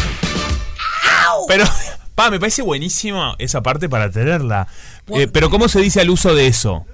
[1.48, 1.64] Pero,
[2.18, 4.66] pa, me parece buenísimo esa parte para tenerla.
[5.14, 6.84] Eh, pero ¿cómo se dice al uso de eso?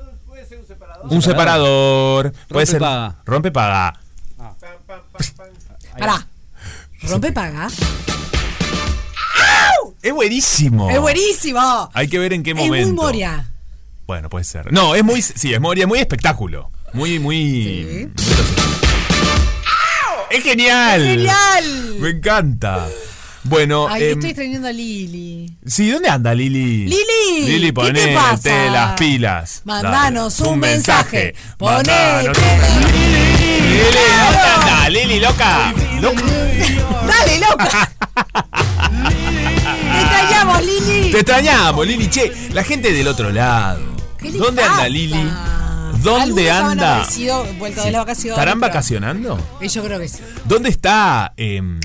[1.05, 2.32] Un separador.
[2.48, 2.80] Puede Rompe, ser.
[2.80, 3.16] paga.
[3.24, 4.01] Rompe paga.
[5.98, 6.26] Pará.
[7.09, 7.68] Rompe paga.
[10.02, 10.90] Es buenísimo.
[10.90, 11.90] Es buenísimo.
[11.94, 12.86] Hay que ver en qué Es momento.
[12.88, 13.51] muy Moria.
[14.06, 14.70] Bueno, puede ser.
[14.74, 15.22] No, es muy.
[15.22, 16.70] Sí, es Moria, muy espectáculo.
[16.92, 17.86] Muy, muy.
[17.88, 18.55] muy gracioso.
[20.30, 21.01] ¡Es genial!
[21.01, 21.94] ¡Es genial!
[22.01, 22.86] Me encanta.
[23.44, 25.56] Bueno, Ay, em, estoy extrañando a Lili.
[25.66, 26.86] sí, ¿dónde anda Lili?
[26.86, 28.14] Lili, Lili, ¿qué te ponete
[28.70, 29.60] las pilas.
[29.64, 31.34] Mandanos Dale, un mensaje.
[31.60, 32.68] Mandanos Ponete.
[32.70, 34.00] un- Lili, ¿dónde
[34.56, 34.88] anda?
[34.88, 35.74] Lili, loca.
[36.00, 36.22] Loca.
[37.06, 37.90] Dale, loca.
[39.92, 41.10] Te extrañamos, Lili.
[41.10, 42.08] Te extrañamos, Lili.
[42.08, 43.80] Che, la gente del otro lado.
[44.18, 44.74] ¿Qué le ¿Dónde pasa?
[44.74, 45.30] anda Lili?
[46.02, 46.96] ¿Dónde anda?
[46.96, 48.38] aparecido, vuelto de las vacaciones.
[48.38, 49.38] ¿Estarán pero- vacacionando?
[49.60, 50.18] Eh, Yo creo que sí.
[50.44, 51.78] ¿Dónde está em,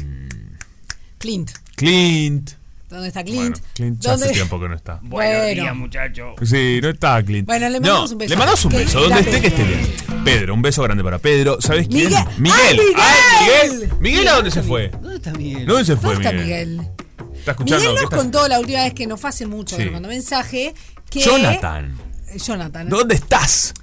[1.20, 1.52] Clint.
[1.76, 2.52] Clint?
[2.90, 3.58] ¿Dónde está Clint?
[3.60, 5.00] Bueno, Clint ya hace ¿Dónde- tiempo que no está.
[5.04, 5.76] Bueno.
[5.76, 6.34] muchacho.
[6.44, 7.46] Sí, no está Clint.
[7.46, 8.30] Bueno, le No, mandamos un beso.
[8.32, 9.88] Le mandamos un beso, donde esté que esté bien.
[10.26, 11.62] Pedro, un beso grande para Pedro.
[11.62, 12.10] ¿Sabes quién?
[12.10, 12.24] Miguel.
[12.40, 12.58] Miguel.
[12.58, 12.96] ¡Ay, Miguel!
[12.98, 13.94] ¡Ay, Miguel!
[14.00, 14.90] ¿Miguel a dónde se fue?
[14.90, 15.66] ¿Dónde está Miguel?
[15.68, 16.70] ¿Dónde se fue ¿Dónde está Miguel?
[16.70, 16.92] Miguel?
[17.38, 17.80] ¿Está escuchando?
[17.84, 19.80] Miguel ¿Qué nos contó la última vez que no fue hace mucho, Sí.
[19.84, 20.74] que nos mandó mensaje
[21.12, 21.20] que...
[21.22, 21.96] Jonathan.
[22.30, 22.90] Eh, Jonathan.
[22.90, 23.74] ¿Dónde estás?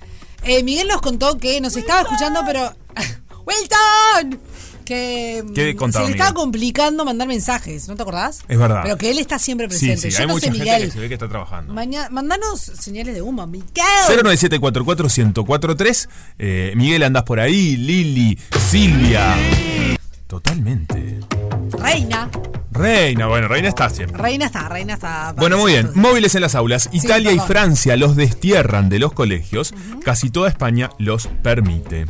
[0.42, 2.74] Eh, Miguel nos contó que nos estaba escuchando, pero...
[3.46, 4.40] ¡Wilton!
[4.86, 8.40] Que mm, ¿Qué contaba se le estaba complicando mandar mensajes, ¿no te acordás?
[8.48, 8.80] Es verdad.
[8.84, 10.10] Pero que él está siempre Sí, presente.
[10.10, 10.84] sí, Yo hay no mucha sé, gente Miguel.
[10.86, 11.74] que se ve que está trabajando.
[11.74, 13.66] Mañana, mandanos señales de humo, Miguel.
[14.08, 16.08] 097441043.
[16.38, 17.76] Eh, Miguel, andás por ahí.
[17.76, 18.38] Lili,
[18.70, 19.34] Silvia.
[20.26, 21.20] Totalmente.
[21.78, 22.28] Reina.
[22.72, 24.20] Reina, bueno, Reina está siempre.
[24.20, 25.32] Reina está, Reina está.
[25.36, 25.90] Bueno, muy bien.
[25.94, 26.88] Móviles en las aulas.
[26.90, 27.38] Sí, Italia y.
[27.38, 29.72] Francia los destierran de los colegios.
[30.04, 32.06] Casi toda España los permite.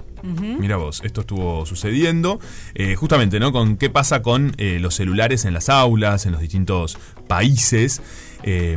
[0.59, 2.41] Mira vos, esto estuvo sucediendo
[2.75, 3.53] eh, justamente, ¿no?
[3.53, 6.99] Con qué pasa con eh, los celulares en las aulas, en los distintos
[7.29, 8.03] países,
[8.43, 8.77] eh,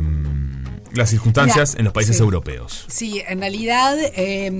[0.92, 2.22] las circunstancias Mira, en los países sí.
[2.22, 2.84] europeos.
[2.88, 4.50] Sí, en realidad eh,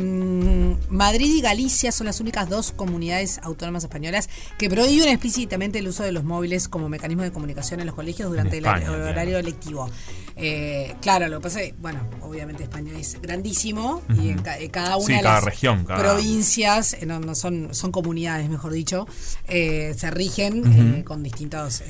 [0.89, 4.29] Madrid y Galicia son las únicas dos comunidades autónomas españolas
[4.59, 8.31] que prohíben explícitamente el uso de los móviles como mecanismo de comunicación en los colegios
[8.31, 9.11] durante el España, hor- claro.
[9.11, 9.91] horario lectivo.
[10.37, 14.71] Eh, claro, lo que pasa es, bueno, obviamente España es grandísimo y en, ca- en
[14.71, 18.49] cada una Sí, de cada las región, cada- provincias, eh, no, no son, son comunidades,
[18.49, 19.07] mejor dicho,
[19.49, 21.83] eh, se rigen con distintos...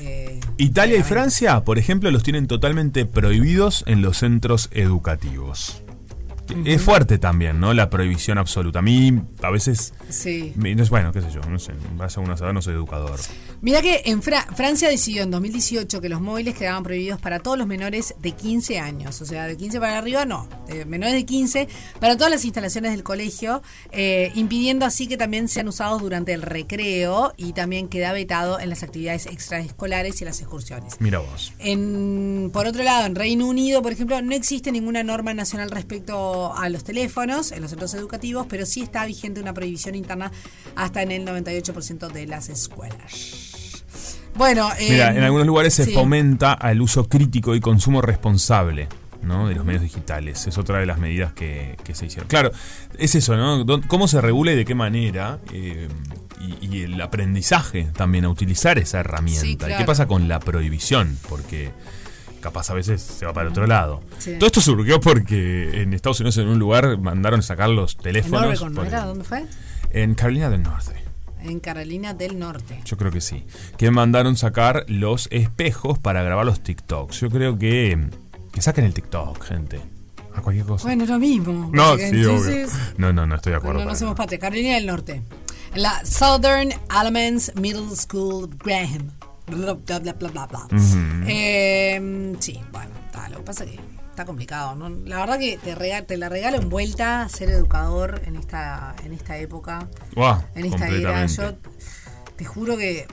[0.57, 4.30] Italia y Francia, por ejemplo, los tienen totalmente prohibidos en los centros
[4.71, 5.83] educativos.
[6.65, 7.73] Es fuerte también, ¿no?
[7.73, 8.79] La prohibición absoluta.
[8.79, 9.93] A mí, a veces.
[10.09, 10.53] Sí.
[10.55, 11.73] me- bueno, qué sé yo, no sé.
[11.95, 13.19] Vas a una saber, no soy educador.
[13.61, 17.57] Mira que en Fra- Francia decidió en 2018 que los móviles quedaban prohibidos para todos
[17.57, 19.21] los menores de 15 años.
[19.21, 20.47] O sea, de 15 para arriba no.
[20.67, 21.67] De menores de 15
[21.99, 23.61] para todas las instalaciones del colegio,
[23.91, 28.69] eh, impidiendo así que también sean usados durante el recreo y también queda vetado en
[28.69, 30.95] las actividades extraescolares y las excursiones.
[30.99, 31.53] Mira vos.
[31.59, 36.40] En, por otro lado, en Reino Unido, por ejemplo, no existe ninguna norma nacional respecto
[36.55, 40.31] a los teléfonos en los centros educativos, pero sí está vigente una prohibición interna
[40.75, 43.83] hasta en el 98% de las escuelas.
[44.35, 45.93] Bueno, Mira, eh, en algunos lugares se sí.
[45.93, 48.87] fomenta el uso crítico y consumo responsable.
[49.21, 49.47] ¿no?
[49.47, 50.47] de los medios digitales.
[50.47, 52.27] Es otra de las medidas que, que se hicieron.
[52.27, 52.49] Claro,
[52.97, 53.63] es eso, ¿no?
[53.87, 55.37] ¿Cómo se regula y de qué manera?
[55.53, 55.87] eh,
[56.41, 59.67] y, y el aprendizaje también a utilizar esa herramienta.
[59.67, 61.17] Sí, ¿Y qué pasa con la prohibición?
[61.29, 61.69] Porque
[62.41, 64.01] capaz a veces se va para el otro lado.
[64.17, 64.33] Sí.
[64.37, 68.45] Todo esto surgió porque en Estados Unidos en un lugar mandaron sacar los En teléfonos.
[68.45, 69.05] Oregon, ¿no era?
[69.05, 69.45] ¿Dónde fue?
[69.93, 70.95] en Carolina del Norte.
[71.43, 72.79] En Carolina del Norte.
[72.85, 73.43] Yo creo que sí.
[73.77, 77.19] Que mandaron sacar los espejos para grabar los TikToks.
[77.19, 77.97] Yo creo que.
[78.51, 79.81] Que saquen el TikTok, gente.
[80.35, 80.85] A cualquier cosa.
[80.85, 81.69] Bueno, lo mismo.
[81.73, 82.93] no, sí, entonces, obvio.
[82.97, 83.79] No, no, no estoy de acuerdo.
[83.79, 84.39] No, no somos patria.
[84.39, 85.21] Carolina del Norte.
[85.73, 89.09] En la Southern Elements Middle School Graham.
[89.47, 90.59] Bla, bla, bla, bla, bla, bla.
[90.65, 90.97] Ujú.
[91.27, 92.91] Eh, sí, bueno,
[93.29, 94.75] lo que pasa que está complicado.
[94.75, 94.89] ¿no?
[95.05, 99.37] La verdad que te, rega- te la regalo envuelta ser educador en esta, en esta
[99.37, 99.87] época,
[100.55, 101.25] en esta era.
[101.25, 101.55] Yo
[102.35, 103.07] te juro que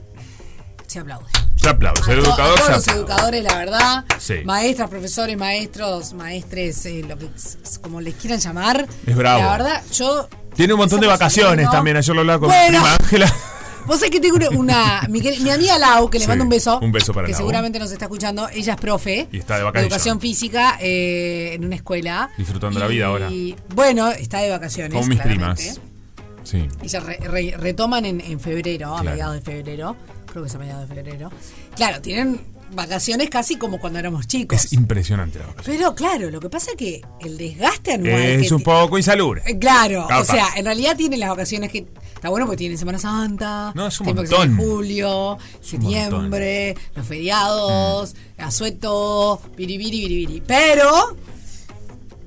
[0.87, 1.25] se aplaude.
[1.57, 2.01] Se aplaude.
[2.03, 2.99] Ser educador a todos se los aplaude.
[2.99, 4.05] educadores, la verdad.
[4.17, 4.35] Sí.
[4.45, 7.29] Maestras, profesores, maestros, maestres, eh, lo que
[7.81, 8.87] como les quieran llamar.
[9.05, 9.43] Es bravo.
[9.43, 10.29] La verdad, yo.
[10.55, 11.97] Tiene un montón de vacaciones también.
[11.97, 12.65] Ayer lo hablaba con Bueno.
[12.65, 13.33] mi prima Ángela.
[13.89, 14.49] Vos sabés que tengo una.
[14.51, 16.79] una- mi, mi amiga Lau, que le Sí, mando un beso.
[16.79, 17.39] un beso para Que Lau.
[17.39, 18.47] seguramente nos está escuchando.
[18.49, 19.27] Ella es profe.
[19.31, 19.91] Y está de vacaciones.
[19.91, 22.29] educación física eh, en una escuela.
[22.37, 23.29] Disfrutando la vida ahora.
[23.31, 24.97] Y bueno, está de vacaciones.
[24.97, 25.63] Con mis claramente.
[25.63, 25.81] primas.
[26.43, 26.67] Sí.
[26.83, 29.09] Ellas re- re- retoman en, en febrero, a Claro.
[29.15, 29.95] mediados de febrero.
[30.31, 31.31] Creo que es a mediados de febrero.
[31.75, 32.39] Claro, tienen
[32.71, 34.65] vacaciones casi como cuando éramos chicos.
[34.65, 35.75] Es impresionante la vacación.
[35.77, 38.13] Pero claro, lo que pasa es que el desgaste anual.
[38.21, 39.41] Es que un poco insalubre.
[39.45, 40.21] Eh, Claro, Capaz.
[40.21, 41.87] o sea, en realidad tienen las vacaciones que.
[42.15, 44.57] Está bueno porque tienen Semana Santa, No, es un montón.
[44.57, 48.41] julio, septiembre, los feriados, Mm.
[48.41, 50.43] asueto, biribiri, biribiri.
[50.45, 51.15] Pero,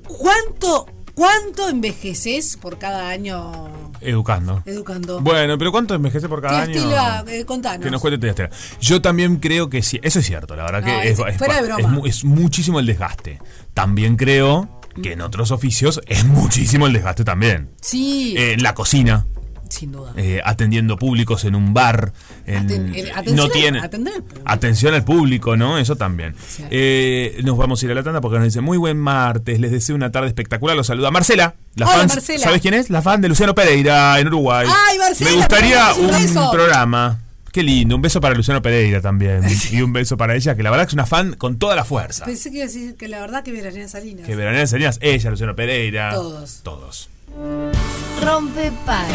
[0.07, 4.61] ¿cuánto, ¿cuánto envejeces por cada año Educando.
[4.65, 5.21] educando?
[5.21, 6.81] Bueno, pero ¿cuánto envejece por cada año?
[7.27, 7.83] Eh, contanos.
[7.83, 8.49] Que nos cuente Estela.
[8.81, 11.37] Yo también creo que sí, eso es cierto, la verdad No, que es- es, es-
[11.37, 12.01] fuera de es broma.
[12.05, 13.39] es muchísimo el desgaste.
[13.73, 17.71] También creo que en otros oficios es muchísimo el desgaste también.
[17.81, 19.25] Sí, Eh, en la cocina,
[19.73, 20.13] sin duda.
[20.15, 22.13] eh, atendiendo públicos en un bar,
[22.45, 24.41] en- Aten- el- atención no al- tiene atender al público.
[24.45, 25.77] atención al público, ¿no?
[25.77, 26.35] Eso también.
[26.69, 29.71] Eh, nos vamos a ir a la tanda porque nos dice muy buen martes, les
[29.71, 30.75] deseo una tarde espectacular.
[30.77, 31.55] Los saluda Marcela.
[31.75, 32.39] La Hola, fan, Marcela.
[32.39, 32.89] ¿Sabes quién es?
[32.89, 34.67] La fan de Luciano Pereira en Uruguay.
[34.89, 36.51] Ay, Marcela, Me gustaría un beso.
[36.51, 37.19] programa.
[37.51, 39.41] Qué lindo, un beso para Luciano Pereira también.
[39.71, 41.85] y un beso para ella, que la verdad que es una fan con toda la
[41.85, 42.25] fuerza.
[42.25, 44.25] Pensé que iba a decir que la verdad que Veranía Salinas.
[44.25, 46.13] Que veranea enseñas ella, Luciano Pereira.
[46.13, 46.61] Todos.
[46.63, 47.09] Todos.
[47.35, 49.07] Rompe para.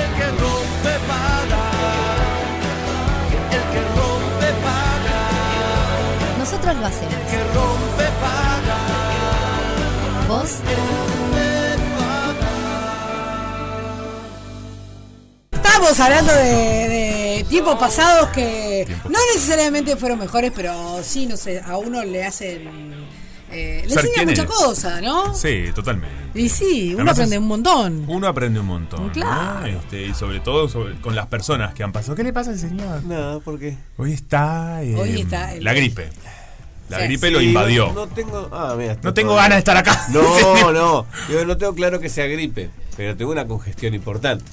[6.38, 7.14] Nosotros lo hacemos.
[10.26, 10.56] ¿Vos?
[15.52, 21.60] Estamos hablando de, de tiempos pasados que no necesariamente fueron mejores, pero sí, no sé,
[21.64, 23.08] a uno le hacen.
[23.50, 24.54] Eh, le quién mucha eres.
[24.54, 25.34] cosa, ¿no?
[25.34, 26.16] Sí, totalmente.
[26.34, 28.04] Y sí, uno Además aprende es- un montón.
[28.06, 29.06] Uno aprende un montón.
[29.06, 29.12] ¿no?
[29.12, 29.66] Claro.
[29.66, 32.14] Este, y sobre todo sobre- con las personas que han pasado.
[32.16, 33.02] ¿Qué le pasa al señor?
[33.04, 33.76] No, ¿por qué?
[33.96, 34.82] Hoy está.
[34.82, 36.10] eh, Hoy está el- La gripe.
[36.88, 37.04] La Sí.
[37.04, 37.88] gripe lo invadió.
[37.88, 38.48] No, no tengo.
[38.52, 40.06] Ah, mira, No tengo ganas de estar acá.
[40.12, 41.06] No, no.
[41.30, 44.44] Yo no tengo claro que sea gripe, pero tengo una congestión importante.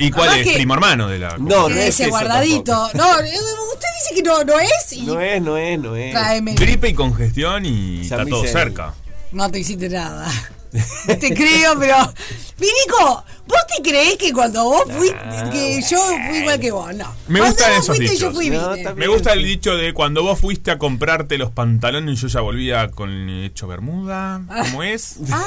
[0.00, 0.46] ¿Y cuál es?
[0.46, 1.36] que- Primo hermano de la.
[1.38, 2.72] No, no es eso guardadito.
[2.94, 3.30] No, eh,
[3.72, 6.12] usted dice que no, no es y No es, no es, no es.
[6.12, 6.54] Tráeme.
[6.54, 8.94] Gripe y congestión y San está todo cerca.
[9.32, 10.28] no te hiciste nada.
[10.72, 11.96] No te creo, pero.
[12.58, 15.16] Mirico, ¿vos te creés que cuando vos fuiste,
[15.52, 15.96] que yo
[16.28, 16.92] fui igual que vos?
[16.94, 17.14] No.
[17.28, 20.40] Me gustan vos esos fuiste, yo fui No, Me gusta el dicho de cuando vos
[20.40, 24.40] fuiste a comprarte los pantalones y yo ya volvía con hecho bermuda.
[24.48, 25.16] ¿Cómo es?
[25.30, 25.40] Ah,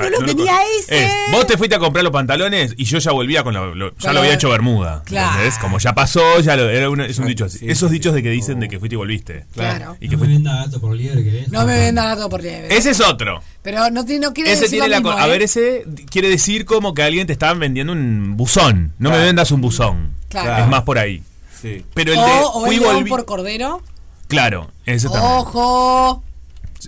[0.00, 1.04] no Ah, lo no tenía ese.
[1.04, 3.90] Es, vos te fuiste a comprar los pantalones y yo ya volvía con la, lo-
[3.90, 4.14] ya Claro.
[4.14, 5.02] lo había hecho bermuda.
[5.04, 5.32] Claro.
[5.32, 5.58] ¿entendés?
[5.58, 7.68] Como ya pasó, ya lo, era una- es un dicho así.
[7.68, 9.44] Esos dichos de que dicen de que fuiste y volviste.
[9.52, 9.98] Claro.
[10.00, 11.48] Y que No me fuiste- venda gato por liebre, ¿querés?
[11.50, 12.74] No me vendan gato por liebre.
[12.74, 13.42] Ese es otro.
[13.62, 15.30] Pero no, tiene- no quiere Ese decir tiene lo la mismo, A ¿eh?
[15.30, 18.92] ver, ese quiere decir como que alguien te estaba vendiendo un buzón.
[18.98, 20.10] No me vendas un buzón.
[20.28, 20.64] Claro.
[20.64, 21.22] Es más por ahí.
[21.60, 21.84] Sí.
[21.94, 23.82] Pero el o, de o fui el león volví- por cordero.
[24.28, 25.30] Claro, ese también.
[25.32, 26.22] Ojo.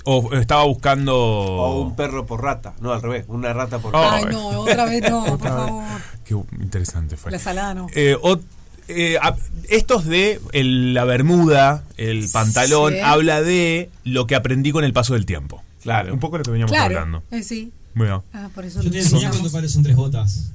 [0.05, 1.15] O estaba buscando.
[1.17, 2.73] O un perro por rata.
[2.81, 3.25] No, al revés.
[3.29, 4.01] Una rata por Oh.
[4.01, 4.11] perro.
[4.13, 5.85] Ay, no, otra vez no, por favor.
[6.25, 7.31] Qué interesante fue.
[7.31, 7.87] La salada no.
[7.95, 8.41] Eh, o-
[8.89, 9.37] eh, a-
[9.69, 12.99] estos de el- la bermuda, el pantalón, Sí.
[13.01, 15.63] habla de lo que aprendí con el paso del tiempo.
[15.85, 16.13] Claro.
[16.15, 16.97] Un poco lo que veníamos Claro.
[16.99, 17.23] hablando.
[17.31, 17.73] Eh, sí.
[17.95, 18.25] Bueno.
[18.33, 20.51] Ah, por eso Yo lo te enseñé cuántos pares son tres botas.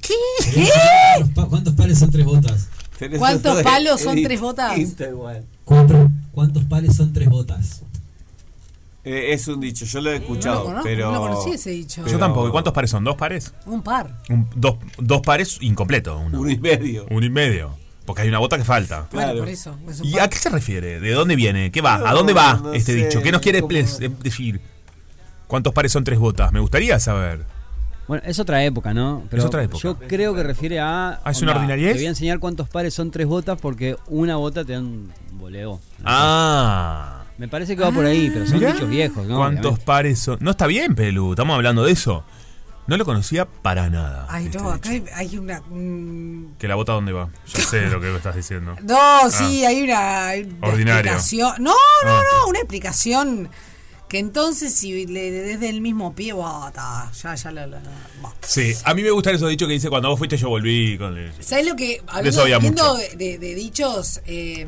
[0.00, 0.14] ¿Qué?
[1.18, 2.68] ¿Cuántos, pa- cuántos pares son tres botas?
[3.18, 4.72] ¿Cuántos palos son es tres botas?
[6.32, 7.82] ¿Cuántos pares son tres botas?
[9.02, 11.10] Eh, es un dicho, yo lo he No escuchado, lo conozco, pero.
[11.12, 12.06] no conocí ese dicho.
[12.06, 12.48] Yo tampoco.
[12.48, 13.02] ¿Y cuántos pares son?
[13.02, 13.52] ¿Dos pares?
[13.66, 14.14] Un par.
[14.28, 16.18] Un- dos, dos pares incompleto.
[16.18, 16.40] Uno.
[16.40, 17.06] Uno y medio.
[17.10, 17.74] Uno y medio.
[18.10, 19.06] Porque hay una bota que falta.
[19.12, 19.38] Bueno, Claro.
[19.40, 19.76] por eso.
[20.02, 21.00] ¿Y a qué se refiere?
[21.00, 21.70] ¿De dónde viene?
[21.70, 21.94] ¿Qué va?
[22.08, 23.22] ¿A dónde va no este sé, dicho?
[23.22, 23.72] ¿Qué nos quiere como-
[24.22, 24.60] decir?
[25.46, 26.52] ¿Cuántos pares son tres botas?
[26.52, 27.44] Me gustaría saber.
[28.08, 29.22] Bueno, es otra época, ¿no?
[29.30, 29.82] Pero Es otra época.
[29.82, 31.20] Yo creo que refiere a.
[31.24, 31.92] Ah, ¿es una onda, ordinariez?
[31.92, 35.12] Te voy a enseñar cuántos pares son tres botas porque una bota te da un
[35.32, 35.80] boleo.
[36.04, 37.22] Ah.
[37.38, 39.36] Me parece que va por ahí, pero son Mirá, dichos viejos, ¿no?
[39.38, 39.84] ¿Cuántos Obviamente.
[39.86, 40.38] pares son?
[40.40, 41.30] No está bien, Pelu.
[41.32, 42.24] Estamos hablando de eso.
[42.90, 44.26] No lo conocía para nada.
[44.28, 45.06] Ay, este no, acá dicho.
[45.14, 45.60] hay, hay una.
[45.60, 47.30] mm, ¿Que la bota dónde va?
[47.54, 48.74] Ya sé lo que me estás diciendo.
[48.82, 50.68] No, sí, hay una, hay una Ah.
[50.70, 51.12] Ordinario.
[51.12, 51.52] explicación.
[51.62, 51.70] No,
[52.04, 52.22] no, Ah.
[52.42, 53.48] no, una explicación
[54.08, 57.80] que entonces si le desde el mismo pie, bota, ya, ya la, la.
[58.40, 60.98] Sí, a mí me gusta eso dicho que dice cuando vos fuiste yo volví.
[60.98, 63.16] Con el- ¿Sabes lo que, eso hablando, mucho.
[63.16, 64.66] de, de- dichos, eh,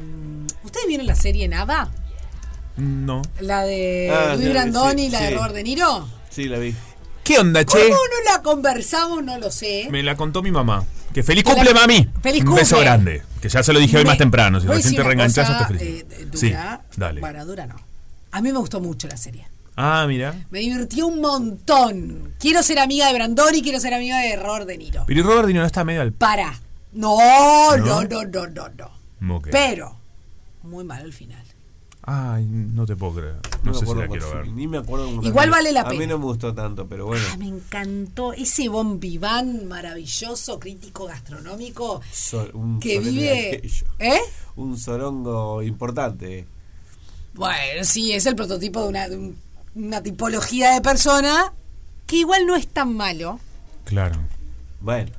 [0.63, 1.91] ¿ustedes vieron la serie Nada?
[2.77, 3.21] No.
[3.41, 5.35] La de Ah, Luis sí, Brandoni y la de sí.
[5.35, 6.09] Robert De Niro.
[6.31, 6.73] Sí, la vi.
[7.25, 7.91] ¿Qué onda, ¿Cómo che?
[7.91, 7.97] no
[8.33, 9.23] la conversamos?
[9.23, 9.89] No lo sé.
[9.91, 10.85] Me la contó mi mamá.
[11.15, 12.09] Que feliz la- cumple, mami.
[12.23, 12.85] Feliz Un beso cumple.
[12.85, 13.23] grande.
[13.41, 14.61] Que ya se lo dije hoy Me- más temprano.
[14.61, 16.83] Si recién te reenganchás, cosa, te eh, sí, dura.
[16.97, 17.21] dale.
[17.21, 17.77] Bueno, dura no.
[18.33, 19.47] A mí me gustó mucho la serie.
[19.77, 20.35] Ah, mira.
[20.51, 22.35] Me divirtió un montón.
[22.39, 25.05] Quiero ser amiga de Brandoni, quiero ser amiga de Robert De Niro.
[25.07, 26.13] Pero ¿y Robert De Niro no está medio al...
[26.13, 26.53] Para.
[26.93, 27.17] No,
[27.77, 27.77] ¿No?
[27.77, 28.69] no, no, no, no,
[29.21, 29.37] no.
[29.37, 29.49] Ok.
[29.51, 29.97] Pero,
[30.63, 31.43] muy mal el final.
[32.05, 33.37] Ay, no te puedo creer.
[33.63, 34.49] No, me sé si la quiero ver.
[34.49, 36.15] Ni me acuerdo cómo Igual vale la A mí pena.
[36.15, 37.25] no me gustó tanto, pero bueno.
[37.33, 43.63] Ah, me encantó ese Bon Vivant maravilloso, crítico gastronómico, So- un que vive...
[44.01, 44.19] ¿Eh?
[44.57, 46.47] Un sorongo importante.
[47.35, 49.37] Bueno, sí, es el prototipo de una, de un-
[49.77, 51.53] una tipología de persona
[52.07, 53.39] que igual no es tan malo.
[53.85, 54.17] Claro.
[54.81, 55.13] Bueno,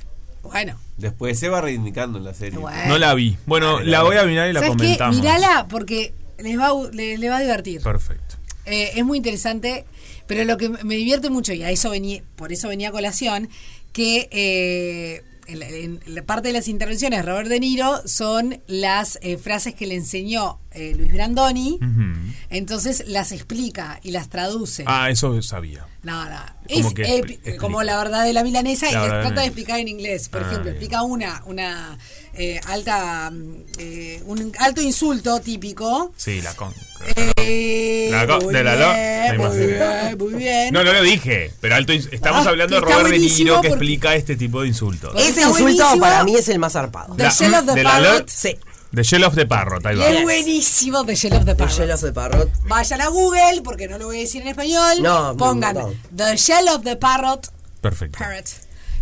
[0.44, 2.60] Bueno, después se va reivindicando en la serie.
[2.60, 2.78] Bueno.
[2.90, 3.38] No la vi.
[3.46, 4.84] Bueno, la voy a mirar y la ¿sabes qué?
[4.84, 5.16] comentamos.
[5.16, 7.82] Mírala porque les va, a- le, le va a divertir.
[7.82, 8.36] Perfecto.
[8.66, 9.86] Eh, es muy interesante,
[10.28, 13.50] pero lo que me divierte mucho, y a eso venía, por eso venía a colación,
[13.92, 18.62] que eh, en, la, en la parte de las intervenciones de Robert De Niro son
[18.68, 21.80] las eh, frases que le enseñó eh, Luis Brandoni,
[22.50, 24.84] entonces las explica y las traduce.
[24.88, 25.86] Ah, eso sabía.
[26.04, 26.38] No, no.
[26.70, 26.94] Como
[27.45, 29.88] Es como la verdad de la milanesa y La les trata la de explicar en
[29.88, 30.28] inglés.
[30.30, 30.76] Por Ah, ejemplo, bien.
[30.76, 31.98] explica una, una
[32.34, 33.32] eh, alta,
[33.78, 36.12] eh, un alto insulto típico.
[36.18, 36.74] Sí, la con.
[37.38, 40.74] Eh, La co- muy de la lo- bien, muy bien, muy bien.
[40.74, 44.16] No, no lo dije, pero alto estamos Ah, hablando de Robert De Niro que explica
[44.16, 45.14] este tipo de insultos.
[45.16, 46.00] Ese insulto buenísimo.
[46.02, 47.16] para mí es el más zarpado.
[47.16, 48.20] The La- Shell of the de la Parrot.
[48.22, 48.58] lo- Sí.
[48.94, 50.07] The Shell of the Parrot, ahí va.
[50.07, 51.76] es buenísimo The Shell of the The Parrot.
[51.76, 52.49] Shell of the Parrot.
[52.68, 55.02] Vayan a Google, porque no lo voy a decir en español.
[55.02, 55.94] No, Pongan no.
[56.15, 57.48] The Shell of the Parrot.
[57.82, 58.20] Perfecto.
[58.20, 58.45] Parrot.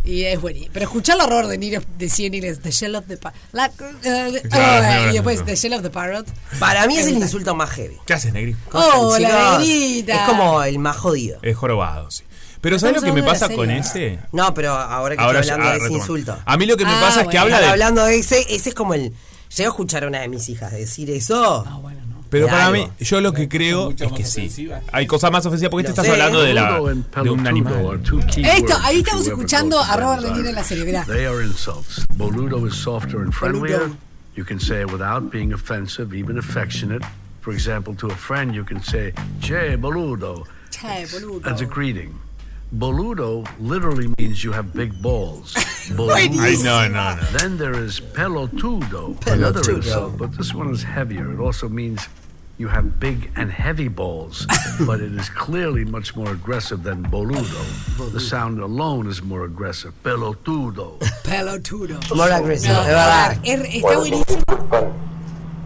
[0.04, 0.72] Y es buenísimo.
[0.74, 3.38] Pero escuchar el horror de Niro decir en inglés The Shell of the Parrot.
[3.52, 5.46] Claro, y después no.
[5.46, 6.26] The Shell of the Parrot.
[6.60, 7.98] Para mí es el insulto más heavy.
[8.06, 8.56] ¿Qué haces, Negri?
[8.70, 10.14] ¿Cómo están, Oh, la negrita.
[10.16, 11.40] Es como el más jodido.
[11.42, 12.24] Es jorobado, sí.
[12.62, 14.20] Pero ¿sabes lo que me pasa con ese?
[14.32, 16.14] No, pero ahora que Ahora estoy ya- hablando ah, de ese retomando.
[16.16, 16.44] insulto.
[16.46, 17.66] A mí lo que me Ah, pasa es que habla de.
[17.68, 19.14] hablando de ese, ese es como el.
[19.56, 21.66] Llego a escuchar a una de mis hijas decir eso.
[21.68, 22.24] Ah, bueno, no.
[22.30, 22.86] Pero para algo.
[22.86, 24.70] mí, yo lo que creo es que sí.
[24.94, 26.12] Hay cosas más ofensivas porque Lo te estás sé.
[26.14, 26.80] hablando de, la,
[27.24, 28.02] de un animal.
[28.38, 31.06] Esto, ahí estamos escuchando a Robert De Niro en la mirá.
[31.06, 32.08] They are insults.
[32.16, 33.92] Boludo is softer and friendlier.
[34.36, 37.04] You can say it without being offensive, even affectionate.
[37.42, 40.46] For example, to a friend, you can say, Che, boludo.
[40.70, 41.46] Che, boludo.
[41.52, 42.18] As a greeting.
[42.74, 45.54] Boludo literally means you have big balls.
[45.58, 45.62] Ay,
[45.94, 46.64] Boludo.
[46.64, 47.22] no, no, no.
[47.38, 49.76] Then there is pelotudo, another Pelotudo.
[49.78, 51.32] insult, but this one is heavier.
[51.34, 52.08] It also means
[52.58, 54.48] you have big and heavy balls,
[54.88, 57.60] but it is clearly much more aggressive than boludo.
[58.14, 59.92] The sound alone is more aggressive.
[60.04, 60.98] Pelotudo.
[61.24, 62.00] Pelotudo.
[62.16, 63.32] More aggressive, No, es verdad.
[63.32, 64.94] a ver, es- está buenísimo.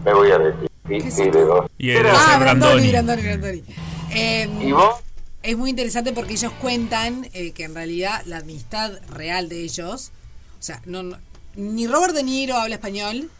[0.04, 1.66] Me voy a despedir de dos.
[1.78, 2.90] Y Ah, Brandoni.
[2.90, 3.62] Brandoni, Brandoni.
[4.10, 5.02] Eh, ¿Y vos?
[5.46, 10.10] Es muy interesante porque ellos cuentan eh, que en realidad la amistad real de ellos,
[10.58, 11.18] o sea, no, no-
[11.56, 13.30] ni Robert De Niro habla español,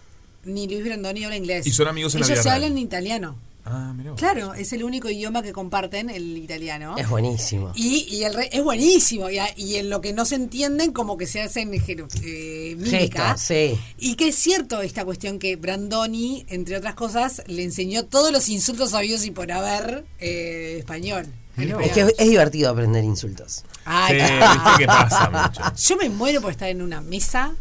[0.44, 1.66] ni Luis Brandoni habla inglés.
[1.66, 2.62] Y son amigos en la Ellos vida se real.
[2.64, 3.36] hablan en italiano.
[3.68, 4.12] Ah, mira.
[4.12, 4.20] vos.
[4.20, 6.94] Claro, es el único idioma que comparten, el italiano.
[6.96, 7.72] Es buenísimo.
[7.74, 9.28] Y, y el re- es buenísimo.
[9.28, 13.32] Y, a- y en lo que no se entienden, como que se hacen eh, mímica.
[13.32, 13.76] Gestos, sí.
[13.98, 18.48] Y que es cierto esta cuestión que Brandoni, entre otras cosas, le enseñó todos los
[18.48, 21.26] insultos sabidos y por haber eh, español.
[21.56, 23.64] Es que es, divertido aprender insultos.
[23.84, 25.62] Ay, Sí, que pasa mucho.
[25.76, 27.54] Yo me muero por estar en una mesa,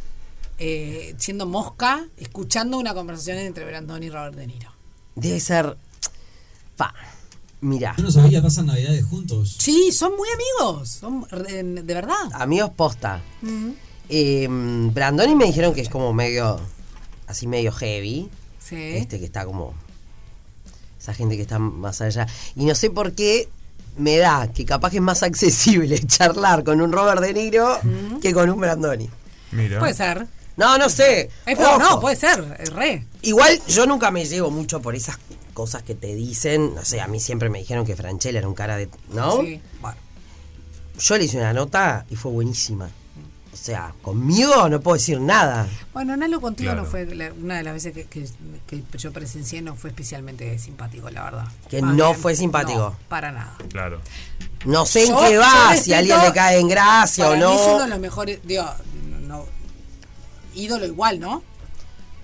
[0.59, 4.72] eh, siendo mosca, escuchando una conversación entre Brandoni y Robert De Niro.
[5.15, 5.77] Debe ser.
[6.76, 6.93] Pa.
[7.61, 9.55] Mira, Yo no sabía, pasan navidades juntos.
[9.59, 12.30] Sí, son muy amigos, son de verdad.
[12.34, 13.22] amigos posta.
[13.41, 13.76] Ujú.
[14.09, 16.59] Eh, Brandoni me dijeron que es como medio.
[17.27, 18.30] Así medio heavy.
[18.59, 18.76] Sí.
[18.76, 19.73] Este que está como.
[20.99, 22.27] Esa gente que está más allá.
[22.55, 23.49] Y no sé por qué
[23.97, 27.80] me da que capaz que es más accesible charlar con un Robert De Niro
[28.22, 29.09] que con un Brandoni.
[29.51, 29.80] Mira.
[29.80, 30.27] Puede ser.
[30.57, 31.30] No, no sé.
[31.45, 33.05] Pero no, puede ser, es re.
[33.22, 35.17] Igual yo nunca me llevo mucho por esas
[35.53, 36.76] cosas que te dicen.
[36.76, 38.89] No sé, a mí siempre me dijeron que Franchella era un cara de.
[39.09, 39.41] ¿No?
[39.41, 39.61] Sí.
[39.81, 39.97] Bueno,
[40.99, 42.89] Yo le hice una nota y fue buenísima.
[43.56, 45.65] O sea, conmigo no puedo decir nada.
[45.94, 46.84] Bueno, Nalo contigo Claro.
[46.84, 48.27] no fue la- una de las veces que, que-
[48.68, 51.48] que yo presencié, no fue especialmente simpático, la verdad.
[51.69, 52.77] Que Más no bien, fue simpático.
[52.80, 53.56] no, para nada.
[53.69, 54.02] Claro.
[54.65, 57.48] No sé en Yo- qué va, si a alguien le cae en gracia o Para
[57.48, 57.88] mí es uno de no.
[57.88, 58.65] los mejores, digo,
[59.26, 59.45] no,
[60.53, 61.41] ídolo igual, ¿no?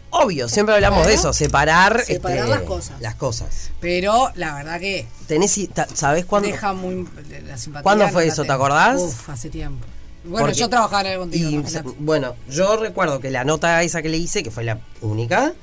[0.09, 2.99] Obvio, siempre hablamos Bueno, de eso, separar, separar este, las cosas.
[3.01, 3.71] las cosas.
[3.79, 5.57] Pero la verdad que Tenés,
[5.93, 6.49] ¿Sabés cuándo?
[6.49, 7.07] deja muy
[7.47, 7.83] la simpatía.
[7.83, 8.99] ¿Cuándo no fue la eso, te acordás?
[8.99, 9.85] Uf, hace tiempo.
[10.23, 11.89] Bueno, Porque- yo trabajaba en el imagínate.
[11.99, 15.53] bueno, yo recuerdo que la nota esa que le hice, que fue la única,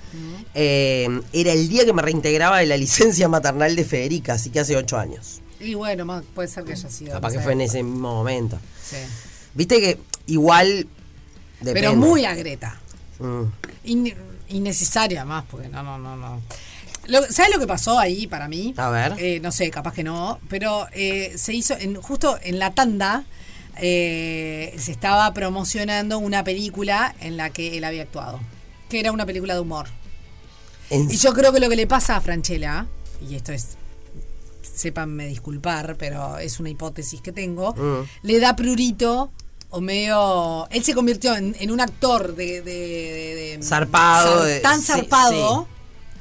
[0.55, 4.60] eh, era el día que me reintegraba de la licencia maternal de Federica, así que
[4.60, 5.40] hace ocho años.
[5.60, 7.12] Y bueno, más- puede ser que haya sido.
[7.12, 8.59] Capaz que fue en ese mismo momento.
[8.82, 8.97] Sí.
[9.55, 10.86] Viste que igual.
[11.62, 12.80] Pero muy a Greta.
[13.18, 13.43] Mm.
[13.85, 14.14] In-
[14.48, 16.40] innecesaria más, porque no, no, no, no.
[17.06, 18.74] Lo- ¿Sabes lo que pasó ahí para mí?
[18.76, 19.14] A ver.
[19.18, 23.24] Eh, no sé, capaz que no, pero eh, se hizo en, justo en la tanda.
[23.81, 28.41] Eh, se estaba promocionando una película en la que él había actuado,
[28.89, 29.87] que era una película de humor.
[30.91, 32.87] En- Y yo creo que lo que le pasa a Franchella,
[33.27, 33.77] y esto es,
[34.63, 38.07] sépanme disculpar, pero es una hipótesis que tengo, Mm.
[38.23, 39.31] le da prurito
[39.71, 40.67] o medio...
[40.71, 42.63] Él se convirtió en, en un actor de...
[42.63, 45.69] de- de- de- Zarpado, zar- de- tan sí, zarpado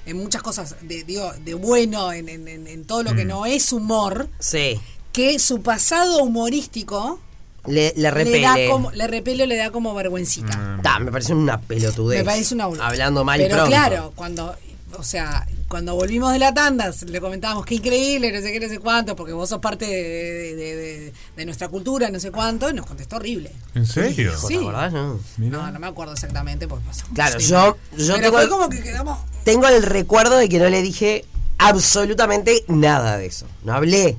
[0.06, 3.28] en muchas cosas, de, digo, de bueno, en, en- en- en todo lo que Mm.
[3.30, 4.80] no es humor, Sí.
[5.14, 7.20] que su pasado humorístico
[7.68, 8.40] Le, le repele.
[8.40, 10.80] le da como, le repele o le da como vergüencita.
[10.82, 12.20] Ta, me parece una pelotudez.
[12.20, 12.86] Me parece una boludez.
[12.88, 13.70] Hablando mal y Pero pronto.
[13.72, 14.56] claro, cuando,
[14.98, 18.70] o sea, cuando volvimos de la tanda, le comentábamos qué increíble, no sé qué, no
[18.70, 22.70] sé cuánto, porque vos sos parte de, de- de- de nuestra cultura, no sé cuánto,
[22.70, 23.52] y nos contestó horrible.
[23.76, 24.32] ¿En serio?
[24.38, 24.48] Sí.
[24.56, 24.94] ¿Te acordás?
[24.94, 25.20] No.
[25.38, 27.06] No, no me acuerdo exactamente porque pasó.
[27.14, 29.20] Claro, yo, yo Pero tengo, fue el, como que quedamos.
[29.44, 31.26] tengo el recuerdo de que no le dije
[31.58, 33.46] absolutamente nada de eso.
[33.64, 34.16] No hablé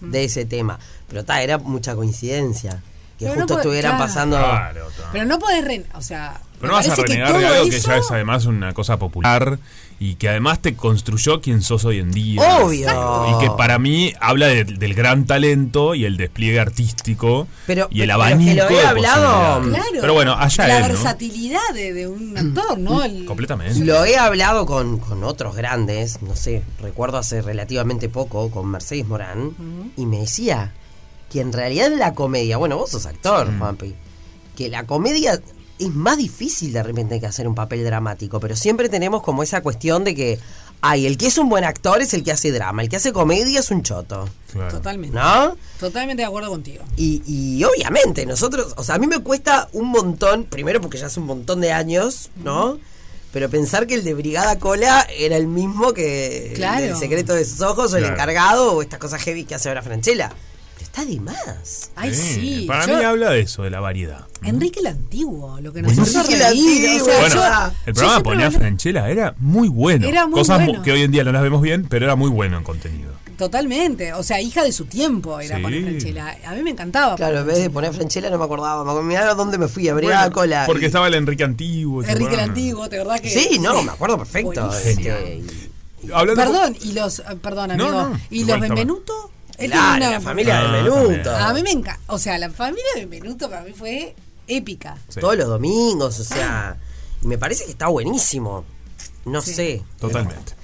[0.00, 0.10] Mm.
[0.12, 0.78] de ese tema.
[1.08, 2.82] Pero ta, era mucha coincidencia.
[3.18, 4.04] Que Pero no justo estuvieran claro.
[4.06, 4.36] pasando.
[4.38, 5.08] Claro, ta.
[5.12, 6.40] Pero no podés, re- o sea.
[6.60, 9.58] Pero no vas a renegar de algo que ya es además una cosa popular
[10.00, 12.58] y que además te construyó quien sos hoy en día.
[12.58, 12.80] Obvio.
[12.80, 13.36] Exacto.
[13.40, 18.02] Y que para mí habla de- del gran talento y el despliegue artístico Pero- y
[18.02, 19.62] el pero que abanico lo he de hablado-.
[19.68, 19.84] Claro.
[20.00, 20.88] Pero bueno, allá La él, ¿no?
[20.88, 23.04] versatilidad de, de un actor, ¿no?
[23.04, 23.84] El- Completamente.
[23.84, 29.06] Lo he hablado con, con otros grandes, no sé, recuerdo hace relativamente poco con Mercedes
[29.06, 29.52] Morán,
[29.96, 30.72] y me decía
[31.30, 33.94] que en realidad la comedia, bueno, vos sos actor, Juanpi,
[34.56, 35.40] que la comedia
[35.78, 39.60] es más difícil de repente que hacer un papel dramático, pero siempre tenemos como esa
[39.62, 40.38] cuestión de que,
[40.80, 43.12] ay, el que es un buen actor es el que hace drama, el que hace
[43.12, 44.28] comedia es un choto,
[44.70, 45.16] Totalmente.
[45.16, 45.56] ¿no?
[45.78, 46.82] Totalmente de acuerdo contigo.
[46.96, 51.06] Y, y obviamente nosotros, o sea, a mí me cuesta un montón, primero porque ya
[51.06, 52.78] hace un montón de años, ¿no?
[53.30, 56.86] Pero pensar que el de Brigada Cola era el mismo que Claro.
[56.86, 59.82] el secreto de sus ojos o el encargado o estas cosas heavy que hace ahora
[59.82, 60.32] Franchella.
[60.78, 61.90] Pero está de más.
[61.96, 62.64] Ay, sí.
[62.68, 64.26] Para yo- mí habla de eso, de la variedad.
[64.44, 66.88] Enrique el Antiguo, lo que nos hizo Enrique el reír.
[66.88, 67.02] Antiguo.
[67.02, 70.06] o sea, Bueno, yo- el programa ponía a Franchella, era muy bueno.
[70.06, 70.82] Era muy Cosas bueno.
[70.82, 73.10] que hoy en día no las vemos bien, pero era muy bueno en contenido.
[73.36, 74.12] Totalmente.
[74.12, 75.62] O sea, hija de su tiempo era Sí.
[75.62, 76.36] Pone Franchella.
[76.46, 77.16] A mí me encantaba.
[77.16, 78.84] Claro, en vez de poner Franchella no me acordaba.
[78.94, 80.62] Me mirá dónde me fui, a Brigada Bueno, Cola.
[80.66, 82.02] Porque Y- estaba el Enrique Antiguo.
[82.04, 82.40] ¿se Enrique el?
[82.40, 83.30] Antiguo, ¿te verdad que?
[83.30, 84.70] Sí, no, me acuerdo perfecto.
[84.84, 85.42] Este,
[86.12, 87.18] Hablando Perdón, y los.
[87.18, 87.90] eh, Perdón, amigo.
[87.90, 89.30] no, ¿Y los Benvenuto?
[89.58, 91.34] Él Claro, la familia Ah, de Menuto.
[91.36, 92.00] A mí me encanta.
[92.06, 94.14] O sea, la familia de Benvenuto para mí fue
[94.46, 94.96] épica.
[95.08, 95.20] Sí.
[95.20, 96.76] Todos los domingos, o sea.
[97.22, 98.64] y me parece que está buenísimo.
[99.24, 99.52] No Sí.
[99.52, 99.82] sé.
[100.00, 100.54] Totalmente.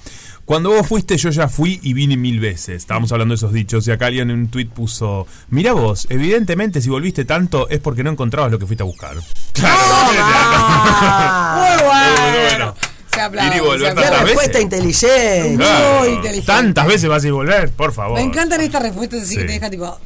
[0.45, 2.77] Cuando vos fuiste, yo ya fui y vine mil veces.
[2.77, 6.81] Estábamos hablando de esos dichos y acá alguien en un tuit puso: Mira vos, evidentemente
[6.83, 9.17] si volviste tanto es porque no encontrabas lo que fuiste a buscar.
[9.63, 12.74] Ah, Muy Bueno, bueno.
[13.15, 14.63] Se aplaude, Ir y volver se Qué tantas respuesta veces.
[14.63, 15.57] inteligente.
[15.57, 15.99] Claro.
[16.01, 16.47] Muy inteligente.
[16.47, 18.19] Tantas veces vas a ir a volver, por favor.
[18.19, 19.87] Me encantan estas respuestas así que te dejan tipo.
[19.87, 19.99] Ok.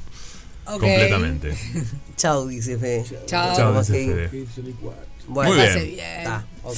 [0.80, 1.56] Completamente.
[2.16, 3.04] Chao, dice Fede.
[3.26, 3.56] Chao.
[3.56, 4.28] Chao, Vamos dice.
[4.28, 4.46] Fede.
[5.28, 5.74] Bueno, Muy bien.
[5.94, 5.98] bien.
[6.18, 6.76] Está, ok.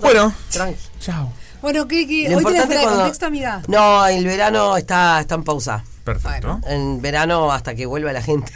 [0.00, 0.80] Bueno, Tranqui.
[1.00, 1.32] chao.
[1.60, 1.78] Bueno.
[1.80, 3.62] Lo ¿Hoy tenés importante fuera de cuando- contexto, amiga?
[3.66, 5.82] No, el verano está, está en pausa.
[6.04, 6.60] Perfecto.
[6.66, 8.52] En verano hasta que vuelva la gente.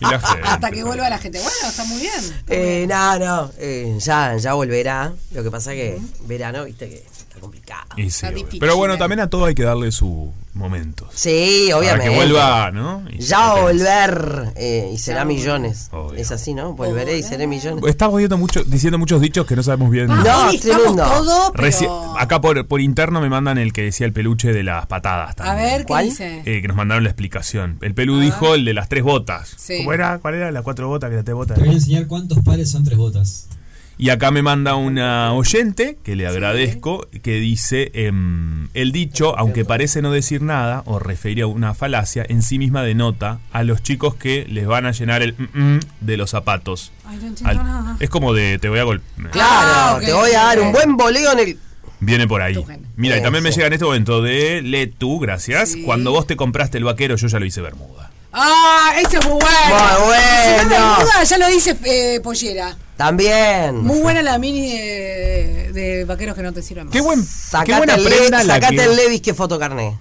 [0.00, 0.48] Y la gente.
[0.48, 1.38] Hasta que vuelva la gente.
[1.40, 2.14] Bueno, está muy bien.
[2.18, 2.88] Está Eh, bien.
[2.88, 3.50] no, no.
[3.58, 5.12] eh, ya, ya volverá.
[5.32, 7.06] Lo que pasa que verano, viste que
[7.36, 7.86] está complicado.
[7.96, 8.38] Y sí, Está obvio.
[8.38, 11.08] difícil, Pero bueno, también a todo hay que darle su momentos.
[11.14, 12.08] Sí, Para obviamente.
[12.10, 13.02] que vuelva, ¿no?
[13.10, 15.88] Y Ya va a volver eh, y será millones.
[15.92, 16.18] Obvio.
[16.18, 16.72] Es así, ¿no?
[16.72, 17.84] Volveré y seré millones.
[17.86, 20.10] Estamos viendo mucho, diciendo muchos dichos que no sabemos bien.
[20.10, 21.02] Ah, No, tremendo.
[21.04, 24.62] todo, pero- Reci- acá por, por interno me mandan el que decía el peluche de
[24.62, 26.06] las patadas A ver, ¿qué ¿Cuál?
[26.06, 26.42] dice?
[26.46, 27.78] Eh, que nos mandaron la explicación.
[27.82, 29.52] El pelu dijo el de las tres botas.
[29.58, 29.78] Sí.
[29.78, 30.18] ¿Cómo era?
[30.20, 30.50] ¿Cuál era?
[30.52, 31.10] ¿Las cuatro botas?
[31.10, 31.56] Que las tres botas.
[31.58, 33.48] Te voy a enseñar cuántos pares son tres botas.
[33.98, 39.64] Y acá me manda una oyente, que le agradezco, que dice, em, el dicho, aunque
[39.64, 43.82] parece no decir nada o referir a una falacia, en sí misma denota a los
[43.82, 46.92] chicos que les van a llenar el mm, mm de los zapatos.
[47.06, 47.96] Ay, no entiendo Al- nada.
[47.98, 49.30] es como de, te voy a golpear.
[49.30, 51.58] Claro, Ah, ok, te voy a dar un buen boleo en el.
[51.98, 52.62] Viene por ahí.
[52.96, 55.70] Mira, y también me llega en este momento de Le tú, gracias.
[55.72, 55.82] Sí.
[55.84, 58.10] Cuando vos te compraste el vaquero, yo ya lo hice Bermuda.
[58.38, 60.06] Ah, ese es muy bueno.
[60.06, 60.96] Muy Si no me bueno.
[60.96, 62.76] ayuda, ya lo dice eh, Pollera.
[62.96, 63.76] También.
[63.84, 66.92] Muy buena la mini de, de vaqueros que no te sirven más.
[66.94, 67.22] Qué buen.
[67.22, 69.98] Sacate, qué buena el, prenda la sacate que- el Levis que fotocarné.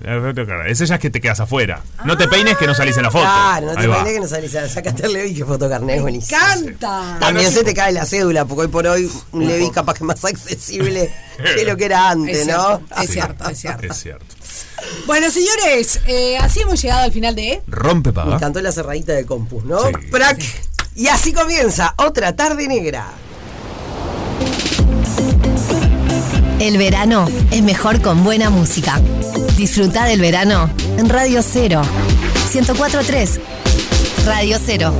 [0.67, 1.81] Es que te quedas afuera.
[2.05, 3.25] No te peines que no salís en la foto.
[3.25, 3.95] Claro, no te va.
[3.97, 4.51] imaginé que no salís.
[4.51, 6.39] Sacate el Levis que fotocarné, es buenísimo.
[6.39, 7.17] ¡Canta!
[7.19, 10.23] También se te cae la cédula, porque hoy por hoy un Levis capaz que más
[10.23, 11.13] accesible
[11.55, 12.77] que lo que era antes, Es ¿no?
[12.77, 13.85] cierto, es cierto, es cierto.
[13.87, 14.34] Es cierto.
[15.05, 17.61] Bueno, señores, eh, así hemos llegado al final de.
[17.67, 19.79] Rompe Me encantó la cerradita de Compus, ¿no?
[19.79, 19.93] Sí.
[20.11, 20.41] Prac.
[20.95, 23.07] Y así comienza otra tarde negra.
[26.59, 28.99] El verano es mejor con buena música.
[29.57, 31.81] Disfruta del verano en Radio Cero.
[32.53, 33.39] 1043.
[34.25, 34.93] Radio Cero.